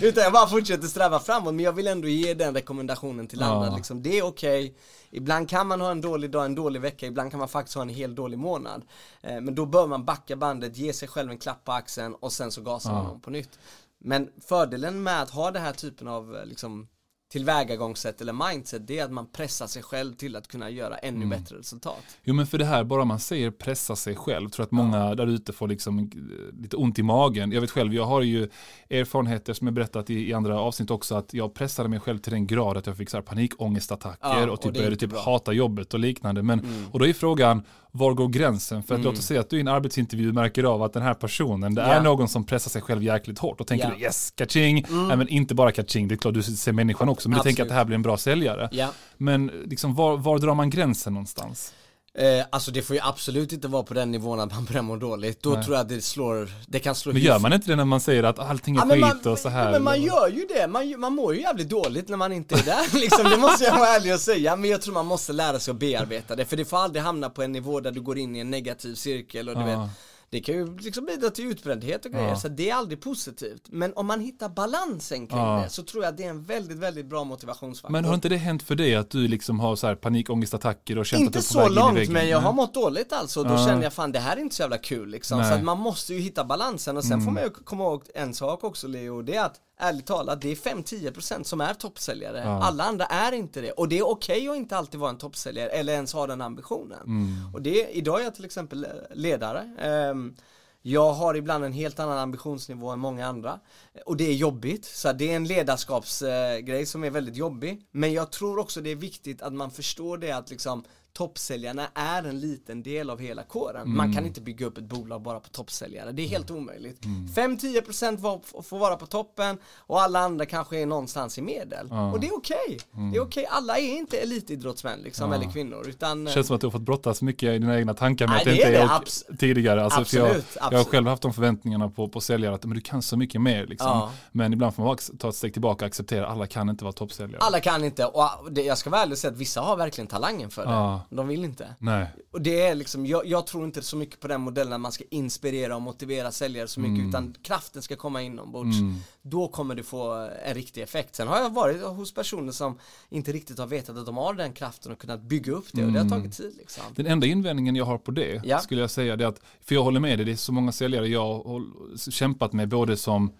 Utan 0.06 0.22
jag 0.22 0.32
bara 0.32 0.46
fortsätter 0.46 0.88
sträva 0.88 1.20
framåt, 1.20 1.54
men 1.54 1.64
jag 1.64 1.72
vill 1.72 1.86
ändå 1.86 2.08
ge 2.08 2.34
den 2.34 2.54
rekommendationen 2.54 3.26
till 3.26 3.42
andra, 3.42 3.70
ah. 3.70 3.76
liksom, 3.76 4.02
det 4.02 4.15
är 4.18 4.22
okej. 4.22 4.64
Okay. 4.64 4.74
Ibland 5.10 5.48
kan 5.48 5.66
man 5.66 5.80
ha 5.80 5.90
en 5.90 6.00
dålig 6.00 6.30
dag, 6.30 6.44
en 6.44 6.54
dålig 6.54 6.80
vecka, 6.80 7.06
ibland 7.06 7.30
kan 7.30 7.38
man 7.38 7.48
faktiskt 7.48 7.74
ha 7.74 7.82
en 7.82 7.88
helt 7.88 8.16
dålig 8.16 8.38
månad. 8.38 8.84
Eh, 9.20 9.40
men 9.40 9.54
då 9.54 9.66
bör 9.66 9.86
man 9.86 10.04
backa 10.04 10.36
bandet, 10.36 10.76
ge 10.76 10.92
sig 10.92 11.08
själv 11.08 11.30
en 11.30 11.38
klapp 11.38 11.64
på 11.64 11.72
axeln 11.72 12.14
och 12.14 12.32
sen 12.32 12.52
så 12.52 12.62
gasar 12.62 12.92
man 12.92 13.20
på 13.20 13.30
nytt. 13.30 13.58
Men 13.98 14.30
fördelen 14.40 15.02
med 15.02 15.22
att 15.22 15.30
ha 15.30 15.50
den 15.50 15.62
här 15.62 15.72
typen 15.72 16.08
av 16.08 16.36
eh, 16.36 16.46
liksom, 16.46 16.88
tillvägagångssätt 17.28 18.20
eller 18.20 18.50
mindset 18.50 18.86
det 18.86 18.98
är 18.98 19.04
att 19.04 19.12
man 19.12 19.26
pressar 19.26 19.66
sig 19.66 19.82
själv 19.82 20.14
till 20.14 20.36
att 20.36 20.48
kunna 20.48 20.70
göra 20.70 20.98
ännu 20.98 21.24
mm. 21.24 21.28
bättre 21.28 21.58
resultat. 21.58 22.18
Jo 22.24 22.34
men 22.34 22.46
för 22.46 22.58
det 22.58 22.64
här, 22.64 22.84
bara 22.84 23.04
man 23.04 23.20
säger 23.20 23.50
pressa 23.50 23.96
sig 23.96 24.16
själv, 24.16 24.48
tror 24.48 24.64
att 24.64 24.70
många 24.70 24.98
ja. 24.98 25.14
där 25.14 25.26
ute 25.26 25.52
får 25.52 25.68
liksom 25.68 25.98
eh, 25.98 26.60
lite 26.62 26.76
ont 26.76 26.98
i 26.98 27.02
magen. 27.02 27.52
Jag 27.52 27.60
vet 27.60 27.70
själv, 27.70 27.94
jag 27.94 28.04
har 28.04 28.22
ju 28.22 28.48
erfarenheter 28.90 29.52
som 29.52 29.66
jag 29.66 29.74
berättat 29.74 30.10
i, 30.10 30.28
i 30.28 30.32
andra 30.32 30.60
avsnitt 30.60 30.90
också, 30.90 31.14
att 31.14 31.34
jag 31.34 31.54
pressade 31.54 31.88
mig 31.88 32.00
själv 32.00 32.18
till 32.18 32.32
den 32.32 32.46
grad 32.46 32.76
att 32.76 32.86
jag 32.86 32.96
fick 32.96 33.10
så 33.10 33.16
här 33.16 33.22
panikångestattacker 33.22 34.40
ja, 34.40 34.50
och 34.50 34.60
typ 34.60 34.68
och 34.68 34.72
började 34.72 34.96
typ 34.96 35.16
hata 35.16 35.52
jobbet 35.52 35.94
och 35.94 36.00
liknande. 36.00 36.42
Men, 36.42 36.60
mm. 36.60 36.84
Och 36.92 36.98
då 36.98 37.06
är 37.06 37.12
frågan, 37.12 37.62
var 37.96 38.12
går 38.12 38.28
gränsen? 38.28 38.82
För 38.82 38.94
att 38.94 38.98
mm. 38.98 39.10
låt 39.10 39.18
oss 39.18 39.26
säga 39.26 39.40
att 39.40 39.50
du 39.50 39.56
i 39.56 39.60
en 39.60 39.68
arbetsintervju 39.68 40.32
märker 40.32 40.64
av 40.64 40.82
att 40.82 40.92
den 40.92 41.02
här 41.02 41.14
personen, 41.14 41.74
det 41.74 41.80
yeah. 41.80 41.96
är 41.96 42.00
någon 42.00 42.28
som 42.28 42.44
pressar 42.44 42.70
sig 42.70 42.82
själv 42.82 43.02
jäkligt 43.02 43.38
hårt. 43.38 43.60
Och 43.60 43.66
tänker 43.66 43.88
yeah. 43.88 44.02
yes, 44.02 44.32
kaching, 44.36 44.84
mm. 44.88 45.08
Nej, 45.08 45.16
men 45.16 45.28
inte 45.28 45.54
bara 45.54 45.72
kaching, 45.72 46.08
det 46.08 46.14
är 46.14 46.16
klart 46.16 46.34
du 46.34 46.42
ser 46.42 46.72
människan 46.72 47.08
också, 47.08 47.28
men 47.28 47.38
Absolut. 47.38 47.44
du 47.44 47.48
tänker 47.48 47.62
att 47.62 47.68
det 47.68 47.74
här 47.74 47.84
blir 47.84 47.94
en 47.94 48.02
bra 48.02 48.16
säljare. 48.16 48.68
Yeah. 48.72 48.90
Men 49.16 49.46
liksom, 49.46 49.94
var, 49.94 50.16
var 50.16 50.38
drar 50.38 50.54
man 50.54 50.70
gränsen 50.70 51.14
någonstans? 51.14 51.72
Eh, 52.18 52.44
alltså 52.50 52.70
det 52.70 52.82
får 52.82 52.96
ju 52.96 53.02
absolut 53.02 53.52
inte 53.52 53.68
vara 53.68 53.82
på 53.82 53.94
den 53.94 54.10
nivån 54.10 54.40
att 54.40 54.54
man 54.54 54.64
börjar 54.64 54.82
må 54.82 54.96
dåligt. 54.96 55.42
Då 55.42 55.50
Nej. 55.50 55.64
tror 55.64 55.76
jag 55.76 55.82
att 55.82 55.88
det 55.88 56.02
slår, 56.02 56.50
det 56.66 56.78
kan 56.78 56.94
slå 56.94 57.12
Men 57.12 57.22
gör 57.22 57.38
man 57.38 57.52
inte 57.52 57.70
det 57.70 57.76
när 57.76 57.84
man 57.84 58.00
säger 58.00 58.22
att 58.22 58.38
allting 58.38 58.76
är 58.76 58.80
ja, 58.80 58.92
skit 58.92 59.00
man, 59.00 59.32
och 59.32 59.38
så 59.38 59.48
här? 59.48 59.72
Men 59.72 59.82
man 59.82 60.02
gör 60.02 60.28
ju 60.28 60.46
det, 60.54 60.68
man, 60.68 61.00
man 61.00 61.12
mår 61.12 61.34
ju 61.34 61.40
jävligt 61.40 61.68
dåligt 61.68 62.08
när 62.08 62.16
man 62.16 62.32
inte 62.32 62.54
är 62.54 62.62
där 62.62 62.98
liksom, 63.00 63.30
det 63.30 63.36
måste 63.36 63.64
jag 63.64 63.78
vara 63.78 63.88
ärlig 63.88 64.14
och 64.14 64.20
säga. 64.20 64.56
Men 64.56 64.70
jag 64.70 64.82
tror 64.82 64.94
man 64.94 65.06
måste 65.06 65.32
lära 65.32 65.58
sig 65.58 65.72
att 65.72 65.78
bearbeta 65.78 66.36
det, 66.36 66.44
för 66.44 66.56
det 66.56 66.64
får 66.64 66.76
aldrig 66.76 67.02
hamna 67.02 67.30
på 67.30 67.42
en 67.42 67.52
nivå 67.52 67.80
där 67.80 67.92
du 67.92 68.00
går 68.00 68.18
in 68.18 68.36
i 68.36 68.38
en 68.38 68.50
negativ 68.50 68.94
cirkel 68.94 69.48
och 69.48 69.54
du 69.54 69.60
ja. 69.60 69.66
vet 69.66 69.90
det 70.30 70.40
kan 70.40 70.54
ju 70.54 70.76
liksom 70.76 71.04
bidra 71.04 71.30
till 71.30 71.46
utbrändhet 71.46 72.04
och 72.04 72.10
grejer, 72.10 72.28
ja. 72.28 72.36
så 72.36 72.48
det 72.48 72.70
är 72.70 72.74
aldrig 72.74 73.00
positivt. 73.00 73.62
Men 73.70 73.92
om 73.96 74.06
man 74.06 74.20
hittar 74.20 74.48
balansen 74.48 75.26
kring 75.26 75.38
ja. 75.38 75.60
det 75.64 75.70
så 75.70 75.82
tror 75.82 76.04
jag 76.04 76.10
att 76.10 76.16
det 76.16 76.24
är 76.24 76.30
en 76.30 76.44
väldigt, 76.44 76.78
väldigt 76.78 77.06
bra 77.06 77.24
motivationsfaktor. 77.24 77.92
Men 77.92 78.04
har 78.04 78.14
inte 78.14 78.28
det 78.28 78.36
hänt 78.36 78.62
för 78.62 78.74
dig 78.74 78.94
att 78.94 79.10
du 79.10 79.28
liksom 79.28 79.60
har 79.60 79.76
så 79.76 79.86
här 79.86 79.94
panikångestattacker 79.94 80.98
och 80.98 81.06
känt 81.06 81.20
inte 81.20 81.38
att 81.38 81.52
du 81.52 81.58
är 81.58 81.62
på 81.62 81.68
väg 81.68 81.76
långt, 81.76 81.90
in 81.90 81.96
i 81.96 81.98
väggen? 81.98 82.12
men 82.12 82.28
jag 82.28 82.38
har 82.38 82.52
mått 82.52 82.74
dåligt 82.74 83.12
alltså. 83.12 83.42
Då 83.42 83.54
ja. 83.54 83.66
känner 83.66 83.82
jag 83.82 83.92
fan 83.92 84.12
det 84.12 84.18
här 84.18 84.36
är 84.36 84.40
inte 84.40 84.54
så 84.54 84.62
jävla 84.62 84.78
kul 84.78 85.08
liksom. 85.08 85.38
Nej. 85.38 85.48
Så 85.48 85.54
att 85.54 85.64
man 85.64 85.78
måste 85.78 86.14
ju 86.14 86.20
hitta 86.20 86.44
balansen 86.44 86.96
och 86.96 87.04
sen 87.04 87.12
mm. 87.12 87.24
får 87.24 87.32
man 87.32 87.42
ju 87.42 87.50
komma 87.50 87.84
ihåg 87.84 88.02
en 88.14 88.34
sak 88.34 88.64
också 88.64 88.88
Leo, 88.88 89.22
det 89.22 89.34
är 89.34 89.44
att 89.44 89.60
ärligt 89.78 90.06
talat, 90.06 90.40
det 90.40 90.50
är 90.50 90.54
5-10% 90.54 91.42
som 91.42 91.60
är 91.60 91.74
toppsäljare. 91.74 92.42
Ja. 92.44 92.62
Alla 92.62 92.84
andra 92.84 93.04
är 93.06 93.32
inte 93.32 93.60
det. 93.60 93.72
Och 93.72 93.88
det 93.88 93.98
är 93.98 94.08
okej 94.08 94.36
okay 94.36 94.48
att 94.48 94.56
inte 94.56 94.76
alltid 94.76 95.00
vara 95.00 95.10
en 95.10 95.18
toppsäljare 95.18 95.68
eller 95.68 95.92
ens 95.92 96.12
ha 96.12 96.26
den 96.26 96.40
ambitionen. 96.40 97.00
Mm. 97.06 97.54
Och 97.54 97.62
det, 97.62 97.96
idag 97.96 98.20
är 98.20 98.24
jag 98.24 98.34
till 98.34 98.44
exempel 98.44 98.86
ledare. 99.10 99.68
Um, 100.10 100.36
jag 100.82 101.12
har 101.12 101.34
ibland 101.34 101.64
en 101.64 101.72
helt 101.72 101.98
annan 101.98 102.18
ambitionsnivå 102.18 102.90
än 102.90 102.98
många 102.98 103.26
andra. 103.26 103.60
Och 104.04 104.16
det 104.16 104.24
är 104.24 104.34
jobbigt, 104.34 104.84
så 104.84 105.12
det 105.12 105.32
är 105.32 105.36
en 105.36 105.44
ledarskapsgrej 105.44 106.86
som 106.86 107.04
är 107.04 107.10
väldigt 107.10 107.36
jobbig. 107.36 107.86
Men 107.92 108.12
jag 108.12 108.32
tror 108.32 108.58
också 108.58 108.80
det 108.80 108.90
är 108.90 108.96
viktigt 108.96 109.42
att 109.42 109.52
man 109.52 109.70
förstår 109.70 110.18
det 110.18 110.32
att 110.32 110.50
liksom 110.50 110.84
toppsäljarna 111.16 111.86
är 111.94 112.22
en 112.22 112.40
liten 112.40 112.82
del 112.82 113.10
av 113.10 113.20
hela 113.20 113.42
kåren. 113.42 113.82
Mm. 113.82 113.96
Man 113.96 114.12
kan 114.12 114.26
inte 114.26 114.40
bygga 114.40 114.66
upp 114.66 114.78
ett 114.78 114.84
bolag 114.84 115.22
bara 115.22 115.40
på 115.40 115.48
toppsäljare. 115.48 116.12
Det 116.12 116.22
är 116.22 116.28
helt 116.28 116.50
mm. 116.50 116.62
omöjligt. 116.62 117.04
Mm. 117.04 117.26
5-10% 117.26 118.62
får 118.62 118.78
vara 118.78 118.96
på 118.96 119.06
toppen 119.06 119.58
och 119.78 120.02
alla 120.02 120.18
andra 120.18 120.46
kanske 120.46 120.78
är 120.78 120.86
någonstans 120.86 121.38
i 121.38 121.42
medel. 121.42 121.86
Ja. 121.90 122.12
Och 122.12 122.20
det 122.20 122.26
är 122.26 122.36
okej. 122.36 122.56
Okay. 122.66 122.78
Mm. 122.94 123.12
Det 123.12 123.18
är 123.18 123.22
okej. 123.22 123.44
Okay. 123.44 123.56
Alla 123.56 123.78
är 123.78 123.96
inte 123.96 124.18
elitidrottsmän 124.18 125.00
liksom, 125.00 125.30
ja. 125.30 125.36
eller 125.36 125.52
kvinnor. 125.52 125.88
Utan, 125.88 126.26
känns 126.26 126.46
som 126.46 126.54
att 126.54 126.60
du 126.60 126.66
har 126.66 126.72
fått 126.72 126.82
brottas 126.82 127.22
mycket 127.22 127.48
i 127.48 127.58
dina 127.58 127.78
egna 127.78 127.94
tankar 127.94 128.26
med 128.26 128.32
nej, 128.34 128.40
att 128.40 128.44
det 128.44 128.52
inte 128.56 128.66
är, 128.66 129.32
är 129.32 129.36
tidigare. 129.36 129.84
Alltså, 129.84 130.00
absolut, 130.00 130.26
jag, 130.26 130.36
absolut. 130.36 130.72
jag 130.72 130.78
har 130.78 130.84
själv 130.84 131.06
haft 131.06 131.22
de 131.22 131.32
förväntningarna 131.34 131.88
på, 131.88 132.08
på 132.08 132.20
säljare 132.20 132.54
att 132.54 132.64
men 132.64 132.74
du 132.74 132.80
kan 132.80 133.02
så 133.02 133.16
mycket 133.16 133.40
mer. 133.40 133.66
Liksom. 133.66 133.85
Ja. 133.86 134.12
Men 134.32 134.52
ibland 134.52 134.74
får 134.74 134.82
man 134.82 134.96
ta 135.18 135.28
ett 135.28 135.34
steg 135.34 135.52
tillbaka 135.52 135.84
och 135.84 135.86
acceptera 135.86 136.26
att 136.26 136.32
alla 136.32 136.46
kan 136.46 136.68
inte 136.68 136.84
vara 136.84 136.92
toppsäljare. 136.92 137.42
Alla 137.42 137.60
kan 137.60 137.84
inte. 137.84 138.04
Och 138.04 138.28
det, 138.50 138.62
jag 138.62 138.78
ska 138.78 138.90
vara 138.90 139.02
ärlig 139.02 139.12
och 139.12 139.18
säga 139.18 139.32
att 139.32 139.38
vissa 139.38 139.60
har 139.60 139.76
verkligen 139.76 140.08
talangen 140.08 140.50
för 140.50 140.66
det. 140.66 141.16
De 141.16 141.28
vill 141.28 141.44
inte. 141.44 141.74
Nej. 141.78 142.06
Och 142.32 142.40
det 142.40 142.66
är 142.66 142.74
liksom, 142.74 143.06
jag, 143.06 143.26
jag, 143.26 143.46
tror 143.46 143.64
inte 143.64 143.82
så 143.82 143.96
mycket 143.96 144.20
på 144.20 144.28
den 144.28 144.40
modellen 144.40 144.72
att 144.72 144.80
man 144.80 144.92
ska 144.92 145.04
inspirera 145.10 145.76
och 145.76 145.82
motivera 145.82 146.32
säljare 146.32 146.68
så 146.68 146.80
mycket 146.80 146.98
mm. 146.98 147.08
utan 147.08 147.34
kraften 147.42 147.82
ska 147.82 147.96
komma 147.96 148.22
inombords. 148.22 148.78
Mm. 148.78 148.96
Då 149.22 149.48
kommer 149.48 149.74
du 149.74 149.82
få 149.82 150.28
en 150.44 150.54
riktig 150.54 150.82
effekt. 150.82 151.14
Sen 151.14 151.28
har 151.28 151.38
jag 151.38 151.54
varit 151.54 151.82
hos 151.82 152.14
personer 152.14 152.52
som 152.52 152.78
inte 153.08 153.32
riktigt 153.32 153.58
har 153.58 153.66
vetat 153.66 153.96
att 153.96 154.06
de 154.06 154.16
har 154.16 154.34
den 154.34 154.52
kraften 154.52 154.92
och 154.92 154.98
kunnat 154.98 155.22
bygga 155.22 155.52
upp 155.52 155.66
det 155.72 155.84
och 155.84 155.92
det 155.92 155.98
har 155.98 156.06
mm. 156.06 156.20
tagit 156.20 156.36
tid 156.36 156.54
liksom. 156.58 156.84
Den 156.94 157.06
enda 157.06 157.26
invändningen 157.26 157.76
jag 157.76 157.84
har 157.84 157.98
på 157.98 158.10
det 158.10 158.42
ja. 158.44 158.58
skulle 158.58 158.80
jag 158.80 158.90
säga 158.90 159.16
det 159.16 159.28
att, 159.28 159.40
för 159.60 159.74
jag 159.74 159.82
håller 159.82 160.00
med 160.00 160.18
dig, 160.18 160.24
det 160.24 160.32
är 160.32 160.36
så 160.36 160.52
många 160.52 160.72
säljare 160.72 161.08
jag 161.08 161.22
har 161.22 161.62
kämpat 162.10 162.52
med 162.52 162.68
både 162.68 162.96
som 162.96 163.32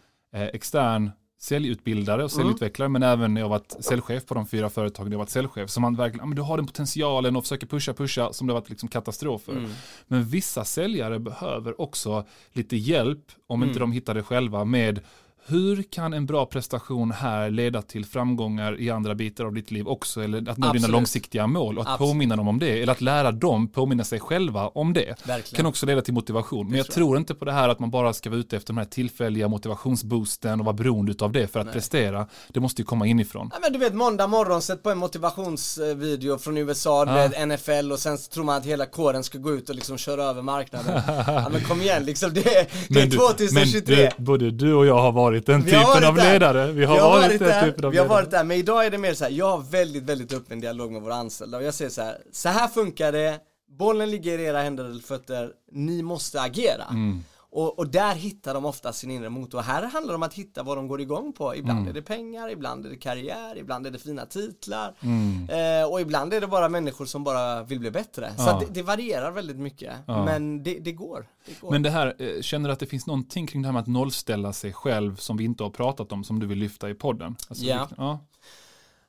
extern 0.45 1.11
säljutbildare 1.39 2.25
och 2.25 2.31
säljutvecklare, 2.31 2.87
mm. 2.87 2.93
men 3.01 3.11
även 3.11 3.35
när 3.35 3.41
jag 3.41 3.49
varit 3.49 3.77
säljchef 3.81 4.27
på 4.27 4.35
de 4.35 4.47
fyra 4.47 4.71
företagen 4.71 5.13
jag 5.13 5.19
varit 5.19 5.31
säljchef. 5.31 5.71
Så 5.71 5.81
man 5.81 5.97
verkligen, 5.97 6.23
ja, 6.23 6.27
men 6.27 6.37
du 6.37 6.43
har 6.43 6.57
den 6.57 6.67
potentialen 6.67 7.37
och 7.37 7.45
försöker 7.45 7.67
pusha, 7.67 7.95
pusha, 7.95 8.33
som 8.33 8.47
det 8.47 8.53
har 8.53 8.61
varit 8.61 8.71
liksom 8.71 8.89
katastrofer. 8.89 9.53
Mm. 9.53 9.71
Men 10.07 10.25
vissa 10.25 10.65
säljare 10.65 11.19
behöver 11.19 11.81
också 11.81 12.25
lite 12.53 12.77
hjälp, 12.77 13.25
om 13.47 13.59
mm. 13.59 13.69
inte 13.69 13.81
de 13.81 13.93
hittar 13.93 14.15
det 14.15 14.23
själva, 14.23 14.65
med 14.65 15.01
hur 15.49 15.83
kan 15.83 16.13
en 16.13 16.27
bra 16.27 16.47
prestation 16.47 17.13
här 17.13 17.51
leda 17.51 17.83
till 17.83 18.05
framgångar 18.05 18.81
i 18.81 18.91
andra 18.91 19.15
bitar 19.15 19.45
av 19.45 19.55
ditt 19.55 19.71
liv 19.71 19.89
också? 19.89 20.23
Eller 20.23 20.39
att 20.39 20.45
nå 20.45 20.67
Absolut. 20.67 20.73
dina 20.73 20.93
långsiktiga 20.93 21.47
mål 21.47 21.79
och 21.79 21.83
att 21.85 21.89
Absolut. 21.89 22.11
påminna 22.13 22.37
dem 22.37 22.49
om 22.49 22.59
det. 22.59 22.83
Eller 22.83 22.93
att 22.93 23.01
lära 23.01 23.33
dem 23.33 23.69
påminna 23.69 24.05
sig 24.05 24.21
själva 24.21 24.69
om 24.69 24.93
det. 24.93 25.27
Verkligen. 25.27 25.57
Kan 25.57 25.67
också 25.67 25.87
leda 25.87 26.03
till 26.03 26.15
motivation. 26.15 26.69
Men 26.69 26.79
jag 26.79 26.87
tror 26.87 27.17
inte 27.17 27.35
på 27.35 27.45
det 27.45 27.53
här 27.53 27.69
att 27.69 27.79
man 27.79 27.91
bara 27.91 28.13
ska 28.13 28.31
vara 28.31 28.41
ute 28.41 28.57
efter 28.57 28.73
de 28.73 28.79
här 28.79 28.85
tillfälliga 28.85 29.49
motivationsboosten 29.49 30.61
och 30.61 30.67
vara 30.67 30.77
beroende 30.77 31.25
av 31.25 31.33
det 31.33 31.47
för 31.47 31.61
att 31.61 31.67
Nej. 31.67 31.73
prestera. 31.73 32.27
Det 32.49 32.61
måste 32.61 32.83
ju 32.83 32.87
komma 32.87 33.07
inifrån. 33.07 33.51
Ja, 33.53 33.59
men 33.63 33.73
du 33.73 33.79
vet 33.79 33.95
måndag 33.95 34.27
morgon, 34.27 34.63
sätt 34.63 34.83
på 34.83 34.91
en 34.91 34.99
motivationsvideo 34.99 36.39
från 36.39 36.57
USA, 36.57 37.05
ja. 37.07 37.13
med 37.13 37.49
NFL 37.49 37.93
och 37.93 37.99
sen 37.99 38.19
tror 38.19 38.45
man 38.45 38.57
att 38.57 38.67
hela 38.67 38.87
kåren 38.87 39.25
ska 39.25 39.39
gå 39.39 39.53
ut 39.53 39.69
och 39.69 39.75
liksom 39.75 39.99
köra 39.99 40.25
över 40.25 40.43
marknaden. 40.43 41.03
ja 41.27 41.49
men 41.53 41.61
kom 41.61 41.81
igen 41.81 42.05
liksom, 42.05 42.35
det, 42.35 42.57
är, 42.57 42.67
det 42.89 43.01
är 43.01 43.11
2023. 43.11 43.97
Men 43.97 44.11
du, 44.17 44.25
både 44.25 44.51
du 44.51 44.75
och 44.75 44.87
jag 44.87 44.99
har 44.99 45.13
varit 45.13 45.36
varit 45.37 45.47
den 45.47 45.65
typen 45.65 46.05
av 46.05 46.15
där. 46.15 46.33
ledare. 46.33 46.73
Vi 46.73 46.85
har, 46.85 46.95
vi 46.95 47.01
har 47.01 47.11
varit, 47.11 47.23
varit 47.23 47.39
den 47.39 47.65
typen 47.65 47.85
av 47.85 47.93
Vi 47.93 47.99
har 47.99 48.07
varit 48.07 48.31
där, 48.31 48.45
men 48.45 48.57
idag 48.57 48.87
är 48.87 48.91
det 48.91 48.99
mer 48.99 49.15
så 49.15 49.25
här, 49.25 49.31
jag 49.31 49.51
har 49.51 49.59
väldigt, 49.59 50.03
väldigt 50.03 50.33
öppen 50.33 50.61
dialog 50.61 50.93
med 50.93 51.03
våra 51.03 51.15
anställda 51.15 51.59
och 51.59 51.65
jag 51.65 51.75
säger 51.75 51.91
så 51.91 52.03
här, 52.03 52.19
så 52.33 52.49
här 52.49 52.69
funkar 52.69 53.13
det, 53.13 53.39
bollen 53.79 54.11
ligger 54.11 54.39
i 54.39 54.45
era 54.45 54.63
händer 54.63 54.85
eller 54.85 55.03
fötter, 55.03 55.51
ni 55.73 56.03
måste 56.03 56.41
agera. 56.41 56.85
Mm. 56.91 57.25
Och, 57.57 57.79
och, 57.79 57.89
där 57.89 58.15
hittar 58.15 58.55
de 58.55 58.65
ofta 58.65 58.93
sin 58.93 59.11
inre 59.11 59.29
motor. 59.29 59.61
Här 59.61 59.83
handlar 59.83 60.13
det 60.13 60.17
om 60.17 60.23
att 60.23 60.35
hitta 60.35 60.63
vad 60.63 60.79
de 60.79 60.89
går 60.89 61.01
igång 61.01 61.33
på. 61.33 61.57
Ibland 61.57 61.79
mm. 61.79 61.91
är 61.91 61.95
det 61.95 62.03
pengar, 62.03 62.51
ibland 62.51 62.87
är 62.87 62.91
det 62.91 62.97
karriär, 62.97 63.59
ibland 63.59 63.87
är 63.87 63.91
det 63.91 63.99
fina 63.99 64.27
titlar. 64.27 64.95
Mm. 65.01 65.49
Eh, 65.51 65.91
och 65.91 66.01
ibland 66.01 66.35
är 66.35 66.41
det 66.41 66.47
bara 66.47 66.69
människor 66.69 67.07
som 67.07 67.25
bara 67.25 67.63
vill 67.63 67.81
bli 67.81 67.91
bättre. 67.91 68.33
Ja. 68.39 68.45
Så 68.45 68.59
det, 68.59 68.67
det, 68.71 68.83
varierar 68.83 69.31
väldigt 69.31 69.57
mycket. 69.57 69.95
Ja. 70.07 70.25
Men 70.25 70.63
det, 70.63 70.79
det, 70.79 70.93
går, 70.93 71.27
det, 71.47 71.61
går, 71.61 71.71
Men 71.71 71.83
det 71.83 71.91
här, 71.91 72.15
eh, 72.19 72.41
känner 72.41 72.69
du 72.69 72.73
att 72.73 72.81
det 72.81 72.87
finns 72.87 73.07
någonting 73.07 73.47
kring 73.47 73.63
det 73.63 73.69
här 73.69 73.73
med 73.73 73.81
att 73.81 73.89
nollställa 73.89 74.53
sig 74.53 74.73
själv 74.73 75.17
som 75.17 75.37
vi 75.37 75.45
inte 75.45 75.63
har 75.63 75.71
pratat 75.71 76.13
om 76.13 76.25
som 76.25 76.41
du 76.41 76.47
vill 76.47 76.59
lyfta 76.59 76.91
i 76.91 76.95
podden? 76.95 77.37
Alltså, 77.49 77.65
ja. 77.65 77.89
ja. 77.97 78.21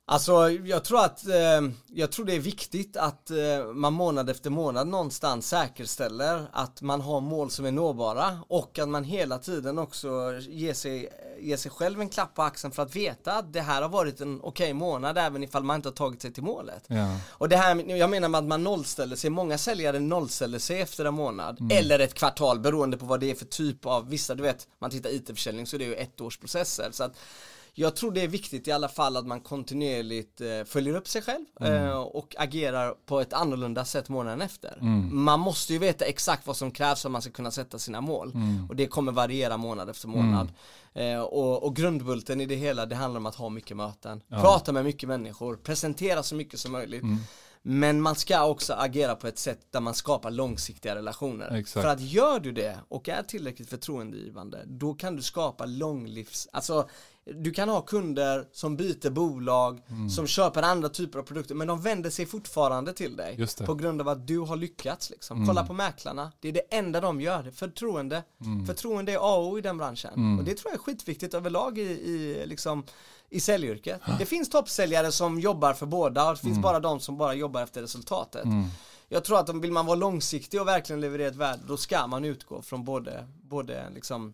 Alltså 0.09 0.49
jag 0.49 0.83
tror 0.83 0.99
att, 0.99 1.27
eh, 1.27 1.61
jag 1.87 2.11
tror 2.11 2.25
det 2.25 2.33
är 2.33 2.39
viktigt 2.39 2.97
att 2.97 3.31
eh, 3.31 3.65
man 3.73 3.93
månad 3.93 4.29
efter 4.29 4.49
månad 4.49 4.87
någonstans 4.87 5.47
säkerställer 5.47 6.47
att 6.51 6.81
man 6.81 7.01
har 7.01 7.21
mål 7.21 7.51
som 7.51 7.65
är 7.65 7.71
nåbara 7.71 8.39
och 8.47 8.79
att 8.79 8.89
man 8.89 9.03
hela 9.03 9.37
tiden 9.37 9.79
också 9.79 10.39
ger 10.49 10.73
sig, 10.73 11.09
ger 11.39 11.57
sig 11.57 11.71
själv 11.71 12.01
en 12.01 12.09
klapp 12.09 12.35
på 12.35 12.41
axeln 12.41 12.71
för 12.71 12.83
att 12.83 12.95
veta 12.95 13.33
att 13.33 13.53
det 13.53 13.61
här 13.61 13.81
har 13.81 13.89
varit 13.89 14.21
en 14.21 14.39
okej 14.41 14.49
okay 14.49 14.73
månad 14.73 15.17
även 15.17 15.43
ifall 15.43 15.63
man 15.63 15.75
inte 15.75 15.89
har 15.89 15.93
tagit 15.93 16.21
sig 16.21 16.33
till 16.33 16.43
målet. 16.43 16.83
Ja. 16.87 17.17
Och 17.29 17.49
det 17.49 17.57
här, 17.57 17.91
jag 17.97 18.09
menar 18.09 18.29
med 18.29 18.39
att 18.39 18.45
man 18.45 18.63
nollställer 18.63 19.15
sig, 19.15 19.29
många 19.29 19.57
säljare 19.57 19.99
nollställer 19.99 20.59
sig 20.59 20.81
efter 20.81 21.05
en 21.05 21.13
månad 21.13 21.59
mm. 21.59 21.77
eller 21.77 21.99
ett 21.99 22.13
kvartal 22.13 22.59
beroende 22.59 22.97
på 22.97 23.05
vad 23.05 23.19
det 23.19 23.31
är 23.31 23.35
för 23.35 23.45
typ 23.45 23.85
av, 23.85 24.09
vissa 24.09 24.35
du 24.35 24.43
vet, 24.43 24.67
man 24.79 24.89
tittar 24.89 25.09
IT-försäljning 25.09 25.67
så 25.67 25.77
det 25.77 25.83
är 25.83 25.89
ju 25.89 25.95
ett 25.95 26.21
års 26.21 26.37
processer 26.37 26.89
så 26.91 27.03
att 27.03 27.17
jag 27.79 27.95
tror 27.95 28.11
det 28.11 28.21
är 28.21 28.27
viktigt 28.27 28.67
i 28.67 28.71
alla 28.71 28.89
fall 28.89 29.17
att 29.17 29.27
man 29.27 29.41
kontinuerligt 29.41 30.41
eh, 30.41 30.63
följer 30.65 30.95
upp 30.95 31.07
sig 31.07 31.21
själv 31.21 31.45
mm. 31.59 31.87
eh, 31.87 31.97
och 31.97 32.35
agerar 32.37 32.93
på 33.05 33.19
ett 33.19 33.33
annorlunda 33.33 33.85
sätt 33.85 34.09
månaden 34.09 34.41
efter. 34.41 34.77
Mm. 34.81 35.23
Man 35.23 35.39
måste 35.39 35.73
ju 35.73 35.79
veta 35.79 36.05
exakt 36.05 36.47
vad 36.47 36.57
som 36.57 36.71
krävs 36.71 37.01
för 37.01 37.09
att 37.09 37.11
man 37.11 37.21
ska 37.21 37.31
kunna 37.31 37.51
sätta 37.51 37.79
sina 37.79 38.01
mål 38.01 38.31
mm. 38.33 38.65
och 38.69 38.75
det 38.75 38.87
kommer 38.87 39.11
variera 39.11 39.57
månad 39.57 39.89
efter 39.89 40.07
månad. 40.07 40.51
Mm. 40.93 41.17
Eh, 41.17 41.21
och, 41.21 41.63
och, 41.63 41.75
grundbulten 41.75 42.41
i 42.41 42.45
det 42.45 42.55
hela 42.55 42.85
det 42.85 42.95
handlar 42.95 43.19
om 43.19 43.25
att 43.25 43.35
ha 43.35 43.49
mycket 43.49 43.77
möten, 43.77 44.21
ja. 44.27 44.41
prata 44.41 44.71
med 44.71 44.85
mycket 44.85 45.09
människor, 45.09 45.55
presentera 45.55 46.23
så 46.23 46.35
mycket 46.35 46.59
som 46.59 46.71
möjligt. 46.71 47.03
Mm. 47.03 47.17
Men 47.61 48.01
man 48.01 48.15
ska 48.15 48.45
också 48.45 48.73
agera 48.73 49.15
på 49.15 49.27
ett 49.27 49.39
sätt 49.39 49.59
där 49.71 49.79
man 49.79 49.93
skapar 49.93 50.31
långsiktiga 50.31 50.95
relationer. 50.95 51.55
Exakt. 51.55 51.83
För 51.83 51.91
att 51.91 52.01
gör 52.01 52.39
du 52.39 52.51
det 52.51 52.77
och 52.87 53.09
är 53.09 53.23
tillräckligt 53.23 53.69
förtroendegivande, 53.69 54.63
då 54.65 54.93
kan 54.93 55.15
du 55.15 55.21
skapa 55.21 55.65
långlivs, 55.65 56.47
alltså 56.51 56.89
du 57.33 57.51
kan 57.51 57.69
ha 57.69 57.81
kunder 57.81 58.47
som 58.51 58.77
byter 58.77 59.09
bolag, 59.09 59.81
mm. 59.89 60.09
som 60.09 60.27
köper 60.27 60.63
andra 60.63 60.89
typer 60.89 61.19
av 61.19 61.23
produkter, 61.23 61.55
men 61.55 61.67
de 61.67 61.81
vänder 61.81 62.09
sig 62.09 62.25
fortfarande 62.25 62.93
till 62.93 63.15
dig. 63.15 63.47
På 63.65 63.75
grund 63.75 64.01
av 64.01 64.07
att 64.07 64.27
du 64.27 64.39
har 64.39 64.55
lyckats 64.55 65.09
liksom. 65.09 65.37
Mm. 65.37 65.47
Kolla 65.47 65.65
på 65.65 65.73
mäklarna, 65.73 66.31
det 66.39 66.47
är 66.47 66.51
det 66.51 66.75
enda 66.75 67.01
de 67.01 67.21
gör, 67.21 67.51
förtroende. 67.51 68.23
Mm. 68.41 68.65
Förtroende 68.65 69.11
är 69.11 69.17
A 69.17 69.35
och 69.35 69.47
O 69.47 69.57
i 69.57 69.61
den 69.61 69.77
branschen. 69.77 70.13
Mm. 70.13 70.39
Och 70.39 70.45
det 70.45 70.53
tror 70.53 70.71
jag 70.71 70.79
är 70.79 70.83
skitviktigt 70.83 71.33
överlag 71.33 71.77
i, 71.77 71.81
i 71.81 72.43
liksom 72.45 72.83
i 73.29 73.39
säljyrket. 73.39 74.01
Det 74.19 74.25
finns 74.25 74.49
toppsäljare 74.49 75.11
som 75.11 75.39
jobbar 75.39 75.73
för 75.73 75.85
båda 75.85 76.29
och 76.29 76.35
det 76.35 76.41
finns 76.41 76.51
mm. 76.51 76.61
bara 76.61 76.79
de 76.79 76.99
som 76.99 77.17
bara 77.17 77.33
jobbar 77.33 77.63
efter 77.63 77.81
resultatet. 77.81 78.45
Mm. 78.45 78.65
Jag 79.09 79.23
tror 79.23 79.39
att 79.39 79.49
om 79.49 79.61
vill 79.61 79.71
man 79.71 79.85
vara 79.85 79.95
långsiktig 79.95 80.61
och 80.61 80.67
verkligen 80.67 81.01
leverera 81.01 81.27
ett 81.27 81.35
värde, 81.35 81.61
då 81.67 81.77
ska 81.77 82.07
man 82.07 82.25
utgå 82.25 82.61
från 82.61 82.83
både, 82.83 83.27
både 83.43 83.89
liksom 83.89 84.33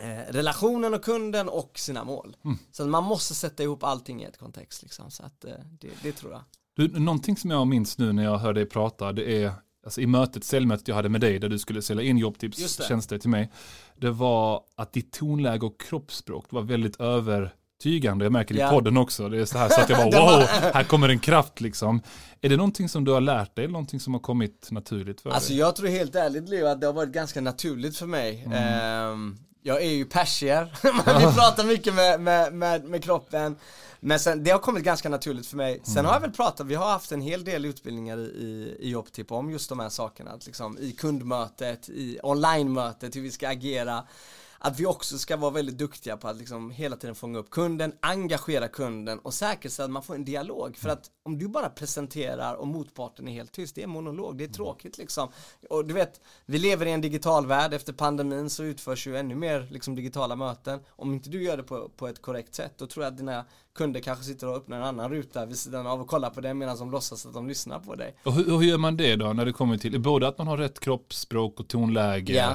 eh, 0.00 0.32
relationen 0.32 0.94
och 0.94 1.04
kunden 1.04 1.48
och 1.48 1.78
sina 1.78 2.04
mål. 2.04 2.36
Mm. 2.44 2.58
Så 2.72 2.86
man 2.86 3.04
måste 3.04 3.34
sätta 3.34 3.62
ihop 3.62 3.84
allting 3.84 4.22
i 4.22 4.24
ett 4.24 4.38
kontext 4.38 4.82
liksom. 4.82 5.10
Så 5.10 5.22
att 5.22 5.44
eh, 5.44 5.50
det, 5.80 5.88
det, 6.02 6.12
tror 6.12 6.32
jag. 6.32 6.42
Du, 6.76 7.00
någonting 7.00 7.36
som 7.36 7.50
jag 7.50 7.66
minns 7.66 7.98
nu 7.98 8.12
när 8.12 8.24
jag 8.24 8.38
hör 8.38 8.52
dig 8.52 8.66
prata, 8.66 9.12
det 9.12 9.42
är 9.42 9.52
alltså 9.84 10.00
i 10.00 10.06
mötet, 10.06 10.44
säljmötet 10.44 10.88
jag 10.88 10.94
hade 10.94 11.08
med 11.08 11.20
dig 11.20 11.38
där 11.38 11.48
du 11.48 11.58
skulle 11.58 11.82
sälja 11.82 12.04
in 12.04 12.18
jobbtips 12.18 12.88
tjänster 12.88 13.18
till 13.18 13.30
mig. 13.30 13.52
Det 13.96 14.10
var 14.10 14.62
att 14.76 14.92
ditt 14.92 15.12
tonläge 15.12 15.66
och 15.66 15.80
kroppsspråk 15.80 16.46
var 16.50 16.62
väldigt 16.62 17.00
över 17.00 17.54
tygande. 17.82 18.24
Jag 18.24 18.32
märker 18.32 18.54
det 18.54 18.66
i 18.66 18.70
podden 18.70 18.96
också. 18.96 19.28
Det 19.28 19.40
är 19.40 19.44
så 19.44 19.58
här 19.58 19.68
så 19.68 19.80
att 19.80 19.88
jag 19.88 19.98
bara 20.12 20.20
wow, 20.20 20.46
här 20.74 20.84
kommer 20.84 21.08
en 21.08 21.18
kraft 21.18 21.60
liksom. 21.60 22.02
Är 22.40 22.48
det 22.48 22.56
någonting 22.56 22.88
som 22.88 23.04
du 23.04 23.12
har 23.12 23.20
lärt 23.20 23.56
dig 23.56 23.64
eller 23.64 23.72
någonting 23.72 24.00
som 24.00 24.14
har 24.14 24.20
kommit 24.20 24.68
naturligt 24.70 25.20
för 25.20 25.30
alltså, 25.30 25.52
dig? 25.52 25.62
Alltså 25.62 25.84
jag 25.84 25.90
tror 25.90 25.98
helt 25.98 26.14
ärligt 26.14 26.48
Leo 26.48 26.66
att 26.66 26.80
det 26.80 26.86
har 26.86 26.94
varit 26.94 27.12
ganska 27.12 27.40
naturligt 27.40 27.96
för 27.96 28.06
mig. 28.06 28.44
Mm. 28.46 29.12
Um, 29.12 29.38
jag 29.62 29.82
är 29.82 29.90
ju 29.90 30.04
persier, 30.04 30.74
vi 31.18 31.34
pratar 31.34 31.64
mycket 31.64 31.94
med, 31.94 32.20
med, 32.20 32.52
med, 32.52 32.84
med, 32.84 33.04
kroppen. 33.04 33.56
Men 34.00 34.20
sen, 34.20 34.44
det 34.44 34.50
har 34.50 34.58
kommit 34.58 34.84
ganska 34.84 35.08
naturligt 35.08 35.46
för 35.46 35.56
mig. 35.56 35.80
Sen 35.84 35.92
mm. 35.92 36.06
har 36.06 36.14
jag 36.14 36.20
väl 36.20 36.32
pratat, 36.32 36.66
vi 36.66 36.74
har 36.74 36.90
haft 36.90 37.12
en 37.12 37.20
hel 37.20 37.44
del 37.44 37.64
utbildningar 37.64 38.18
i, 38.18 38.76
i 38.80 38.94
Optip 38.94 39.32
om 39.32 39.50
just 39.50 39.68
de 39.68 39.80
här 39.80 39.88
sakerna. 39.88 40.38
liksom, 40.46 40.78
I 40.78 40.92
kundmötet, 40.92 41.88
i 41.88 42.18
online-mötet, 42.22 43.16
hur 43.16 43.20
vi 43.20 43.30
ska 43.30 43.48
agera 43.48 44.04
att 44.58 44.80
vi 44.80 44.86
också 44.86 45.18
ska 45.18 45.36
vara 45.36 45.50
väldigt 45.50 45.78
duktiga 45.78 46.16
på 46.16 46.28
att 46.28 46.36
liksom 46.36 46.70
hela 46.70 46.96
tiden 46.96 47.14
fånga 47.14 47.38
upp 47.38 47.50
kunden, 47.50 47.92
engagera 48.00 48.68
kunden 48.68 49.18
och 49.18 49.34
säkerställa 49.34 49.84
att 49.84 49.90
man 49.90 50.02
får 50.02 50.14
en 50.14 50.24
dialog. 50.24 50.76
För 50.76 50.88
att 50.88 51.10
om 51.28 51.38
du 51.38 51.48
bara 51.48 51.68
presenterar 51.68 52.54
och 52.54 52.66
motparten 52.66 53.28
är 53.28 53.32
helt 53.32 53.52
tyst, 53.52 53.74
det 53.74 53.82
är 53.82 53.86
monolog, 53.86 54.38
det 54.38 54.44
är 54.44 54.48
tråkigt 54.48 54.98
liksom. 54.98 55.28
Och 55.70 55.84
du 55.84 55.94
vet, 55.94 56.20
vi 56.46 56.58
lever 56.58 56.86
i 56.86 56.90
en 56.92 57.00
digital 57.00 57.46
värld, 57.46 57.74
efter 57.74 57.92
pandemin 57.92 58.50
så 58.50 58.64
utförs 58.64 59.06
ju 59.06 59.16
ännu 59.16 59.34
mer 59.34 59.68
liksom 59.70 59.94
digitala 59.94 60.36
möten. 60.36 60.80
Om 60.90 61.12
inte 61.12 61.30
du 61.30 61.42
gör 61.42 61.56
det 61.56 61.62
på, 61.62 61.88
på 61.96 62.08
ett 62.08 62.22
korrekt 62.22 62.54
sätt, 62.54 62.72
då 62.76 62.86
tror 62.86 63.04
jag 63.04 63.12
att 63.12 63.18
dina 63.18 63.44
kunder 63.78 64.00
kanske 64.00 64.24
sitter 64.24 64.48
och 64.48 64.56
öppnar 64.56 64.76
en 64.76 64.82
annan 64.82 65.10
ruta 65.10 65.46
vid 65.46 65.58
sidan 65.58 65.86
av 65.86 66.00
och 66.00 66.08
kollar 66.08 66.30
på 66.30 66.40
den 66.40 66.58
medan 66.58 66.78
de 66.78 66.90
låtsas 66.90 67.26
att 67.26 67.34
de 67.34 67.48
lyssnar 67.48 67.78
på 67.78 67.94
dig. 67.94 68.16
Och 68.24 68.32
hur, 68.32 68.44
hur 68.44 68.62
gör 68.62 68.78
man 68.78 68.96
det 68.96 69.16
då 69.16 69.32
när 69.32 69.44
det 69.44 69.52
kommer 69.52 69.78
till 69.78 70.00
både 70.00 70.28
att 70.28 70.38
man 70.38 70.46
har 70.46 70.56
rätt 70.56 70.80
kroppsspråk 70.80 71.60
och 71.60 71.68
tonläge, 71.68 72.32
ja. 72.34 72.52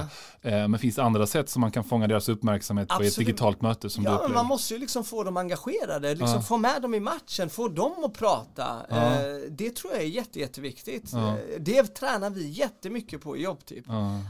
eh, 0.50 0.68
men 0.68 0.78
finns 0.78 0.96
det 0.96 1.02
andra 1.02 1.26
sätt 1.26 1.48
som 1.48 1.60
man 1.60 1.70
kan 1.70 1.84
fånga 1.84 2.06
deras 2.06 2.28
uppmärksamhet 2.28 2.90
Absolut. 2.90 3.14
på 3.14 3.20
ett 3.20 3.26
digitalt 3.26 3.62
möte 3.62 3.90
som 3.90 4.04
ja, 4.04 4.10
du 4.10 4.16
upplever? 4.16 4.34
man 4.34 4.46
måste 4.46 4.74
ju 4.74 4.80
liksom 4.80 5.04
få 5.04 5.24
dem 5.24 5.36
engagerade, 5.36 6.14
liksom 6.14 6.36
ja. 6.36 6.42
få 6.42 6.56
med 6.56 6.82
dem 6.82 6.94
i 6.94 7.00
matchen, 7.00 7.50
få 7.50 7.68
dem 7.68 8.04
att 8.04 8.14
prata. 8.14 8.63
Ja. 8.88 8.96
Eh, 8.96 9.36
det 9.50 9.76
tror 9.76 9.92
jag 9.92 10.02
är 10.02 10.06
jätte, 10.06 10.40
jätteviktigt. 10.40 11.12
Ja. 11.12 11.28
Eh, 11.28 11.60
det 11.60 11.94
tränar 11.94 12.30
vi 12.30 12.48
jättemycket 12.48 13.20
på 13.20 13.36
i 13.36 13.42
jobbtyp. 13.42 13.84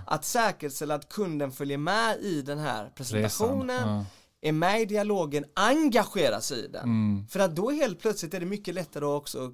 Att 0.06 0.24
säkerställa 0.24 0.94
att 0.94 1.08
kunden 1.08 1.52
följer 1.52 1.78
med 1.78 2.18
i 2.20 2.42
den 2.42 2.58
här 2.58 2.90
presentationen 2.94 4.04
är 4.44 4.52
med 4.52 4.80
i 4.80 4.84
dialogen, 4.84 5.44
engagerar 5.54 6.40
sig 6.40 6.64
i 6.64 6.68
den. 6.68 6.82
Mm. 6.82 7.26
För 7.28 7.40
att 7.40 7.56
då 7.56 7.70
helt 7.70 8.00
plötsligt 8.00 8.34
är 8.34 8.40
det 8.40 8.46
mycket 8.46 8.74
lättare 8.74 9.04
också 9.04 9.46
att 9.46 9.52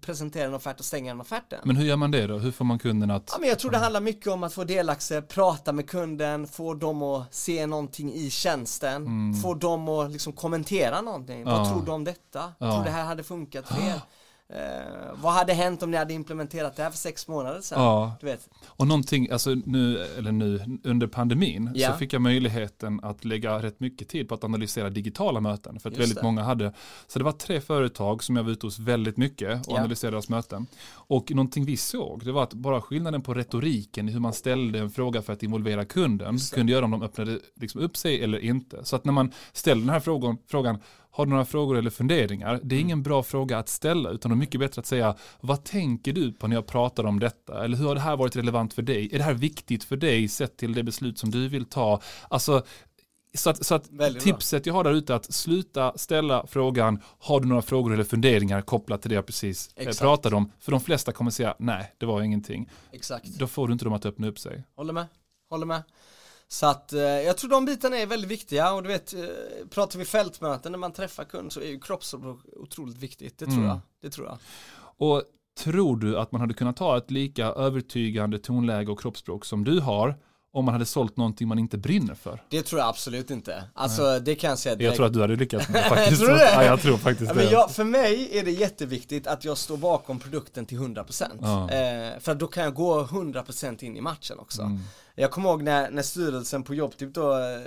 presentera 0.00 0.46
en 0.46 0.54
offert 0.54 0.78
och 0.78 0.84
stänga 0.84 1.10
en 1.10 1.20
offert. 1.20 1.52
Men 1.64 1.76
hur 1.76 1.84
gör 1.84 1.96
man 1.96 2.10
det 2.10 2.26
då? 2.26 2.38
Hur 2.38 2.52
får 2.52 2.64
man 2.64 2.78
kunden 2.78 3.10
att? 3.10 3.28
Ja, 3.32 3.36
men 3.40 3.48
jag 3.48 3.58
tror 3.58 3.70
det 3.70 3.78
handlar 3.78 4.00
mycket 4.00 4.26
om 4.26 4.42
att 4.42 4.52
få 4.52 4.64
delaktighet, 4.64 5.28
prata 5.28 5.72
med 5.72 5.90
kunden, 5.90 6.46
få 6.46 6.74
dem 6.74 7.02
att 7.02 7.34
se 7.34 7.66
någonting 7.66 8.12
i 8.12 8.30
tjänsten, 8.30 9.06
mm. 9.06 9.34
få 9.34 9.54
dem 9.54 9.88
att 9.88 10.12
liksom 10.12 10.32
kommentera 10.32 11.00
någonting. 11.00 11.40
Ja. 11.40 11.44
Vad 11.44 11.68
tror 11.68 11.86
du 11.86 11.92
om 11.92 12.04
detta? 12.04 12.52
Ja. 12.58 12.74
Tror 12.74 12.84
det 12.84 12.90
här 12.90 13.04
hade 13.04 13.22
funkat 13.22 13.68
för 13.68 13.88
er? 13.88 14.00
Eh, 14.54 15.14
vad 15.14 15.32
hade 15.32 15.52
hänt 15.52 15.82
om 15.82 15.90
ni 15.90 15.96
hade 15.96 16.14
implementerat 16.14 16.76
det 16.76 16.82
här 16.82 16.90
för 16.90 16.98
sex 16.98 17.28
månader 17.28 17.60
sedan? 17.60 17.82
Ja. 17.82 18.16
Du 18.20 18.26
vet. 18.26 18.48
Och 18.66 18.86
någonting, 18.86 19.30
alltså 19.30 19.54
nu, 19.64 20.04
eller 20.18 20.32
nu 20.32 20.78
under 20.84 21.06
pandemin 21.06 21.70
ja. 21.74 21.92
så 21.92 21.98
fick 21.98 22.12
jag 22.12 22.22
möjligheten 22.22 23.00
att 23.02 23.24
lägga 23.24 23.62
rätt 23.62 23.80
mycket 23.80 24.08
tid 24.08 24.28
på 24.28 24.34
att 24.34 24.44
analysera 24.44 24.90
digitala 24.90 25.40
möten. 25.40 25.80
För 25.80 25.88
att 25.88 25.92
Just 25.92 26.00
väldigt 26.00 26.18
det. 26.18 26.24
många 26.24 26.42
hade, 26.42 26.72
så 27.06 27.18
det 27.18 27.24
var 27.24 27.32
tre 27.32 27.60
företag 27.60 28.24
som 28.24 28.36
jag 28.36 28.44
var 28.44 28.50
ute 28.50 28.66
hos 28.66 28.78
väldigt 28.78 29.16
mycket 29.16 29.66
och 29.66 29.72
ja. 29.72 29.78
analyserade 29.78 30.16
deras 30.16 30.28
möten. 30.28 30.66
Och 30.90 31.30
någonting 31.30 31.64
vi 31.64 31.76
såg, 31.76 32.24
det 32.24 32.32
var 32.32 32.42
att 32.42 32.54
bara 32.54 32.80
skillnaden 32.80 33.22
på 33.22 33.34
retoriken 33.34 34.08
i 34.08 34.12
hur 34.12 34.20
man 34.20 34.32
ställde 34.32 34.78
en 34.78 34.90
fråga 34.90 35.22
för 35.22 35.32
att 35.32 35.42
involvera 35.42 35.84
kunden 35.84 36.38
kunde 36.38 36.72
göra 36.72 36.84
om 36.84 36.90
de 36.90 37.02
öppnade 37.02 37.38
liksom 37.60 37.80
upp 37.80 37.96
sig 37.96 38.24
eller 38.24 38.38
inte. 38.38 38.84
Så 38.84 38.96
att 38.96 39.04
när 39.04 39.12
man 39.12 39.32
ställer 39.52 39.80
den 39.80 39.90
här 39.90 40.00
frågan, 40.00 40.38
frågan 40.46 40.78
har 41.14 41.26
du 41.26 41.30
några 41.30 41.44
frågor 41.44 41.76
eller 41.76 41.90
funderingar? 41.90 42.60
Det 42.62 42.74
är 42.74 42.78
mm. 42.78 42.86
ingen 42.86 43.02
bra 43.02 43.22
fråga 43.22 43.58
att 43.58 43.68
ställa 43.68 44.10
utan 44.10 44.30
det 44.30 44.34
är 44.34 44.36
mycket 44.36 44.60
bättre 44.60 44.80
att 44.80 44.86
säga 44.86 45.16
vad 45.40 45.64
tänker 45.64 46.12
du 46.12 46.32
på 46.32 46.48
när 46.48 46.56
jag 46.56 46.66
pratar 46.66 47.04
om 47.04 47.20
detta? 47.20 47.64
Eller 47.64 47.76
hur 47.76 47.86
har 47.86 47.94
det 47.94 48.00
här 48.00 48.16
varit 48.16 48.36
relevant 48.36 48.74
för 48.74 48.82
dig? 48.82 49.08
Är 49.12 49.18
det 49.18 49.24
här 49.24 49.34
viktigt 49.34 49.84
för 49.84 49.96
dig 49.96 50.28
sett 50.28 50.56
till 50.56 50.72
det 50.74 50.82
beslut 50.82 51.18
som 51.18 51.30
du 51.30 51.48
vill 51.48 51.64
ta? 51.64 52.00
Alltså 52.28 52.62
så 53.34 53.50
att, 53.50 53.66
så 53.66 53.74
att 53.74 53.90
tipset 54.20 54.66
jag 54.66 54.74
har 54.74 54.84
där 54.84 54.92
ute 54.92 55.12
är 55.12 55.16
att 55.16 55.34
sluta 55.34 55.98
ställa 55.98 56.46
frågan 56.46 57.02
har 57.18 57.40
du 57.40 57.48
några 57.48 57.62
frågor 57.62 57.94
eller 57.94 58.04
funderingar 58.04 58.60
kopplat 58.60 59.02
till 59.02 59.08
det 59.08 59.14
jag 59.14 59.26
precis 59.26 59.70
eh, 59.76 59.82
Exakt. 59.82 60.00
pratade 60.00 60.36
om. 60.36 60.52
För 60.58 60.72
de 60.72 60.80
flesta 60.80 61.12
kommer 61.12 61.30
säga 61.30 61.54
nej, 61.58 61.94
det 61.98 62.06
var 62.06 62.22
ingenting. 62.22 62.70
Exakt. 62.92 63.26
Då 63.26 63.46
får 63.46 63.66
du 63.66 63.72
inte 63.72 63.84
dem 63.84 63.92
att 63.92 64.06
öppna 64.06 64.26
upp 64.26 64.38
sig. 64.38 64.64
Håller 64.76 64.92
med, 64.92 65.06
håller 65.50 65.66
med. 65.66 65.82
Så 66.52 66.66
att 66.66 66.92
eh, 66.92 67.00
jag 67.00 67.36
tror 67.36 67.50
de 67.50 67.64
bitarna 67.64 67.98
är 67.98 68.06
väldigt 68.06 68.30
viktiga 68.30 68.72
och 68.72 68.82
du 68.82 68.88
vet, 68.88 69.14
eh, 69.14 69.20
pratar 69.70 69.98
vi 69.98 70.04
fältmöten 70.04 70.72
när 70.72 70.78
man 70.78 70.92
träffar 70.92 71.24
kund 71.24 71.52
så 71.52 71.60
är 71.60 71.66
ju 71.66 71.80
kroppsspråk 71.80 72.40
otroligt 72.56 72.98
viktigt, 72.98 73.38
det 73.38 73.44
tror 73.44 73.56
mm. 73.56 73.68
jag. 73.68 73.80
Det 74.02 74.10
tror 74.10 74.26
jag. 74.26 74.38
Och 74.96 75.22
tror 75.58 75.96
du 75.96 76.18
att 76.18 76.32
man 76.32 76.40
hade 76.40 76.54
kunnat 76.54 76.76
ta 76.76 76.96
ett 76.98 77.10
lika 77.10 77.46
övertygande 77.46 78.38
tonläge 78.38 78.90
och 78.90 79.00
kroppsspråk 79.00 79.44
som 79.44 79.64
du 79.64 79.80
har 79.80 80.18
om 80.52 80.64
man 80.64 80.74
hade 80.74 80.86
sålt 80.86 81.16
någonting 81.16 81.48
man 81.48 81.58
inte 81.58 81.78
brinner 81.78 82.14
för? 82.14 82.42
Det 82.48 82.62
tror 82.62 82.80
jag 82.80 82.88
absolut 82.88 83.30
inte. 83.30 83.64
Alltså 83.74 84.02
Nej. 84.02 84.20
det 84.20 84.34
kan 84.34 84.50
jag 84.50 84.58
säga 84.58 84.74
direkt. 84.74 84.86
Jag 84.86 84.96
tror 84.96 85.06
att 85.06 85.12
du 85.12 85.20
hade 85.20 85.36
lyckats 85.36 85.68
med 85.72 85.82
det 85.82 85.88
faktiskt. 85.88 86.20
tror 86.20 86.30
du 86.30 86.38
det? 86.38 86.52
Ja, 86.52 86.64
jag 86.64 86.80
tror 86.80 86.96
faktiskt 86.96 87.28
ja, 87.28 87.34
men 87.34 87.50
jag, 87.50 87.70
För 87.70 87.84
mig 87.84 88.38
är 88.38 88.44
det 88.44 88.50
jätteviktigt 88.50 89.26
att 89.26 89.44
jag 89.44 89.58
står 89.58 89.76
bakom 89.76 90.18
produkten 90.18 90.66
till 90.66 90.78
100%. 90.78 91.24
Ja. 91.40 91.70
Eh, 91.70 92.20
för 92.20 92.34
då 92.34 92.46
kan 92.46 92.64
jag 92.64 92.74
gå 92.74 93.04
100% 93.04 93.84
in 93.84 93.96
i 93.96 94.00
matchen 94.00 94.38
också. 94.38 94.62
Mm. 94.62 94.80
Jag 95.14 95.30
kommer 95.30 95.48
ihåg 95.48 95.62
när, 95.62 95.90
när 95.90 96.02
styrelsen 96.02 96.62
på 96.62 96.74
Jobbtyp 96.74 97.14
då 97.14 97.32
eh, 97.32 97.60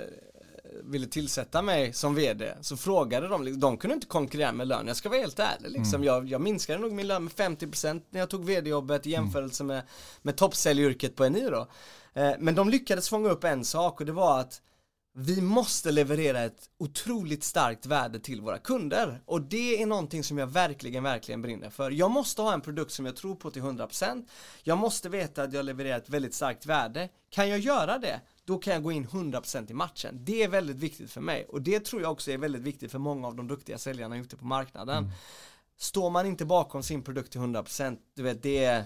ville 0.84 1.06
tillsätta 1.06 1.62
mig 1.62 1.92
som 1.92 2.14
vd 2.14 2.54
så 2.60 2.76
frågade 2.76 3.28
de, 3.28 3.44
liksom, 3.44 3.60
de 3.60 3.76
kunde 3.76 3.94
inte 3.94 4.06
konkurrera 4.06 4.52
med 4.52 4.68
lön, 4.68 4.86
jag 4.86 4.96
ska 4.96 5.08
vara 5.08 5.20
helt 5.20 5.38
ärlig 5.38 5.70
liksom. 5.70 5.94
Mm. 5.94 6.04
Jag, 6.04 6.28
jag 6.28 6.40
minskade 6.40 6.78
nog 6.78 6.92
min 6.92 7.06
lön 7.06 7.24
med 7.24 7.32
50% 7.32 8.00
när 8.10 8.20
jag 8.20 8.30
tog 8.30 8.44
vd-jobbet 8.44 9.06
i 9.06 9.14
mm. 9.14 9.24
jämförelse 9.24 9.64
med, 9.64 9.82
med 10.22 10.36
toppsäljyrket 10.36 11.16
på 11.16 11.28
NI 11.28 11.48
då. 11.50 11.68
Eh, 12.16 12.32
men 12.38 12.54
de 12.54 12.68
lyckades 12.68 13.08
fånga 13.08 13.28
upp 13.28 13.44
en 13.44 13.64
sak 13.64 14.00
och 14.00 14.06
det 14.06 14.12
var 14.12 14.40
att 14.40 14.62
vi 15.18 15.40
måste 15.40 15.90
leverera 15.90 16.40
ett 16.40 16.70
otroligt 16.78 17.44
starkt 17.44 17.86
värde 17.86 18.20
till 18.20 18.40
våra 18.40 18.58
kunder 18.58 19.20
och 19.24 19.42
det 19.42 19.82
är 19.82 19.86
någonting 19.86 20.24
som 20.24 20.38
jag 20.38 20.46
verkligen, 20.46 21.02
verkligen 21.02 21.42
brinner 21.42 21.70
för. 21.70 21.90
Jag 21.90 22.10
måste 22.10 22.42
ha 22.42 22.52
en 22.52 22.60
produkt 22.60 22.92
som 22.92 23.06
jag 23.06 23.16
tror 23.16 23.34
på 23.34 23.50
till 23.50 23.62
100% 23.62 24.26
Jag 24.62 24.78
måste 24.78 25.08
veta 25.08 25.42
att 25.42 25.52
jag 25.52 25.64
levererar 25.64 25.96
ett 25.96 26.08
väldigt 26.08 26.34
starkt 26.34 26.66
värde. 26.66 27.08
Kan 27.30 27.48
jag 27.48 27.58
göra 27.58 27.98
det, 27.98 28.20
då 28.44 28.58
kan 28.58 28.72
jag 28.72 28.82
gå 28.82 28.92
in 28.92 29.06
100% 29.06 29.70
i 29.70 29.74
matchen. 29.74 30.18
Det 30.24 30.42
är 30.42 30.48
väldigt 30.48 30.76
viktigt 30.76 31.10
för 31.10 31.20
mig 31.20 31.46
och 31.48 31.62
det 31.62 31.84
tror 31.84 32.02
jag 32.02 32.12
också 32.12 32.30
är 32.30 32.38
väldigt 32.38 32.62
viktigt 32.62 32.92
för 32.92 32.98
många 32.98 33.26
av 33.26 33.36
de 33.36 33.48
duktiga 33.48 33.78
säljarna 33.78 34.16
ute 34.16 34.36
på 34.36 34.44
marknaden. 34.44 34.98
Mm. 34.98 35.10
Står 35.78 36.10
man 36.10 36.26
inte 36.26 36.44
bakom 36.44 36.82
sin 36.82 37.02
produkt 37.02 37.32
till 37.32 37.40
100% 37.40 37.96
du 38.14 38.22
vet 38.22 38.42
det 38.42 38.64
är 38.64 38.84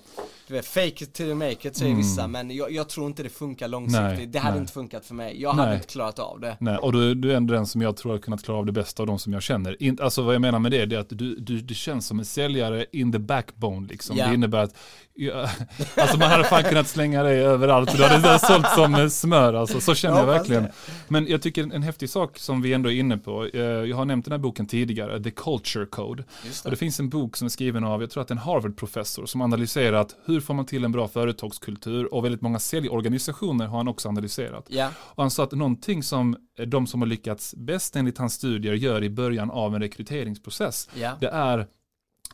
du 0.50 0.56
vet, 0.56 0.66
fake 0.66 1.04
it 1.04 1.12
till 1.12 1.26
you 1.26 1.34
make 1.34 1.68
it 1.68 1.76
säger 1.76 1.90
mm. 1.90 2.02
vissa 2.02 2.26
men 2.26 2.50
jag, 2.50 2.72
jag, 2.72 2.88
tror 2.88 3.06
inte 3.06 3.22
det 3.22 3.28
funkar 3.28 3.68
långsiktigt. 3.68 4.18
Nej, 4.18 4.26
det 4.26 4.38
hade 4.38 4.54
nej. 4.54 4.60
inte 4.60 4.72
funkat 4.72 5.04
för 5.04 5.14
mig. 5.14 5.42
Jag 5.42 5.56
nej. 5.56 5.64
hade 5.64 5.76
inte 5.76 5.86
klarat 5.86 6.18
av 6.18 6.40
det. 6.40 6.56
Nej, 6.60 6.76
och 6.76 6.92
du, 6.92 7.14
du 7.14 7.32
är 7.32 7.36
ändå 7.36 7.54
den 7.54 7.66
som 7.66 7.82
jag 7.82 7.96
tror 7.96 8.12
har 8.12 8.18
kunnat 8.18 8.44
klara 8.44 8.58
av 8.58 8.66
det 8.66 8.72
bästa 8.72 9.02
av 9.02 9.06
de 9.06 9.18
som 9.18 9.32
jag 9.32 9.42
känner. 9.42 9.82
In, 9.82 9.98
alltså 10.00 10.22
vad 10.22 10.34
jag 10.34 10.40
menar 10.40 10.58
med 10.58 10.72
det, 10.72 10.86
det 10.86 10.96
är 10.96 11.00
att 11.00 11.08
du, 11.08 11.36
du, 11.36 11.60
du 11.60 11.74
känns 11.74 12.06
som 12.06 12.18
en 12.18 12.24
säljare 12.24 12.86
in 12.92 13.12
the 13.12 13.18
backbone 13.18 13.88
liksom. 13.88 14.16
Yeah. 14.16 14.28
Det 14.28 14.34
innebär 14.34 14.58
att 14.58 14.74
ja, 15.14 15.48
alltså 15.96 16.18
man 16.18 16.30
hade 16.30 16.44
fan 16.44 16.62
kunnat 16.62 16.88
slänga 16.88 17.22
dig 17.22 17.40
överallt. 17.40 17.96
Du 17.96 18.04
hade 18.04 18.38
sålt 18.38 18.68
som 18.68 19.10
smör 19.10 19.54
alltså. 19.54 19.80
Så 19.80 19.94
känner 19.94 20.18
jag 20.18 20.26
verkligen. 20.26 20.68
Men 21.08 21.26
jag 21.26 21.42
tycker 21.42 21.62
en, 21.62 21.72
en 21.72 21.82
häftig 21.82 22.10
sak 22.10 22.38
som 22.38 22.62
vi 22.62 22.72
ändå 22.72 22.90
är 22.90 22.94
inne 22.94 23.18
på. 23.18 23.46
Eh, 23.46 23.60
jag 23.60 23.96
har 23.96 24.04
nämnt 24.04 24.24
den 24.24 24.32
här 24.32 24.38
boken 24.38 24.66
tidigare, 24.66 25.22
The 25.22 25.30
Culture 25.30 25.86
Code. 25.86 26.24
Det. 26.42 26.64
Och 26.64 26.70
det 26.70 26.76
finns 26.76 27.00
en 27.00 27.08
bok 27.08 27.36
som 27.36 27.46
är 27.46 27.50
skriven 27.50 27.84
av, 27.84 28.00
jag 28.00 28.10
tror 28.10 28.20
att 28.22 28.28
det 28.28 28.34
en 28.34 28.38
Harvard-professor 28.38 29.26
som 29.26 29.42
analyserat 29.42 30.16
hur 30.24 30.39
får 30.40 30.54
man 30.54 30.66
till 30.66 30.84
en 30.84 30.92
bra 30.92 31.08
företagskultur 31.08 32.14
och 32.14 32.24
väldigt 32.24 32.40
många 32.40 32.58
säljorganisationer 32.58 33.66
har 33.66 33.76
han 33.76 33.88
också 33.88 34.08
analyserat. 34.08 34.66
Yeah. 34.70 34.92
Och 34.98 35.22
han 35.22 35.30
sa 35.30 35.42
att 35.42 35.52
någonting 35.52 36.02
som 36.02 36.36
de 36.66 36.86
som 36.86 37.00
har 37.02 37.08
lyckats 37.08 37.54
bäst 37.54 37.96
enligt 37.96 38.18
hans 38.18 38.34
studier 38.34 38.74
gör 38.74 39.04
i 39.04 39.10
början 39.10 39.50
av 39.50 39.74
en 39.74 39.80
rekryteringsprocess, 39.80 40.88
Yeah. 40.96 41.18
det 41.20 41.28
är 41.28 41.66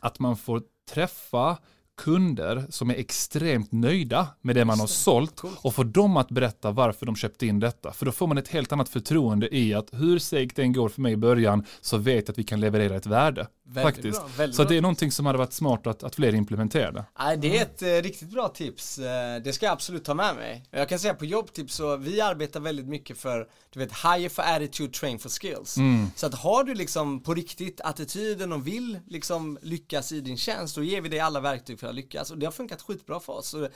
att 0.01 0.19
man 0.19 0.37
får 0.37 0.61
träffa 0.91 1.57
kunder 1.97 2.65
som 2.69 2.89
är 2.89 2.95
extremt 2.95 3.71
nöjda 3.71 4.27
med 4.41 4.55
det 4.55 4.65
man 4.65 4.79
har 4.79 4.87
sålt 4.87 5.41
och 5.61 5.75
få 5.75 5.83
dem 5.83 6.17
att 6.17 6.29
berätta 6.29 6.71
varför 6.71 7.05
de 7.05 7.15
köpte 7.15 7.45
in 7.45 7.59
detta. 7.59 7.91
För 7.91 8.05
då 8.05 8.11
får 8.11 8.27
man 8.27 8.37
ett 8.37 8.47
helt 8.47 8.71
annat 8.71 8.89
förtroende 8.89 9.55
i 9.55 9.73
att 9.73 9.89
hur 9.91 10.19
segt 10.19 10.55
det 10.55 10.61
än 10.61 10.73
går 10.73 10.89
för 10.89 11.01
mig 11.01 11.13
i 11.13 11.17
början 11.17 11.65
så 11.81 11.97
vet 11.97 12.27
jag 12.27 12.29
att 12.33 12.37
vi 12.37 12.43
kan 12.43 12.59
leverera 12.59 12.95
ett 12.95 13.05
värde. 13.05 13.47
Väldigt 13.69 13.95
faktiskt. 13.95 14.19
bra, 14.19 14.29
väldigt 14.37 14.55
så 14.55 14.63
det 14.63 14.77
är 14.77 14.81
någonting 14.81 15.11
som 15.11 15.25
hade 15.25 15.37
varit 15.37 15.53
smart 15.53 15.87
att, 15.87 16.03
att 16.03 16.15
fler 16.15 16.35
implementerade. 16.35 17.05
Nej, 17.19 17.37
det 17.37 17.57
är 17.57 17.61
ett 17.61 17.81
eh, 17.81 17.87
riktigt 17.87 18.29
bra 18.29 18.47
tips. 18.49 18.97
Eh, 18.99 19.41
det 19.41 19.53
ska 19.53 19.65
jag 19.65 19.73
absolut 19.73 20.05
ta 20.05 20.13
med 20.13 20.35
mig. 20.35 20.65
Jag 20.71 20.89
kan 20.89 20.99
säga 20.99 21.13
på 21.13 21.25
jobbtips 21.25 21.73
så 21.75 21.95
vi 21.97 22.21
arbetar 22.21 22.59
väldigt 22.59 22.87
mycket 22.87 23.17
för, 23.17 23.47
du 23.69 23.79
vet, 23.79 23.91
hire 23.91 24.29
for 24.29 24.43
attitude, 24.43 24.93
train 24.93 25.19
for 25.19 25.29
skills. 25.29 25.77
Mm. 25.77 26.07
Så 26.15 26.25
att 26.27 26.33
har 26.35 26.63
du 26.63 26.73
liksom 26.73 27.23
på 27.23 27.33
riktigt 27.33 27.81
attityden 27.81 28.51
och 28.53 28.67
vill 28.67 28.99
liksom 29.07 29.59
lyckas 29.61 30.11
i 30.11 30.21
din 30.21 30.37
tjänst, 30.37 30.75
då 30.75 30.83
ger 30.83 31.01
vi 31.01 31.09
dig 31.09 31.19
alla 31.19 31.39
verktyg 31.39 31.79
för 31.79 31.87
att 31.87 31.95
lyckas. 31.95 32.31
Och 32.31 32.37
det 32.37 32.45
har 32.45 32.51
funkat 32.53 32.81
skitbra 32.81 33.19
för 33.19 33.33
oss. 33.33 33.47
Så 33.49 33.69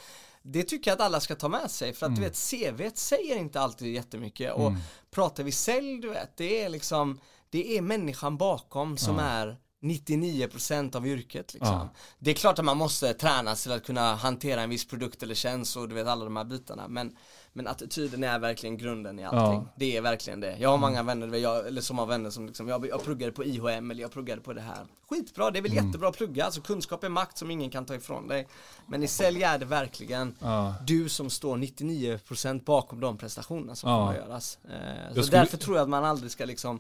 det, 0.43 0.63
tycker 0.63 0.91
jag 0.91 0.95
att 0.95 1.05
alla 1.05 1.19
ska 1.19 1.35
ta 1.35 1.49
med 1.49 1.71
sig. 1.71 1.93
För 1.93 2.05
att 2.05 2.09
Mm. 2.09 2.21
du 2.21 2.27
vet, 2.27 2.37
CV 2.37 2.89
säger 2.95 3.35
inte 3.35 3.59
alltid 3.59 3.93
jättemycket. 3.93 4.53
Och 4.53 4.71
pratar 5.11 5.43
vi 5.43 5.51
sälj, 5.51 6.01
du 6.01 6.09
vet, 6.09 6.37
det 6.37 6.61
är 6.63 6.69
liksom, 6.69 7.19
det 7.49 7.77
är 7.77 7.81
människan 7.81 8.37
bakom 8.37 8.97
som 8.97 9.19
är 9.19 9.57
99% 9.81 10.95
av 10.95 11.07
yrket 11.07 11.53
liksom. 11.53 11.73
Ja. 11.73 11.89
Det 12.19 12.31
är 12.31 12.35
klart 12.35 12.59
att 12.59 12.65
man 12.65 12.77
måste 12.77 13.13
tränas 13.13 13.63
till 13.63 13.71
att 13.71 13.83
kunna 13.85 14.15
hantera 14.15 14.61
en 14.61 14.69
viss 14.69 14.85
produkt 14.87 15.23
eller 15.23 15.35
tjänst 15.35 15.77
och 15.77 15.89
du 15.89 15.95
vet 15.95 16.07
alla 16.07 16.23
de 16.23 16.35
här 16.37 16.43
bitarna 16.43 16.87
men 16.87 17.15
men 17.53 17.67
attityden 17.67 18.23
är 18.23 18.39
verkligen 18.39 18.77
grunden 18.77 19.19
i 19.19 19.23
allting. 19.25 19.59
Ja. 19.59 19.73
Det 19.75 19.97
är 19.97 20.01
verkligen 20.01 20.39
det. 20.39 20.57
Jag 20.59 20.69
har 20.69 20.77
många 20.77 21.03
vänner, 21.03 21.37
jag, 21.37 21.67
eller 21.67 21.81
som 21.81 21.97
har 21.97 22.05
vänner 22.05 22.29
som 22.29 22.47
liksom, 22.47 22.67
jag, 22.67 22.87
jag 22.87 23.03
pluggade 23.03 23.31
på 23.31 23.43
IHM 23.43 23.91
eller 23.91 24.01
jag 24.01 24.11
pluggade 24.11 24.41
på 24.41 24.53
det 24.53 24.61
här. 24.61 24.85
Skitbra, 25.09 25.51
det 25.51 25.59
är 25.59 25.61
väl 25.63 25.71
Mm. 25.71 25.85
jättebra 25.85 26.09
att 26.09 26.17
plugga, 26.17 26.45
alltså 26.45 26.61
kunskap 26.61 27.03
är 27.03 27.09
makt 27.09 27.37
som 27.37 27.51
ingen 27.51 27.69
kan 27.69 27.85
ta 27.85 27.95
ifrån 27.95 28.27
dig. 28.27 28.47
Men 28.87 29.03
i 29.03 29.07
sälj 29.07 29.43
är 29.43 29.57
det 29.59 29.65
verkligen 29.65 30.35
Ja. 30.39 30.75
du 30.87 31.09
som 31.09 31.29
står 31.29 31.57
99% 31.57 32.63
bakom 32.65 32.99
de 32.99 33.17
prestationerna 33.17 33.75
som 33.75 33.87
kommer 33.87 34.09
att 34.11 34.27
göras. 34.27 34.57
Eh, 34.69 35.15
så 35.15 35.23
skulle- 35.23 35.37
därför 35.39 35.57
tror 35.57 35.75
jag 35.77 35.83
att 35.83 35.89
man 35.89 36.03
aldrig 36.05 36.31
ska 36.31 36.45
liksom 36.45 36.79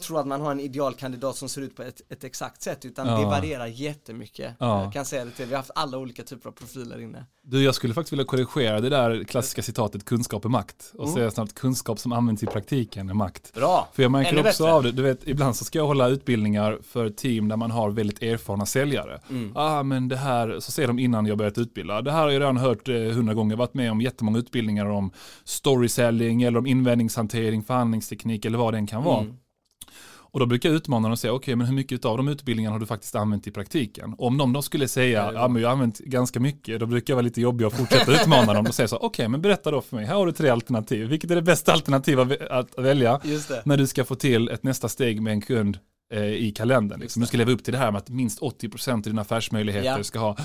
tro 0.00 0.16
att 0.16 0.26
man 0.26 0.40
har 0.40 0.50
en 0.50 0.60
idealkandidat 0.60 1.36
som 1.36 1.48
ser 1.48 1.60
ut 1.60 1.76
på 1.76 1.82
ett, 1.82 2.00
ett 2.08 2.24
exakt 2.24 2.62
sätt 2.62 2.84
utan 2.84 3.06
Ja. 3.06 3.18
det 3.18 3.24
varierar 3.26 3.66
jättemycket. 3.66 4.54
Ja. 4.58 4.82
Jag 4.84 4.92
kan 4.92 5.04
säga 5.04 5.24
det 5.24 5.30
till 5.30 5.46
vi 5.46 5.50
har 5.54 5.56
haft 5.58 5.70
alla 5.74 5.98
olika 5.98 6.22
typer 6.22 6.48
av 6.48 6.52
profiler 6.52 7.00
inne. 7.00 7.24
Du, 7.42 7.64
jag 7.64 7.74
skulle 7.74 7.94
faktiskt 7.94 8.12
vilja 8.12 8.24
korrigera 8.24 8.80
det 8.80 8.88
där 8.88 9.24
klassiska 9.24 9.62
citatet 9.62 10.04
kunskap 10.04 10.44
är 10.44 10.48
makt 10.48 10.92
och 10.94 11.04
Mm. 11.04 11.14
säga 11.14 11.30
snart 11.30 11.54
kunskap 11.54 11.98
som 11.98 12.12
används 12.12 12.42
i 12.42 12.46
praktiken 12.46 13.10
är 13.10 13.14
makt. 13.14 13.52
Bra! 13.54 13.88
För 13.92 14.02
jag 14.02 14.12
märker 14.12 14.30
Ännu 14.32 14.40
också 14.48 14.62
bättre. 14.64 14.74
av 14.74 14.82
det, 14.82 14.92
du 14.92 15.02
vet, 15.02 15.28
ibland 15.28 15.56
så 15.56 15.64
ska 15.64 15.78
jag 15.78 15.86
hålla 15.86 16.08
utbildningar 16.08 16.78
för 16.82 17.10
team 17.10 17.48
där 17.48 17.56
man 17.56 17.70
har 17.70 17.90
väldigt 17.90 18.22
erfarna 18.22 18.66
säljare. 18.66 19.20
Mm. 19.30 19.52
Ah, 19.56 19.82
men 19.82 20.08
det 20.08 20.16
här, 20.16 20.60
så 20.60 20.72
säger 20.72 20.86
de 20.86 20.98
innan 20.98 21.26
jag 21.26 21.38
börjat 21.38 21.58
utbilda, 21.58 22.02
det 22.02 22.12
här 22.12 22.18
har 22.22 22.30
jag 22.30 22.40
redan 22.40 22.56
hört 22.56 22.88
eh, 22.88 22.94
hundra 22.94 23.34
gånger, 23.34 23.56
varit 23.56 23.74
med 23.74 23.90
om 23.92 24.00
jättemånga 24.00 24.38
utbildningar 24.38 24.86
om 24.86 25.10
storyselling 25.44 26.42
eller 26.42 26.58
om 26.58 26.66
invändningshantering, 26.66 27.62
förhandlingsteknik 27.62 28.44
eller 28.44 28.58
vad 28.58 28.74
det 28.74 28.78
än 28.78 28.86
kan 28.86 29.02
vara. 29.04 29.20
Mm. 29.20 29.36
Och 30.32 30.40
då 30.40 30.46
brukar 30.46 30.68
jag 30.68 30.76
utmana 30.76 31.02
dem 31.08 31.12
och 31.12 31.18
säga, 31.18 31.32
okej 31.32 31.56
men 31.56 31.66
hur 31.66 31.74
mycket 31.74 32.04
av 32.04 32.16
de 32.16 32.28
utbildningarna 32.28 32.74
har 32.74 32.80
du 32.80 32.86
faktiskt 32.86 33.14
använt 33.14 33.46
i 33.46 33.50
praktiken? 33.50 34.12
Och 34.14 34.26
om 34.26 34.36
någon 34.36 34.52
då 34.52 34.62
skulle 34.62 34.88
säga, 34.88 35.30
ja 35.34 35.48
men 35.48 35.62
jag 35.62 35.68
har 35.68 35.72
använt 35.72 35.98
ganska 35.98 36.40
mycket, 36.40 36.80
då 36.80 36.86
brukar 36.86 37.12
jag 37.12 37.16
vara 37.16 37.24
lite 37.24 37.40
jobbig 37.40 37.66
och 37.66 37.72
fortsätta 37.72 38.12
utmana 38.22 38.54
dem 38.54 38.66
och 38.66 38.74
säga 38.74 38.88
så, 38.88 38.96
okej 38.96 39.28
men 39.28 39.42
berätta 39.42 39.70
då 39.70 39.80
för 39.80 39.96
mig, 39.96 40.04
här 40.06 40.14
har 40.14 40.26
du 40.26 40.32
tre 40.32 40.48
alternativ, 40.48 41.08
vilket 41.08 41.30
är 41.30 41.34
det 41.34 41.42
bästa 41.42 41.72
alternativet 41.72 42.50
att 42.50 42.78
välja 42.78 43.20
när 43.64 43.76
du 43.76 43.86
ska 43.86 44.04
få 44.04 44.14
till 44.14 44.48
ett 44.48 44.62
nästa 44.62 44.88
steg 44.88 45.22
med 45.22 45.32
en 45.32 45.40
kund 45.40 45.78
eh, 46.14 46.24
i 46.24 46.52
kalendern. 46.56 47.00
Liksom. 47.00 47.20
Du 47.20 47.26
ska 47.26 47.36
leva 47.36 47.52
upp 47.52 47.64
till 47.64 47.72
det 47.72 47.78
här 47.78 47.90
med 47.90 47.98
att 47.98 48.08
minst 48.08 48.40
80% 48.40 48.92
av 48.92 49.00
dina 49.02 49.22
affärsmöjligheter 49.22 49.86
Ja. 49.98 50.04
ska 50.04 50.18
ha 50.18 50.36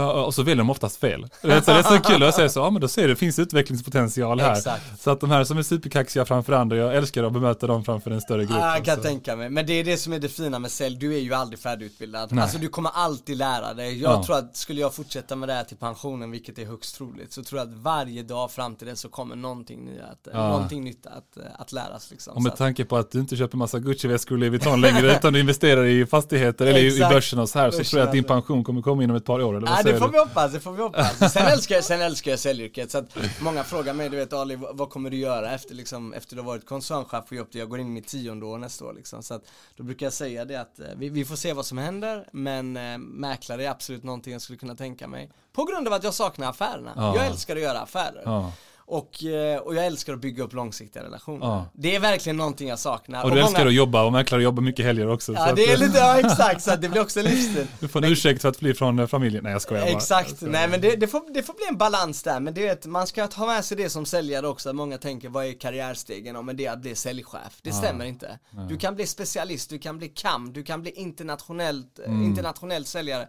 och 0.00 0.34
så 0.34 0.42
väljer 0.42 0.56
de 0.56 0.70
oftast 0.70 0.96
fel. 0.96 1.26
Så 1.40 1.46
det 1.46 1.54
är 1.68 1.82
så 1.82 1.98
kul 2.04 2.22
att 2.22 2.34
säga 2.34 2.48
så, 2.48 2.60
ja 2.60 2.70
men 2.70 2.80
då 2.82 2.88
ser 2.88 3.02
du, 3.02 3.08
det 3.08 3.16
finns 3.16 3.38
utvecklingspotential 3.38 4.40
här. 4.40 4.52
Exakt. 4.56 5.02
Så 5.02 5.10
att 5.10 5.20
de 5.20 5.30
här 5.30 5.44
som 5.44 5.58
är 5.58 5.62
superkaxiga 5.62 6.24
framför 6.24 6.52
andra, 6.52 6.76
jag 6.76 6.96
älskar 6.96 7.24
att 7.24 7.32
bemöta 7.32 7.66
dem 7.66 7.84
framför 7.84 8.10
en 8.10 8.20
större 8.20 8.44
grupp. 8.44 8.56
Ah, 8.60 8.74
jag 8.76 8.84
kan 8.84 8.96
Så- 8.96 9.02
tänka 9.02 9.36
mig, 9.36 9.50
men 9.50 9.66
det 9.66 9.72
är 9.72 9.84
det 9.84 9.96
som 9.96 10.12
är 10.12 10.18
det 10.18 10.28
fina 10.28 10.58
med 10.58 10.70
sälj, 10.70 10.96
du 10.96 11.14
är 11.14 11.18
ju 11.18 11.34
aldrig 11.34 11.58
färdigutbildad. 11.58 12.32
Nej. 12.32 12.42
Alltså 12.42 12.58
du 12.58 12.68
kommer 12.68 12.90
alltid 12.94 13.36
lära 13.36 13.74
dig. 13.74 14.02
Jag 14.02 14.12
Ja. 14.12 14.24
tror 14.24 14.36
att 14.36 14.56
skulle 14.56 14.80
jag 14.80 14.94
fortsätta 14.94 15.36
med 15.36 15.48
det 15.48 15.52
här 15.52 15.64
till 15.64 15.76
pensionen, 15.76 16.30
vilket 16.30 16.58
är 16.58 16.64
högst 16.66 16.96
troligt, 16.96 17.32
så 17.32 17.42
tror 17.44 17.58
jag 17.60 17.68
att 17.68 17.74
varje 17.74 18.22
dag 18.22 18.50
fram 18.50 18.74
till 18.76 18.86
det 18.86 18.96
så 18.96 19.08
kommer 19.08 19.36
någonting, 19.36 19.84
nytt 19.84 20.00
att, 20.12 20.28
Ja. 20.32 20.48
någonting 20.48 20.84
nytt 20.84 21.06
att, 21.06 21.38
att 21.58 21.72
läras 21.72 22.10
liksom. 22.10 22.36
Och 22.36 22.42
med 22.42 22.56
tanke 22.56 22.84
på 22.84 22.96
att 22.96 23.10
du 23.10 23.18
inte 23.20 23.36
köper 23.36 23.56
massa 23.56 23.78
Gucci-väskor 23.78 24.34
och 24.34 24.38
Louis 24.38 24.50
Vuitton 24.50 24.80
längre 24.80 25.16
utan 25.16 25.32
du 25.32 25.40
investerar 25.40 25.84
i 25.84 26.06
fastigheter 26.06 26.66
eller 26.66 26.78
i, 26.80 26.82
i 26.82 26.86
Exakt. 26.96 27.14
börsen 27.14 27.38
och 27.38 27.48
så 27.48 27.58
här 27.58 27.70
så 27.70 27.76
Börsen, 27.78 27.90
tror 27.90 28.00
jag 28.00 28.06
att 28.06 28.12
din 28.12 28.24
pension 28.24 28.64
kommer 28.64 28.82
komma 28.82 29.02
inom 29.04 29.16
ett 29.16 29.24
par 29.24 29.42
år 29.42 29.56
eller 29.56 29.66
vad 29.66 29.81
Det 29.84 29.98
får 29.98 30.08
vi 30.08 30.18
hoppas, 30.18 30.52
det 30.52 30.60
får 30.60 30.72
vi 30.72 30.82
hoppas. 30.82 31.32
Sen 31.32 31.46
älskar 31.46 31.74
jag, 31.74 31.84
sen 31.84 32.00
älskar 32.00 32.30
jag 32.30 32.40
säljyrket 32.40 32.90
så 32.90 32.98
att 32.98 33.16
många 33.40 33.64
frågar 33.64 33.94
mig, 33.94 34.08
du 34.08 34.16
vet 34.16 34.32
Ali, 34.32 34.58
vad, 34.72 34.90
kommer 34.90 35.10
du 35.10 35.16
göra 35.16 35.50
efter 35.50 35.74
liksom, 35.74 36.12
efter 36.12 36.36
du 36.36 36.42
har 36.42 36.46
varit 36.46 36.66
koncernchef 36.66 37.28
på 37.28 37.34
Jobbet? 37.34 37.54
Jag 37.54 37.68
går 37.68 37.80
in 37.80 37.86
i 37.86 37.90
mitt 37.90 38.06
tionde 38.06 38.46
år 38.46 38.58
nästa 38.58 38.84
år 38.84 38.92
liksom. 38.92 39.22
Så 39.22 39.34
att 39.34 39.42
då 39.76 39.82
brukar 39.82 40.06
jag 40.06 40.12
säga 40.12 40.44
det 40.44 40.56
att 40.56 40.78
eh, 40.78 40.86
vi, 40.96 41.08
vi 41.08 41.24
får 41.24 41.36
se 41.36 41.52
vad 41.52 41.66
som 41.66 41.78
händer, 41.78 42.28
men 42.32 42.76
eh, 42.76 42.98
mäklare 42.98 43.64
är 43.64 43.70
absolut 43.70 44.02
någonting 44.02 44.32
jag 44.32 44.42
skulle 44.42 44.58
kunna 44.58 44.74
tänka 44.74 45.08
mig. 45.08 45.30
På 45.52 45.64
grund 45.64 45.86
av 45.86 45.92
att 45.92 46.04
jag 46.04 46.14
saknar 46.14 46.50
affärerna. 46.50 46.92
Ja. 46.96 47.16
Jag 47.16 47.26
älskar 47.26 47.56
att 47.56 47.62
göra 47.62 47.80
affärer. 47.80 48.22
Ja. 48.24 48.52
Och, 48.86 49.24
eh, 49.24 49.58
och 49.58 49.74
jag 49.74 49.86
älskar 49.86 50.12
att 50.12 50.18
bygga 50.20 50.42
upp 50.44 50.52
långsiktiga 50.52 51.02
relationer. 51.04 51.46
Ja. 51.46 51.66
Det 51.72 51.96
är 51.96 52.00
verkligen 52.00 52.36
någonting 52.36 52.68
jag 52.68 52.78
saknar. 52.78 53.24
Och 53.24 53.30
du 53.30 53.40
älskar 53.40 53.58
många- 53.58 53.68
att 53.68 53.74
jobba 53.74 54.04
och 54.04 54.12
mäklare 54.12 54.42
jobbar 54.42 54.62
mycket 54.62 54.84
helger 54.84 55.08
också. 55.10 55.34
så 55.34 55.40
Ja 55.40 55.48
att, 55.50 55.56
det 55.56 55.64
är 55.64 55.76
lite, 55.76 55.98
ja 55.98 56.18
exakt, 56.20 56.62
så 56.62 56.76
det 56.76 56.88
blir 56.88 57.00
också 57.02 57.20
en 57.20 57.26
livsstil. 57.26 57.66
Du 57.80 57.88
får 57.88 58.04
en 58.04 58.12
ursäkt 58.12 58.42
för 58.42 58.48
att 58.48 58.56
fly 58.56 58.74
från 58.74 58.98
eh, 58.98 59.06
familjen. 59.06 59.44
Nej 59.44 59.52
jag 59.52 59.62
skojar 59.62 59.82
bara. 59.84 59.90
Exakt, 59.96 60.28
Jag 60.28 60.36
skojar 60.36 60.52
nej 60.52 60.68
men 60.68 60.80
det, 60.80 60.96
det, 60.96 61.06
får, 61.08 61.34
det 61.34 61.42
får 61.42 61.54
bli 61.54 61.66
en 61.68 61.76
balans 61.78 62.22
där, 62.22 62.40
men 62.40 62.54
det 62.54 62.68
är 62.68 62.72
att 62.72 62.86
man 62.86 63.06
ska 63.06 63.26
ta 63.26 63.46
med 63.46 63.64
sig 63.64 63.76
det 63.76 63.90
som 63.90 64.06
säljare 64.06 64.48
också, 64.48 64.72
många 64.72 64.98
tänker 64.98 65.28
vad 65.28 65.46
är 65.46 65.52
karriärstegen? 65.52 66.34
Ja 66.34 66.42
men 66.42 66.56
det 66.56 66.66
är 66.66 66.72
att 66.72 66.80
bli 66.82 66.94
säljchef, 66.94 67.58
det 67.62 67.72
stämmer 67.72 68.04
inte. 68.04 68.38
Du 68.68 68.76
kan 68.78 68.94
bli 68.94 69.06
specialist, 69.06 69.70
du 69.70 69.78
kan 69.78 69.98
bli 69.98 70.08
KAM, 70.08 70.52
du 70.52 70.62
kan 70.62 70.82
bli 70.82 70.90
internationellt, 70.90 71.98
Mm. 72.06 72.22
internationell 72.24 72.84
säljare. 72.84 73.26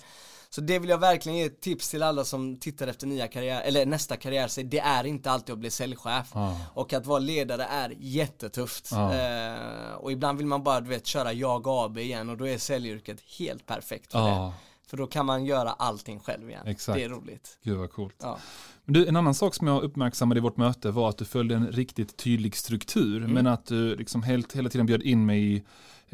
Så 0.56 0.62
det 0.62 0.80
vill 0.80 0.90
jag 0.90 0.98
verkligen 0.98 1.38
ge 1.38 1.44
ett 1.46 1.62
tips 1.62 1.90
till 1.90 2.04
alla 2.04 2.24
som 2.26 2.58
tittar 2.58 2.88
efter 2.88 3.08
nya 3.08 3.28
karriär, 3.28 3.62
eller 3.62 3.86
nästa 3.86 4.18
karriärsteg, 4.18 4.70
det 4.70 4.80
är 4.80 5.04
inte 5.04 5.32
alltid 5.32 5.54
att 5.54 5.60
bli 5.60 5.70
säljchef. 5.70 6.28
Ja. 6.34 6.58
Och 6.74 6.94
att 6.94 7.06
vara 7.06 7.20
ledare 7.20 7.64
är 7.64 7.94
jättetufft. 8.00 8.90
Ja. 8.92 9.14
Eh, 9.16 9.94
och 9.94 10.12
ibland 10.12 10.38
vill 10.38 10.48
man 10.48 10.64
bara, 10.64 10.82
du 10.82 10.90
vet, 10.90 11.06
köra 11.06 11.34
jag 11.34 11.68
AB 11.68 11.98
igen 11.98 12.30
och 12.30 12.38
då 12.38 12.48
är 12.48 12.58
säljyrket 12.58 13.18
helt 13.40 13.66
perfekt 13.66 14.12
för 14.12 14.30
det. 14.30 14.52
För 14.88 14.98
då 14.98 15.08
kan 15.08 15.26
man 15.26 15.46
göra 15.46 15.70
allting 15.72 16.20
själv 16.20 16.50
igen. 16.50 16.68
Exakt. 16.68 16.98
Det 16.98 17.04
är 17.04 17.10
roligt. 17.10 17.58
gud 17.64 17.78
vad 17.78 17.92
coolt. 17.92 18.16
Ja. 18.22 18.38
Men 18.86 18.94
du, 18.94 19.08
en 19.08 19.16
annan 19.16 19.34
sak 19.34 19.56
som 19.56 19.68
jag 19.68 19.84
uppmärksammade 19.84 20.38
i 20.40 20.42
vårt 20.42 20.58
möte 20.58 20.92
var 20.92 21.10
att 21.10 21.18
du 21.18 21.26
följde 21.26 21.56
en 21.56 21.68
riktigt 21.72 22.18
tydlig 22.18 22.56
struktur, 22.56 23.18
Mm. 23.18 23.32
men 23.32 23.48
att 23.48 23.66
du 23.66 23.96
liksom 23.96 24.24
helt, 24.24 24.54
hela 24.54 24.70
tiden 24.70 24.86
bjöd 24.86 25.02
in 25.02 25.26
mig 25.26 25.56
i 25.56 25.64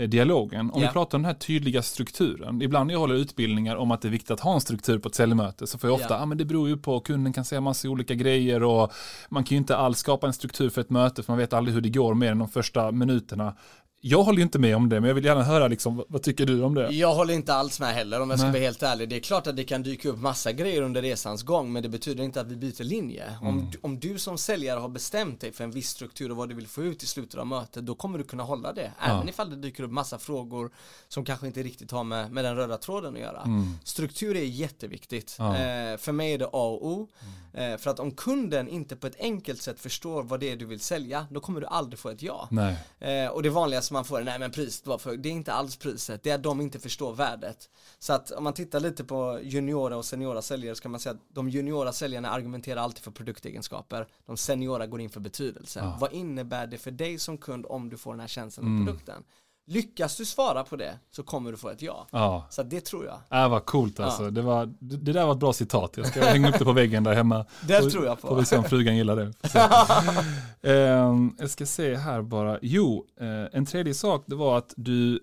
dialogen. 0.07 0.71
Om 0.71 0.81
Ja. 0.81 0.87
vi 0.87 0.93
pratar 0.93 1.17
om 1.17 1.21
den 1.21 1.31
här 1.31 1.39
tydliga 1.39 1.81
strukturen, 1.81 2.61
ibland 2.61 2.87
när 2.87 2.93
jag 2.93 2.99
håller 2.99 3.15
utbildningar 3.15 3.75
om 3.75 3.91
att 3.91 4.01
det 4.01 4.07
är 4.07 4.09
viktigt 4.09 4.31
att 4.31 4.39
ha 4.39 4.53
en 4.53 4.61
struktur 4.61 4.99
på 4.99 5.07
ett 5.09 5.15
säljmöte 5.15 5.67
så 5.67 5.77
får 5.77 5.89
jag 5.89 5.95
ofta, 5.95 6.13
Ja. 6.13 6.19
ah, 6.21 6.25
men 6.25 6.37
det 6.37 6.45
beror 6.45 6.69
ju 6.69 6.77
på, 6.77 6.99
kunden 6.99 7.33
kan 7.33 7.45
säga 7.45 7.61
massa 7.61 7.89
olika 7.89 8.13
grejer 8.13 8.63
och 8.63 8.91
man 9.29 9.43
kan 9.43 9.55
ju 9.55 9.57
inte 9.57 9.75
alls 9.77 9.97
skapa 9.99 10.27
en 10.27 10.33
struktur 10.33 10.69
för 10.69 10.81
ett 10.81 10.89
möte 10.89 11.23
för 11.23 11.31
man 11.33 11.37
vet 11.37 11.53
aldrig 11.53 11.73
hur 11.75 11.81
det 11.81 11.89
går 11.89 12.13
mer 12.13 12.31
än 12.31 12.39
de 12.39 12.47
första 12.49 12.91
minuterna. 12.91 13.53
Jag 14.01 14.23
håller 14.23 14.41
inte 14.41 14.59
med 14.59 14.75
om 14.75 14.89
det, 14.89 14.99
men 14.99 15.07
jag 15.07 15.15
vill 15.15 15.25
gärna 15.25 15.43
höra 15.43 15.67
liksom, 15.67 16.03
vad, 16.07 16.23
tycker 16.23 16.45
du 16.45 16.63
om 16.63 16.73
det? 16.75 16.89
Jag 16.89 17.15
håller 17.15 17.33
inte 17.33 17.53
alls 17.53 17.79
med 17.79 17.93
heller 17.93 18.21
om 18.21 18.29
jag 18.29 18.39
ska 18.39 18.45
Nej. 18.47 18.53
vara 18.53 18.63
helt 18.63 18.83
ärlig. 18.83 19.09
Det 19.09 19.15
är 19.15 19.19
klart 19.19 19.47
att 19.47 19.55
det 19.55 19.63
kan 19.63 19.83
dyka 19.83 20.09
upp 20.09 20.17
massa 20.19 20.51
grejer 20.51 20.81
under 20.81 21.01
resans 21.01 21.43
gång 21.43 21.71
men 21.73 21.83
det 21.83 21.89
betyder 21.89 22.23
inte 22.23 22.41
att 22.41 22.47
vi 22.47 22.55
byter 22.55 22.83
linje. 22.83 23.23
Om, 23.41 23.47
Mm. 23.47 23.71
du- 23.71 23.77
om 23.81 23.99
du 23.99 24.19
som 24.19 24.37
säljare 24.37 24.79
har 24.79 24.89
bestämt 24.89 25.41
dig 25.41 25.51
för 25.51 25.63
en 25.63 25.71
viss 25.71 25.89
struktur 25.89 26.31
och 26.31 26.37
vad 26.37 26.49
du 26.49 26.55
vill 26.55 26.67
få 26.67 26.83
ut 26.83 27.03
i 27.03 27.05
slutet 27.05 27.39
av 27.39 27.47
mötet 27.47 27.85
då 27.85 27.95
kommer 27.95 28.17
du 28.17 28.23
kunna 28.23 28.43
hålla 28.43 28.73
det. 28.73 28.91
Även 29.01 29.29
ifall 29.29 29.49
det 29.49 29.55
dyker 29.55 29.83
upp 29.83 29.91
massa 29.91 30.17
frågor 30.19 30.71
som 31.07 31.25
kanske 31.25 31.47
inte 31.47 31.63
riktigt 31.63 31.91
har 31.91 32.03
med, 32.03 32.31
med 32.31 32.45
den 32.45 32.55
röda 32.55 32.77
tråden 32.77 33.13
att 33.13 33.19
göra. 33.19 33.43
Struktur 33.83 34.35
är 34.35 34.43
jätteviktigt. 34.43 35.35
Ja. 35.39 35.57
Eh, 35.57 35.97
för 35.97 36.11
mig 36.11 36.33
är 36.33 36.37
det 36.37 36.45
A 36.45 36.49
och 36.53 36.87
O. 36.87 37.07
Eh, 37.53 37.77
för 37.77 37.89
att 37.89 37.99
om 37.99 38.11
kunden 38.11 38.67
inte 38.67 38.95
på 38.95 39.07
ett 39.07 39.19
enkelt 39.19 39.61
sätt 39.61 39.79
förstår 39.79 40.23
vad 40.23 40.39
det 40.39 40.51
är 40.51 40.55
du 40.55 40.65
vill 40.65 40.79
sälja 40.79 41.27
då 41.31 41.39
kommer 41.39 41.61
du 41.61 41.67
aldrig 41.67 41.99
få 41.99 42.09
ett 42.09 42.21
ja. 42.21 42.49
Eh, 42.99 43.27
och 43.31 43.43
det 43.43 43.49
vanligaste 43.49 43.88
man 43.93 44.05
får 44.05 44.21
nej 44.21 44.39
men 44.39 44.51
priset 44.51 44.87
var 44.87 44.97
för, 44.97 45.17
det 45.17 45.29
är 45.29 45.33
inte 45.33 45.53
alls 45.53 45.75
priset, 45.75 46.23
det 46.23 46.29
är 46.29 46.35
att 46.35 46.43
de 46.43 46.61
inte 46.61 46.79
förstår 46.79 47.13
värdet. 47.13 47.69
Så 47.99 48.13
att 48.13 48.31
om 48.31 48.43
man 48.43 48.53
tittar 48.53 48.79
lite 48.79 49.03
på 49.03 49.39
juniora 49.43 49.97
och 49.97 50.05
seniora 50.05 50.41
säljare 50.41 50.75
så 50.75 50.81
kan 50.81 50.91
man 50.91 50.99
säga 50.99 51.13
att 51.13 51.21
de 51.35 51.49
juniora 51.49 51.91
säljarna 51.91 52.29
argumenterar 52.29 52.81
alltid 52.81 53.03
för 53.03 53.11
produktegenskaper, 53.11 54.07
de 54.25 54.37
seniora 54.37 54.87
går 54.87 55.01
in 55.01 55.09
för 55.09 55.19
betydelse. 55.19 55.93
Vad 55.99 56.13
innebär 56.13 56.67
det 56.67 56.77
för 56.77 56.91
dig 56.91 57.19
som 57.19 57.37
kund 57.37 57.65
om 57.65 57.89
du 57.89 57.97
får 57.97 58.13
den 58.13 58.19
här 58.19 58.27
tjänsten 58.27 58.63
och 58.63 58.85
produkten? 58.85 59.23
Lyckas 59.69 60.17
du 60.17 60.25
svara 60.25 60.63
på 60.63 60.75
det 60.75 60.99
så 61.11 61.23
kommer 61.23 61.51
du 61.51 61.57
få 61.57 61.69
ett 61.69 61.81
ja. 61.81 62.07
ja. 62.11 62.47
Så 62.49 62.63
det 62.63 62.81
tror 62.81 63.05
jag. 63.05 63.17
Ja, 63.29 63.47
vad 63.47 63.65
coolt 63.65 63.99
alltså. 63.99 64.23
Ja. 64.23 64.29
Det, 64.29 64.41
var, 64.41 64.65
det 64.79 65.13
där 65.13 65.25
var 65.25 65.33
ett 65.33 65.39
bra 65.39 65.53
citat. 65.53 65.97
Jag 65.97 66.07
ska 66.07 66.25
hänga 66.25 66.49
upp 66.49 66.59
det 66.59 66.65
på 66.65 66.73
väggen 66.73 67.03
där 67.03 67.13
hemma. 67.13 67.45
Det 67.61 67.81
tror 67.81 68.05
jag 68.05 68.21
på. 68.21 68.27
Får 68.27 68.35
vi 68.35 68.45
se 68.45 68.57
om 68.57 68.63
frugan 68.63 68.97
gillar 68.97 69.15
det. 69.15 70.71
um, 70.71 71.35
jag 71.39 71.49
ska 71.49 71.65
se 71.65 71.95
här 71.95 72.21
bara. 72.21 72.59
Jo, 72.61 73.05
uh, 73.21 73.27
en 73.51 73.65
tredje 73.65 73.93
sak 73.93 74.23
det 74.27 74.35
var 74.35 74.57
att 74.57 74.73
du 74.77 75.19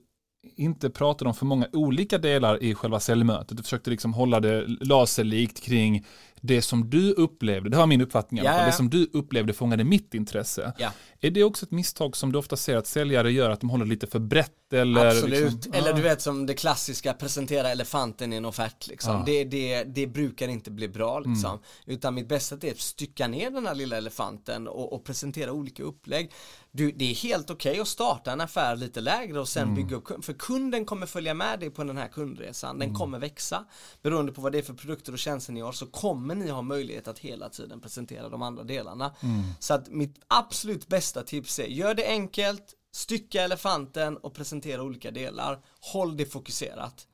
inte 0.57 0.91
pratade 0.91 1.29
om 1.29 1.35
för 1.35 1.47
många 1.47 1.67
olika 1.73 2.19
delar 2.19 2.63
i 2.63 2.75
själva 2.75 3.01
säljmötet. 3.01 3.57
Du 3.57 3.63
försökte 3.63 3.91
liksom 3.91 4.15
hålla 4.15 4.41
det 4.41 4.67
laserlikt 4.67 5.63
kring 5.63 6.07
det 6.41 6.63
som 6.63 6.91
du 6.91 7.13
upplevde, 7.13 7.71
det 7.71 7.77
var 7.77 7.87
min 7.87 8.01
uppfattning, 8.01 8.45
ja. 8.45 8.67
det 8.67 8.73
som 8.73 8.91
du 8.91 9.11
upplevde 9.13 9.53
fångade 9.53 9.85
mitt 9.85 10.15
intresse. 10.15 10.73
Ja. 10.79 10.93
Är 11.21 11.31
det 11.31 11.45
också 11.45 11.67
ett 11.67 11.71
misstag 11.71 12.17
som 12.17 12.33
du 12.33 12.39
ofta 12.39 12.57
ser 12.57 12.77
att 12.77 12.87
säljare 12.87 13.33
gör, 13.33 13.51
att 13.51 13.61
de 13.61 13.71
håller 13.71 13.87
lite 13.87 14.07
för 14.07 14.19
brett? 14.19 14.53
Eller 14.73 15.07
Absolut, 15.07 15.53
liksom, 15.53 15.73
eller 15.73 15.93
du 15.93 16.03
vet 16.03 16.23
som 16.23 16.47
det 16.47 16.55
klassiska, 16.55 17.13
presentera 17.13 17.69
elefanten 17.69 18.33
i 18.33 18.37
en 18.37 18.45
offert 18.45 18.87
liksom. 18.87 19.23
Det, 19.27 19.45
det, 19.45 19.85
det 19.85 20.07
brukar 20.07 20.49
inte 20.49 20.71
bli 20.71 20.89
bra 20.89 21.19
liksom. 21.19 21.51
Mm. 21.51 21.61
Utan 21.87 22.15
mitt 22.15 22.29
bästa 22.29 22.57
är 22.63 22.71
att 22.71 22.79
stycka 22.79 23.29
ner 23.29 23.51
den 23.51 23.67
här 23.67 23.75
lilla 23.75 23.97
elefanten 23.97 24.69
och, 24.69 24.93
och 24.93 25.05
presentera 25.05 25.53
olika 25.53 25.83
upplägg. 25.83 26.33
Du, 26.73 26.93
det 26.93 27.11
är 27.11 27.15
helt 27.15 27.51
okej 27.51 27.71
okay 27.71 27.81
att 27.81 27.89
starta 27.89 28.33
en 28.33 28.41
affär 28.41 28.77
lite 28.77 29.01
lägre 29.01 29.41
och 29.41 29.49
sen 29.49 29.63
mm. 29.63 29.75
bygga 29.75 29.97
upp, 29.97 30.25
för 30.25 30.33
kunden 30.33 30.85
kommer 30.85 31.07
följa 31.07 31.35
med 31.35 31.61
dig 31.61 31.71
på 31.71 31.85
den 31.85 31.97
här 31.97 32.09
kundresan, 32.09 32.79
den 32.79 32.89
mm. 32.89 32.99
kommer 32.99 33.19
växa. 33.19 33.65
Beroende 34.03 34.33
på 34.33 34.41
vad 34.41 34.53
det 34.53 34.59
är 34.59 34.63
för 34.63 34.75
produkter 34.75 35.13
och 35.13 35.19
tjänster 35.19 35.53
ni 35.53 35.61
har 35.61 35.73
så 35.73 35.87
kommer 35.87 36.26
ni 36.35 36.51
ha 36.51 36.63
möjlighet 36.63 37.09
att 37.09 37.19
hela 37.19 37.49
tiden 37.49 37.81
presentera 37.81 38.29
de 38.29 38.43
andra 38.43 38.65
delarna. 38.65 39.15
Mm. 39.21 39.43
Så 39.61 39.75
att 39.75 39.89
mitt 39.89 40.21
absolut 40.29 40.89
bästa 40.89 41.23
tips 41.23 41.59
är, 41.59 41.67
gör 41.67 41.95
det 41.95 42.07
enkelt, 42.07 42.75
stycka 42.93 43.43
elefanten 43.43 44.17
och 44.17 44.35
presentera 44.35 44.83
olika 44.83 45.11
delar. 45.11 45.61
Håll 45.81 46.17
det 46.17 46.27
fokuserat 46.27 47.07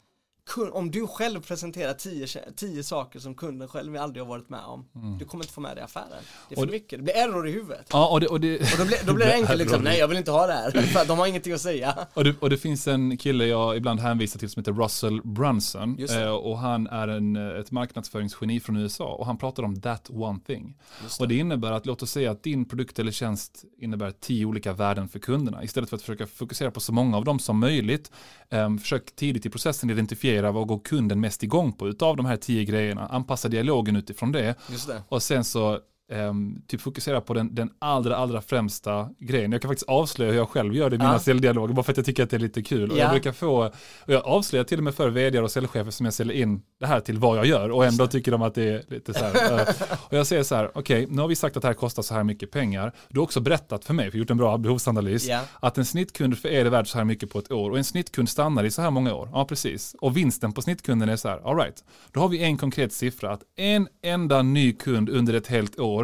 om 0.72 0.90
du 0.90 1.06
själv 1.06 1.40
presenterar 1.40 1.94
tio, 1.94 2.26
tio 2.56 2.82
saker 2.82 3.18
som 3.18 3.34
kunden 3.34 3.68
själv 3.68 3.96
aldrig 3.96 4.24
har 4.24 4.28
varit 4.28 4.48
med 4.48 4.64
om, 4.64 4.88
mm. 4.94 5.18
du 5.18 5.24
kommer 5.24 5.44
inte 5.44 5.54
få 5.54 5.60
med 5.60 5.76
det 5.76 5.80
i 5.80 5.84
affären. 5.84 6.06
Det 6.48 6.54
är 6.54 6.56
för 6.56 6.66
och 6.66 6.72
mycket, 6.72 6.98
det 6.98 7.02
blir 7.02 7.16
error 7.16 7.48
i 7.48 7.52
huvudet. 7.52 7.86
Ja, 7.92 8.08
och, 8.08 8.20
det, 8.20 8.26
och, 8.26 8.40
det, 8.40 8.60
och 8.60 8.78
då, 8.78 8.84
blir, 8.84 8.98
då 9.06 9.14
blir 9.14 9.26
det 9.26 9.34
enkelt 9.40 9.58
liksom, 9.58 9.82
nej 9.82 9.98
jag 9.98 10.08
vill 10.08 10.18
inte 10.18 10.30
ha 10.30 10.46
det 10.46 10.52
här, 10.52 10.70
för 10.82 11.06
de 11.06 11.18
har 11.18 11.26
ingenting 11.26 11.52
att 11.52 11.60
säga. 11.60 12.06
Och 12.14 12.24
det, 12.24 12.34
och 12.40 12.50
det 12.50 12.56
finns 12.56 12.88
en 12.88 13.16
kille 13.16 13.46
jag 13.46 13.76
ibland 13.76 14.00
hänvisar 14.00 14.38
till 14.38 14.50
som 14.50 14.60
heter 14.60 14.72
Russell 14.72 15.20
Brunson, 15.24 15.98
eh, 15.98 16.28
och 16.28 16.58
han 16.58 16.86
är 16.86 17.08
en, 17.08 17.36
ett 17.36 17.70
marknadsföringsgeni 17.70 18.60
från 18.60 18.76
USA, 18.76 19.14
och 19.14 19.26
han 19.26 19.38
pratar 19.38 19.62
om 19.62 19.80
that 19.80 20.10
one 20.10 20.40
thing. 20.46 20.74
Det. 21.00 21.20
Och 21.20 21.28
det 21.28 21.34
innebär 21.34 21.72
att, 21.72 21.86
låt 21.86 22.02
oss 22.02 22.10
säga 22.10 22.30
att 22.30 22.42
din 22.42 22.64
produkt 22.64 22.98
eller 22.98 23.12
tjänst 23.12 23.64
innebär 23.78 24.10
tio 24.10 24.46
olika 24.46 24.72
värden 24.72 25.08
för 25.08 25.18
kunderna, 25.18 25.64
istället 25.64 25.90
för 25.90 25.96
att 25.96 26.02
försöka 26.02 26.26
fokusera 26.26 26.70
på 26.70 26.80
så 26.80 26.92
många 26.92 27.16
av 27.16 27.24
dem 27.24 27.38
som 27.38 27.58
möjligt, 27.58 28.10
eh, 28.50 28.76
försök 28.76 29.16
tidigt 29.16 29.46
i 29.46 29.50
processen 29.50 29.90
identifiera 29.90 30.31
identifiera 30.32 30.52
vad 30.52 30.66
går 30.66 30.78
kunden 30.78 31.20
mest 31.20 31.42
igång 31.42 31.72
på 31.72 31.88
utav 31.88 32.16
de 32.16 32.26
här 32.26 32.36
tio 32.36 32.64
grejerna, 32.64 33.06
anpassa 33.06 33.48
dialogen 33.48 33.96
utifrån 33.96 34.32
det. 34.32 34.54
det. 34.86 35.02
Och 35.08 35.22
sen 35.22 35.44
så 35.44 35.78
um, 36.12 36.62
typ 36.66 36.80
fokusera 36.80 37.20
på 37.20 37.34
den, 37.34 37.54
den 37.54 37.70
allra, 37.78 38.16
allra 38.16 38.40
främsta 38.40 39.08
grejen. 39.18 39.52
Jag 39.52 39.62
kan 39.62 39.68
faktiskt 39.68 39.88
avslöja 39.88 40.30
hur 40.30 40.38
jag 40.38 40.48
själv 40.48 40.74
gör 40.74 40.90
det 40.90 40.96
i 40.96 40.98
mina 40.98 41.12
ja. 41.12 41.18
säljdialoger, 41.18 41.74
bara 41.74 41.82
för 41.82 41.92
att 41.92 41.96
jag 41.96 42.06
tycker 42.06 42.22
att 42.22 42.30
det 42.30 42.36
är 42.36 42.40
lite 42.40 42.62
kul. 42.62 42.88
Ja. 42.88 42.94
Och 42.94 42.98
jag 42.98 43.10
brukar 43.10 43.32
få, 43.32 43.64
och 44.00 44.12
jag 44.12 44.24
avslöjar 44.24 44.64
till 44.64 44.78
och 44.78 44.84
med 44.84 44.94
för 44.94 45.08
vd 45.08 45.40
och 45.40 45.50
säljchefer 45.50 45.90
som 45.90 46.06
jag 46.06 46.14
säljer 46.14 46.36
in 46.36 46.62
det 46.80 46.86
här 46.86 47.00
till 47.00 47.18
vad 47.18 47.38
jag 47.38 47.46
gör 47.46 47.70
och 47.70 47.84
ändå 47.84 48.06
tycker 48.06 48.32
de 48.32 48.42
att 48.42 48.54
det 48.54 48.68
är 48.68 48.82
lite 48.88 49.14
så 49.14 49.24
här. 49.24 49.52
uh, 49.52 49.60
och 50.08 50.16
jag 50.16 50.26
säger 50.26 50.42
så 50.42 50.54
här, 50.54 50.70
okej, 50.74 51.04
okay, 51.04 51.14
nu 51.14 51.20
har 51.20 51.28
vi 51.28 51.36
sagt 51.36 51.56
att 51.56 51.62
det 51.62 51.68
här 51.68 51.74
kostar 51.74 52.02
så 52.02 52.14
här 52.14 52.24
mycket 52.24 52.50
pengar. 52.50 52.92
Du 53.08 53.20
har 53.20 53.24
också 53.24 53.40
berättat 53.40 53.84
för 53.84 53.94
mig, 53.94 54.10
för 54.10 54.18
gjort 54.18 54.30
en 54.30 54.36
bra 54.36 54.58
behovsanalys, 54.58 55.26
ja. 55.26 55.40
att 55.60 55.78
en 55.78 55.84
snittkund 55.84 56.38
för 56.38 56.48
er 56.48 56.64
är 56.64 56.70
värd 56.70 56.88
så 56.88 56.98
här 56.98 57.04
mycket 57.04 57.30
på 57.30 57.38
ett 57.38 57.52
år 57.52 57.70
och 57.70 57.78
en 57.78 57.84
snittkund 57.84 58.28
stannar 58.28 58.64
i 58.64 58.70
så 58.70 58.82
här 58.82 58.90
många 58.90 59.14
år. 59.14 59.28
Ja, 59.32 59.44
precis. 59.44 59.96
Och 60.00 60.16
vinsten 60.16 60.52
på 60.52 60.62
snittkunden 60.62 61.08
är 61.08 61.16
så 61.16 61.28
här, 61.28 61.50
all 61.50 61.56
right, 61.56 61.84
då 62.12 62.20
har 62.20 62.28
vi 62.28 62.42
en 62.42 62.56
konkret 62.56 62.92
siffra, 62.92 63.32
att 63.32 63.42
en 63.56 63.88
enda 64.02 64.42
ny 64.42 64.72
kund 64.72 65.08
under 65.08 65.34
ett 65.34 65.46
helt 65.46 65.78
år 65.78 66.01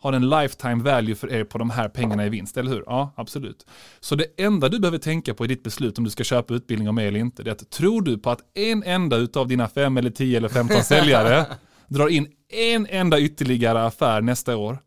har 0.00 0.12
en 0.12 0.28
lifetime 0.28 0.82
value 0.82 1.14
för 1.14 1.32
er 1.32 1.44
på 1.44 1.58
de 1.58 1.70
här 1.70 1.88
pengarna 1.88 2.26
i 2.26 2.28
vinst, 2.28 2.56
eller 2.56 2.70
hur? 2.70 2.84
Ja, 2.86 3.12
absolut. 3.16 3.66
Så 4.00 4.14
det 4.14 4.40
enda 4.40 4.68
du 4.68 4.80
behöver 4.80 4.98
tänka 4.98 5.34
på 5.34 5.44
i 5.44 5.48
ditt 5.48 5.62
beslut 5.62 5.98
om 5.98 6.04
du 6.04 6.10
ska 6.10 6.24
köpa 6.24 6.54
utbildning 6.54 6.88
av 6.88 6.94
mig 6.94 7.08
eller 7.08 7.20
inte, 7.20 7.42
det 7.42 7.50
är 7.50 7.52
att 7.52 7.70
tror 7.70 8.02
du 8.02 8.18
på 8.18 8.30
att 8.30 8.40
en 8.54 8.82
enda 8.82 9.16
utav 9.16 9.48
dina 9.48 9.68
fem 9.68 9.96
eller 9.96 10.10
tio 10.10 10.36
eller 10.36 10.48
femton 10.48 10.82
säljare 10.84 11.46
drar 11.88 12.08
in 12.08 12.28
en 12.48 12.86
enda 12.90 13.20
ytterligare 13.20 13.86
affär 13.86 14.20
nästa 14.20 14.56
år, 14.56 14.78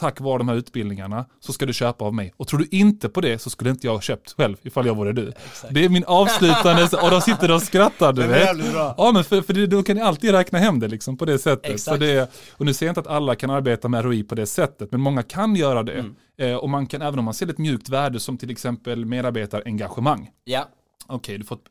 tack 0.00 0.20
vare 0.20 0.38
de 0.38 0.48
här 0.48 0.56
utbildningarna 0.56 1.24
så 1.40 1.52
ska 1.52 1.66
du 1.66 1.72
köpa 1.72 2.04
av 2.04 2.14
mig. 2.14 2.32
Och 2.36 2.48
tror 2.48 2.60
du 2.60 2.66
inte 2.70 3.08
på 3.08 3.20
det 3.20 3.38
så 3.38 3.50
skulle 3.50 3.70
inte 3.70 3.86
jag 3.86 3.94
ha 3.94 4.00
köpt 4.00 4.36
själv 4.36 4.56
ifall 4.62 4.86
jag 4.86 4.94
vore 4.94 5.12
du. 5.12 5.28
Exakt. 5.28 5.74
Det 5.74 5.84
är 5.84 5.88
min 5.88 6.04
avslutande, 6.04 6.82
och 7.02 7.10
de 7.10 7.20
sitter 7.20 7.50
och 7.50 7.62
skrattar 7.62 8.12
du 8.12 8.26
vet. 8.26 8.56
Ja 8.74 9.10
men 9.14 9.24
för, 9.24 9.42
för 9.42 9.52
det, 9.52 9.66
då 9.66 9.82
kan 9.82 9.96
ni 9.96 10.02
alltid 10.02 10.30
räkna 10.30 10.58
hem 10.58 10.80
det 10.80 10.88
liksom 10.88 11.16
på 11.16 11.24
det 11.24 11.38
sättet. 11.38 11.80
Så 11.80 11.96
det, 11.96 12.30
och 12.52 12.66
nu 12.66 12.74
säger 12.74 12.88
jag 12.88 12.90
inte 12.92 13.00
att 13.00 13.16
alla 13.16 13.34
kan 13.34 13.50
arbeta 13.50 13.88
med 13.88 14.04
ROI 14.04 14.22
på 14.22 14.34
det 14.34 14.46
sättet, 14.46 14.92
men 14.92 15.00
många 15.00 15.22
kan 15.22 15.56
göra 15.56 15.82
det. 15.82 15.92
Mm. 15.92 16.14
Eh, 16.38 16.54
och 16.54 16.70
man 16.70 16.86
kan, 16.86 17.02
även 17.02 17.18
om 17.18 17.24
man 17.24 17.34
ser 17.34 17.50
ett 17.50 17.58
mjukt 17.58 17.88
värde 17.88 18.20
som 18.20 18.38
till 18.38 18.50
exempel 18.50 19.04
medarbetarengagemang. 19.04 20.30
Ja. 20.44 20.68
Okej, 21.10 21.16
okay, 21.16 21.38
du 21.38 21.44
fått 21.44 21.68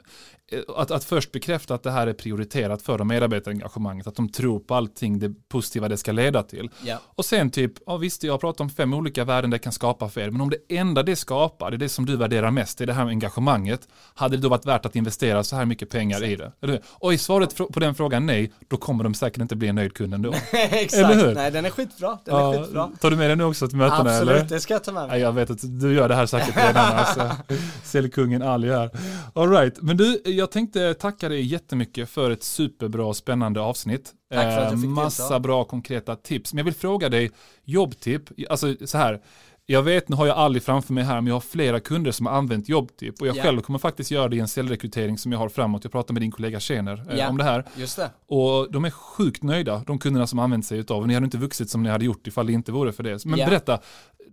Eh, 0.51 0.59
att, 0.75 0.91
att 0.91 1.03
först 1.03 1.31
bekräfta 1.31 1.75
att 1.75 1.83
det 1.83 1.91
här 1.91 2.07
är 2.07 2.13
prioriterat 2.13 2.81
för 2.81 2.97
de 2.97 3.07
medarbetarengagemanget, 3.07 4.07
att 4.07 4.15
de 4.15 4.29
tror 4.29 4.59
på 4.59 4.75
allting 4.75 5.19
det 5.19 5.33
positiva 5.49 5.87
det 5.87 5.97
ska 5.97 6.11
leda 6.11 6.43
till. 6.43 6.69
Yeah. 6.85 7.01
Och 7.15 7.25
sen 7.25 7.49
typ, 7.51 7.73
ja 7.85 7.97
visst 7.97 8.23
jag 8.23 8.33
har 8.33 8.37
pratat 8.37 8.61
om 8.61 8.69
fem 8.69 8.93
olika 8.93 9.25
värden 9.25 9.49
det 9.49 9.59
kan 9.59 9.73
skapa 9.73 10.09
för 10.09 10.21
er, 10.21 10.29
men 10.29 10.41
om 10.41 10.49
det 10.49 10.77
enda 10.77 11.03
det 11.03 11.15
skapar, 11.15 11.71
det 11.71 11.75
är 11.75 11.77
det 11.77 11.89
som 11.89 12.05
du 12.05 12.15
värderar 12.15 12.51
mest, 12.51 12.77
det 12.77 12.83
är 12.83 12.85
det 12.85 12.93
här 12.93 13.05
med 13.05 13.11
engagemanget, 13.11 13.87
hade 14.13 14.37
det 14.37 14.41
då 14.41 14.49
varit 14.49 14.65
värt 14.65 14.85
att 14.85 14.95
investera 14.95 15.43
så 15.43 15.55
här 15.55 15.65
mycket 15.65 15.89
pengar 15.89 16.23
i 16.23 16.35
det? 16.35 16.51
Eller 16.61 16.81
Och 16.87 17.13
är 17.13 17.17
svaret 17.17 17.55
på 17.55 17.79
den 17.79 17.95
frågan 17.95 18.25
nej, 18.25 18.51
då 18.67 18.77
kommer 18.77 19.03
de 19.03 19.13
säkert 19.13 19.41
inte 19.41 19.55
bli 19.55 19.67
en 19.67 19.75
nöjd 19.75 19.93
kund 19.93 20.13
ändå. 20.13 20.33
Exakt, 20.51 20.93
eller 20.93 21.27
hur? 21.27 21.35
nej 21.35 21.51
den 21.51 21.65
är 21.65 21.69
skitbra. 21.69 22.19
Den 22.25 22.35
ja, 22.35 22.53
är 22.53 22.63
skitbra. 22.63 22.91
Tar 22.99 23.11
du 23.11 23.17
med 23.17 23.29
den 23.29 23.37
nu 23.37 23.43
också 23.43 23.67
till 23.67 23.77
mötena 23.77 24.09
Absolut, 24.09 24.35
eller? 24.35 24.49
det 24.49 24.59
ska 24.59 24.73
jag 24.73 24.83
ta 24.83 24.91
med 24.91 25.07
mig. 25.07 25.19
Ja, 25.19 25.25
jag 25.27 25.33
vet 25.33 25.49
att 25.49 25.79
du 25.79 25.93
gör 25.93 26.09
det 26.09 26.15
här 26.15 26.25
säkert 26.25 26.57
redan, 26.57 26.85
alltså. 26.95 27.31
Säljkungen 27.83 28.41
Ali 28.41 28.69
här. 28.69 28.91
All 29.35 29.49
right, 29.49 29.81
men 29.81 29.97
du, 29.97 30.21
jag 30.25 30.51
tänkte 30.51 30.93
tacka 30.93 31.29
dig 31.29 31.41
jättemycket 31.41 32.09
för 32.09 32.31
ett 32.31 32.43
superbra 32.43 33.13
spännande 33.13 33.61
avsnitt. 33.61 34.13
Tack 34.33 34.43
för 34.43 34.61
att 34.61 34.71
jag 34.71 34.81
fick 34.81 34.89
Massa 34.89 35.23
delta. 35.23 35.39
bra 35.39 35.63
konkreta 35.63 36.15
tips. 36.15 36.53
Men 36.53 36.57
jag 36.57 36.65
vill 36.65 36.73
fråga 36.73 37.09
dig, 37.09 37.31
jobbtipp, 37.65 38.23
alltså 38.49 38.75
så 38.85 38.97
här, 38.97 39.21
jag 39.71 39.83
vet, 39.83 40.09
nu 40.09 40.15
har 40.15 40.27
jag 40.27 40.37
aldrig 40.37 40.63
framför 40.63 40.93
mig 40.93 41.03
här, 41.03 41.15
men 41.15 41.27
jag 41.27 41.35
har 41.35 41.41
flera 41.41 41.79
kunder 41.79 42.11
som 42.11 42.25
har 42.25 42.33
använt 42.33 42.69
jobbtipp 42.69 43.21
och 43.21 43.27
jag 43.27 43.35
yeah. 43.35 43.45
själv 43.45 43.61
kommer 43.61 43.79
faktiskt 43.79 44.11
göra 44.11 44.27
det 44.27 44.35
i 44.35 44.39
en 44.39 44.47
säljrekrytering 44.47 45.17
som 45.17 45.31
jag 45.31 45.39
har 45.39 45.49
framåt. 45.49 45.83
Jag 45.83 45.91
pratar 45.91 46.13
med 46.13 46.21
din 46.21 46.31
kollega 46.31 46.59
Tjener 46.59 47.05
eh, 47.09 47.17
yeah. 47.17 47.29
om 47.29 47.37
det 47.37 47.43
här. 47.43 47.65
Just 47.75 47.97
det. 47.97 48.11
Och 48.27 48.71
de 48.71 48.85
är 48.85 48.89
sjukt 48.89 49.43
nöjda, 49.43 49.83
de 49.87 49.99
kunderna 49.99 50.27
som 50.27 50.39
använt 50.39 50.65
sig 50.65 50.79
utav. 50.79 51.07
Ni 51.07 51.13
hade 51.13 51.23
inte 51.23 51.37
vuxit 51.37 51.69
som 51.69 51.83
ni 51.83 51.89
hade 51.89 52.05
gjort 52.05 52.27
ifall 52.27 52.47
det 52.47 52.53
inte 52.53 52.71
vore 52.71 52.91
för 52.91 53.03
det. 53.03 53.25
Men 53.25 53.39
yeah. 53.39 53.49
berätta, 53.49 53.79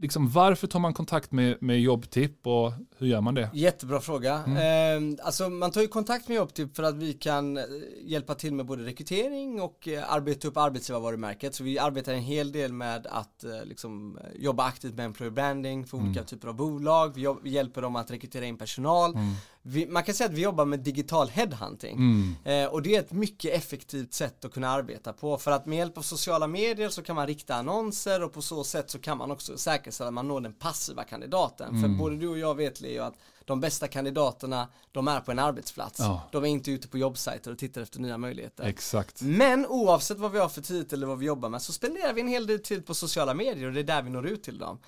liksom, 0.00 0.30
varför 0.30 0.66
tar 0.66 0.80
man 0.80 0.94
kontakt 0.94 1.32
med, 1.32 1.62
med 1.62 1.80
Jobbtipp 1.80 2.46
och 2.46 2.72
hur 2.98 3.06
gör 3.06 3.20
man 3.20 3.34
det? 3.34 3.50
Jättebra 3.52 4.00
fråga. 4.00 4.42
Mm. 4.46 5.16
Eh, 5.16 5.26
alltså 5.26 5.48
man 5.48 5.70
tar 5.70 5.80
ju 5.80 5.88
kontakt 5.88 6.28
med 6.28 6.36
Jobbtipp 6.36 6.76
för 6.76 6.82
att 6.82 6.96
vi 6.96 7.12
kan 7.12 7.56
eh, 7.56 7.64
hjälpa 8.02 8.34
till 8.34 8.54
med 8.54 8.66
både 8.66 8.84
rekrytering 8.84 9.60
och 9.60 9.88
eh, 9.88 10.12
arbeta 10.12 10.48
upp 10.48 10.56
arbetsgivarvarumärket. 10.56 11.54
Så 11.54 11.64
vi 11.64 11.78
arbetar 11.78 12.14
en 12.14 12.22
hel 12.22 12.52
del 12.52 12.72
med 12.72 13.06
att 13.10 13.44
eh, 13.44 13.64
liksom, 13.64 14.18
jobba 14.38 14.64
aktivt 14.64 14.94
med 14.94 15.06
employer 15.06 15.30
branding 15.30 15.86
för 15.86 15.96
olika 15.96 16.20
mm. 16.20 16.26
typer 16.26 16.48
av 16.48 16.54
bolag. 16.54 17.14
Vi, 17.14 17.34
vi, 17.42 17.50
hjälper 17.50 17.82
dem 17.82 17.96
att 17.96 18.10
rekrytera 18.10 18.44
in 18.44 18.58
personal. 18.58 19.14
Mm. 19.14 19.34
Vi, 19.68 19.86
man 19.86 20.02
kan 20.02 20.14
säga 20.14 20.28
att 20.28 20.34
vi 20.34 20.42
jobbar 20.42 20.64
med 20.64 20.80
digital 20.80 21.28
headhunting. 21.28 21.96
Mm. 21.96 22.34
Eh, 22.44 22.72
och 22.72 22.82
det 22.82 22.96
är 22.96 23.00
ett 23.00 23.12
mycket 23.12 23.54
effektivt 23.54 24.14
sätt 24.14 24.44
att 24.44 24.52
kunna 24.52 24.68
arbeta 24.68 25.12
på. 25.12 25.38
För 25.38 25.50
att 25.50 25.66
med 25.66 25.78
hjälp 25.78 25.98
av 25.98 26.02
sociala 26.02 26.46
medier 26.46 26.88
så 26.88 27.02
kan 27.02 27.16
man 27.16 27.26
rikta 27.26 27.54
annonser 27.54 28.22
och 28.22 28.32
på 28.32 28.42
så 28.42 28.64
sätt 28.64 28.90
så 28.90 28.98
kan 28.98 29.18
man 29.18 29.30
också 29.30 29.58
säkerställa 29.58 30.08
att 30.08 30.14
man 30.14 30.28
når 30.28 30.40
den 30.40 30.52
passiva 30.52 31.04
kandidaten. 31.04 31.68
Mm. 31.68 31.82
För 31.82 31.88
både 31.88 32.16
du 32.16 32.28
och 32.28 32.38
jag 32.38 32.54
vet 32.54 32.80
Leo 32.80 33.02
att 33.02 33.14
de 33.46 33.60
bästa 33.60 33.88
kandidaterna, 33.88 34.68
de 34.92 35.08
är 35.08 35.20
på 35.20 35.30
en 35.30 35.38
arbetsplats. 35.38 35.98
Ja. 35.98 36.22
De 36.32 36.44
är 36.44 36.48
inte 36.48 36.70
ute 36.70 36.88
på 36.88 36.98
jobbsajter 36.98 37.50
och 37.50 37.58
tittar 37.58 37.80
efter 37.80 38.00
nya 38.00 38.18
möjligheter. 38.18 38.64
Exakt. 38.64 39.22
Men 39.22 39.66
oavsett 39.66 40.18
vad 40.18 40.32
vi 40.32 40.38
har 40.38 40.48
för 40.48 40.62
titel 40.62 40.98
eller 40.98 41.06
vad 41.06 41.18
vi 41.18 41.26
jobbar 41.26 41.48
med 41.48 41.62
så 41.62 41.72
spenderar 41.72 42.12
vi 42.12 42.20
en 42.20 42.28
hel 42.28 42.46
del 42.46 42.58
tid 42.58 42.86
på 42.86 42.94
sociala 42.94 43.34
medier 43.34 43.66
och 43.66 43.72
det 43.72 43.80
är 43.80 43.84
där 43.84 44.02
vi 44.02 44.10
når 44.10 44.26
ut 44.26 44.42
till 44.42 44.58
dem. 44.58 44.78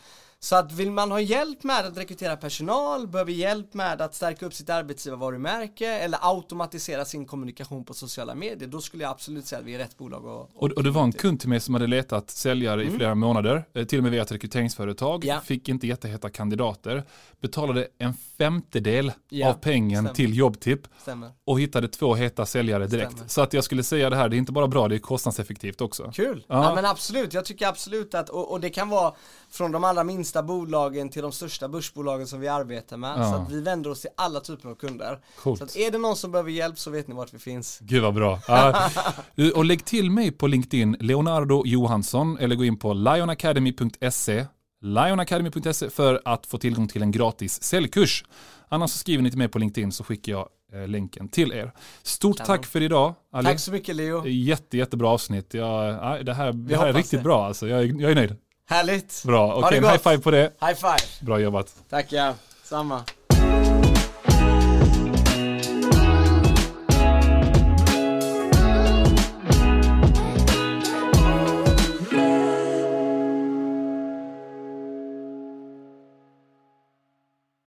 Så 0.41 0.57
att 0.57 0.73
vill 0.73 0.91
man 0.91 1.11
ha 1.11 1.21
hjälp 1.21 1.63
med 1.63 1.87
att 1.87 1.97
rekrytera 1.97 2.37
personal, 2.37 3.09
behöver 3.09 3.33
hjälp 3.33 3.75
med 3.75 4.01
att 4.01 4.15
stärka 4.15 4.47
upp 4.47 4.55
sitt 4.55 4.71
arbetsgivarvarumärke 4.71 5.87
eller 5.87 6.19
automatisera 6.23 7.05
sin 7.05 7.27
kommunikation 7.27 7.85
på 7.85 7.95
sociala 7.95 8.35
medier, 8.35 8.69
då 8.69 8.81
skulle 8.81 9.03
jag 9.03 9.11
absolut 9.11 9.47
säga 9.47 9.59
att 9.59 9.65
vi 9.65 9.75
är 9.75 9.79
rätt 9.79 9.99
bolag. 9.99 10.25
Och, 10.25 10.51
och, 10.55 10.71
och 10.71 10.83
det 10.83 10.91
var 10.91 11.03
en 11.03 11.13
kund 11.13 11.41
till 11.41 11.49
mig 11.49 11.61
som 11.61 11.75
hade 11.75 11.87
letat 11.87 12.31
säljare 12.31 12.83
mm. 12.83 12.95
i 12.95 12.97
flera 12.97 13.15
månader, 13.15 13.65
eh, 13.73 13.85
till 13.85 13.99
och 13.99 14.03
med 14.03 14.13
via 14.13 14.23
ett 14.23 14.33
rekryteringsföretag, 14.33 15.25
ja. 15.25 15.41
fick 15.41 15.69
inte 15.69 15.87
jätteheta 15.87 16.31
kandidater, 16.31 17.05
betalade 17.41 17.89
en 17.99 18.15
femtedel 18.39 19.13
ja. 19.29 19.49
av 19.49 19.53
pengen 19.53 19.99
Stämmer. 19.99 20.15
till 20.15 20.37
jobbtipp 20.37 20.81
Stämmer. 21.03 21.31
och 21.45 21.61
hittade 21.61 21.89
två 21.89 22.15
heta 22.15 22.47
säljare 22.47 22.87
direkt. 22.87 23.13
Stämmer. 23.13 23.29
Så 23.29 23.41
att 23.41 23.53
jag 23.53 23.65
skulle 23.65 23.83
säga 23.83 24.11
det 24.11 24.17
här, 24.17 24.29
det 24.29 24.37
är 24.37 24.39
inte 24.39 24.53
bara 24.53 24.69
bra, 24.69 24.89
det 24.89 24.95
är 24.95 24.99
kostnadseffektivt 24.99 25.81
också. 25.81 26.13
Kul, 26.15 26.45
ja, 26.49 26.65
ja 26.65 26.75
men 26.75 26.85
absolut, 26.85 27.35
jag 27.35 27.45
tycker 27.45 27.67
absolut 27.67 28.15
att, 28.15 28.29
och, 28.29 28.53
och 28.53 28.61
det 28.61 28.71
kan 28.71 28.89
vara 28.89 29.15
från 29.51 29.73
de 29.73 29.85
allra 29.85 30.05
minsta 30.05 30.43
bolagen 30.43 31.09
till 31.09 31.23
de 31.23 31.33
största 31.33 31.69
börsbolagen 31.69 32.27
som 32.27 32.41
vi 32.41 32.49
arbetar 32.49 32.97
med. 32.97 33.19
Ja. 33.19 33.31
Så 33.31 33.37
att 33.37 33.51
vi 33.51 33.61
vänder 33.61 33.91
oss 33.91 34.01
till 34.01 34.11
alla 34.17 34.41
typer 34.41 34.69
av 34.69 34.75
kunder. 34.75 35.21
Coolt. 35.37 35.59
Så 35.59 35.65
att 35.65 35.77
är 35.77 35.91
det 35.91 35.99
någon 35.99 36.17
som 36.17 36.33
behöver 36.33 36.51
hjälp 36.51 36.79
så 36.79 36.91
vet 36.91 37.09
ni 37.09 37.15
vart 37.15 37.35
vi 37.35 37.39
finns. 37.39 37.79
Gud 37.83 38.03
vad 38.03 38.15
bra. 38.15 38.41
Och 39.55 39.65
lägg 39.65 39.85
till 39.85 40.11
mig 40.11 40.31
på 40.31 40.47
LinkedIn, 40.47 40.97
Leonardo 41.01 41.63
Johansson, 41.67 42.39
eller 42.39 42.57
gå 42.57 42.65
in 42.65 42.79
på 42.79 42.93
lionacademy.se 42.93 44.47
lionacademy.se 44.81 45.91
för 45.91 46.23
att 46.25 46.47
få 46.47 46.59
tillgång 46.59 46.89
till 46.89 47.03
en 47.03 47.11
gratis 47.11 47.63
säljkurs. 47.63 48.25
Annars 48.69 48.91
så 48.91 48.99
skriver 48.99 49.23
ni 49.23 49.31
till 49.31 49.39
mig 49.39 49.49
på 49.49 49.59
LinkedIn 49.59 49.93
så 49.93 50.05
skickar 50.05 50.33
jag 50.33 50.49
eh, 50.73 50.89
länken 50.89 51.29
till 51.29 51.53
er. 51.53 51.73
Stort 52.03 52.37
tack 52.37 52.67
för 52.67 52.83
idag. 52.83 53.15
Ali. 53.33 53.47
Tack 53.47 53.61
så 53.61 53.73
mycket 53.73 53.97
Leo. 53.97 54.27
Jätte, 54.27 54.77
jättebra 54.77 55.09
avsnitt. 55.09 55.55
Jag, 55.55 56.27
det 56.27 56.35
här, 56.35 56.53
det 56.53 56.77
här 56.77 56.87
är 56.87 56.93
riktigt 56.93 57.21
det. 57.21 57.25
bra 57.25 57.47
alltså. 57.47 57.69
Jag, 57.69 58.01
jag 58.01 58.11
är 58.11 58.15
nöjd. 58.15 58.37
Härligt. 58.69 59.23
Bra, 59.27 59.55
okej 59.55 59.79
okay, 59.79 59.91
high 59.91 60.03
five 60.03 60.19
på 60.19 60.31
det. 60.31 60.53
High 60.61 60.75
five. 60.75 61.27
Bra 61.27 61.41
jobbat. 61.41 61.75
Tackar, 61.89 62.35
samma. 62.63 63.05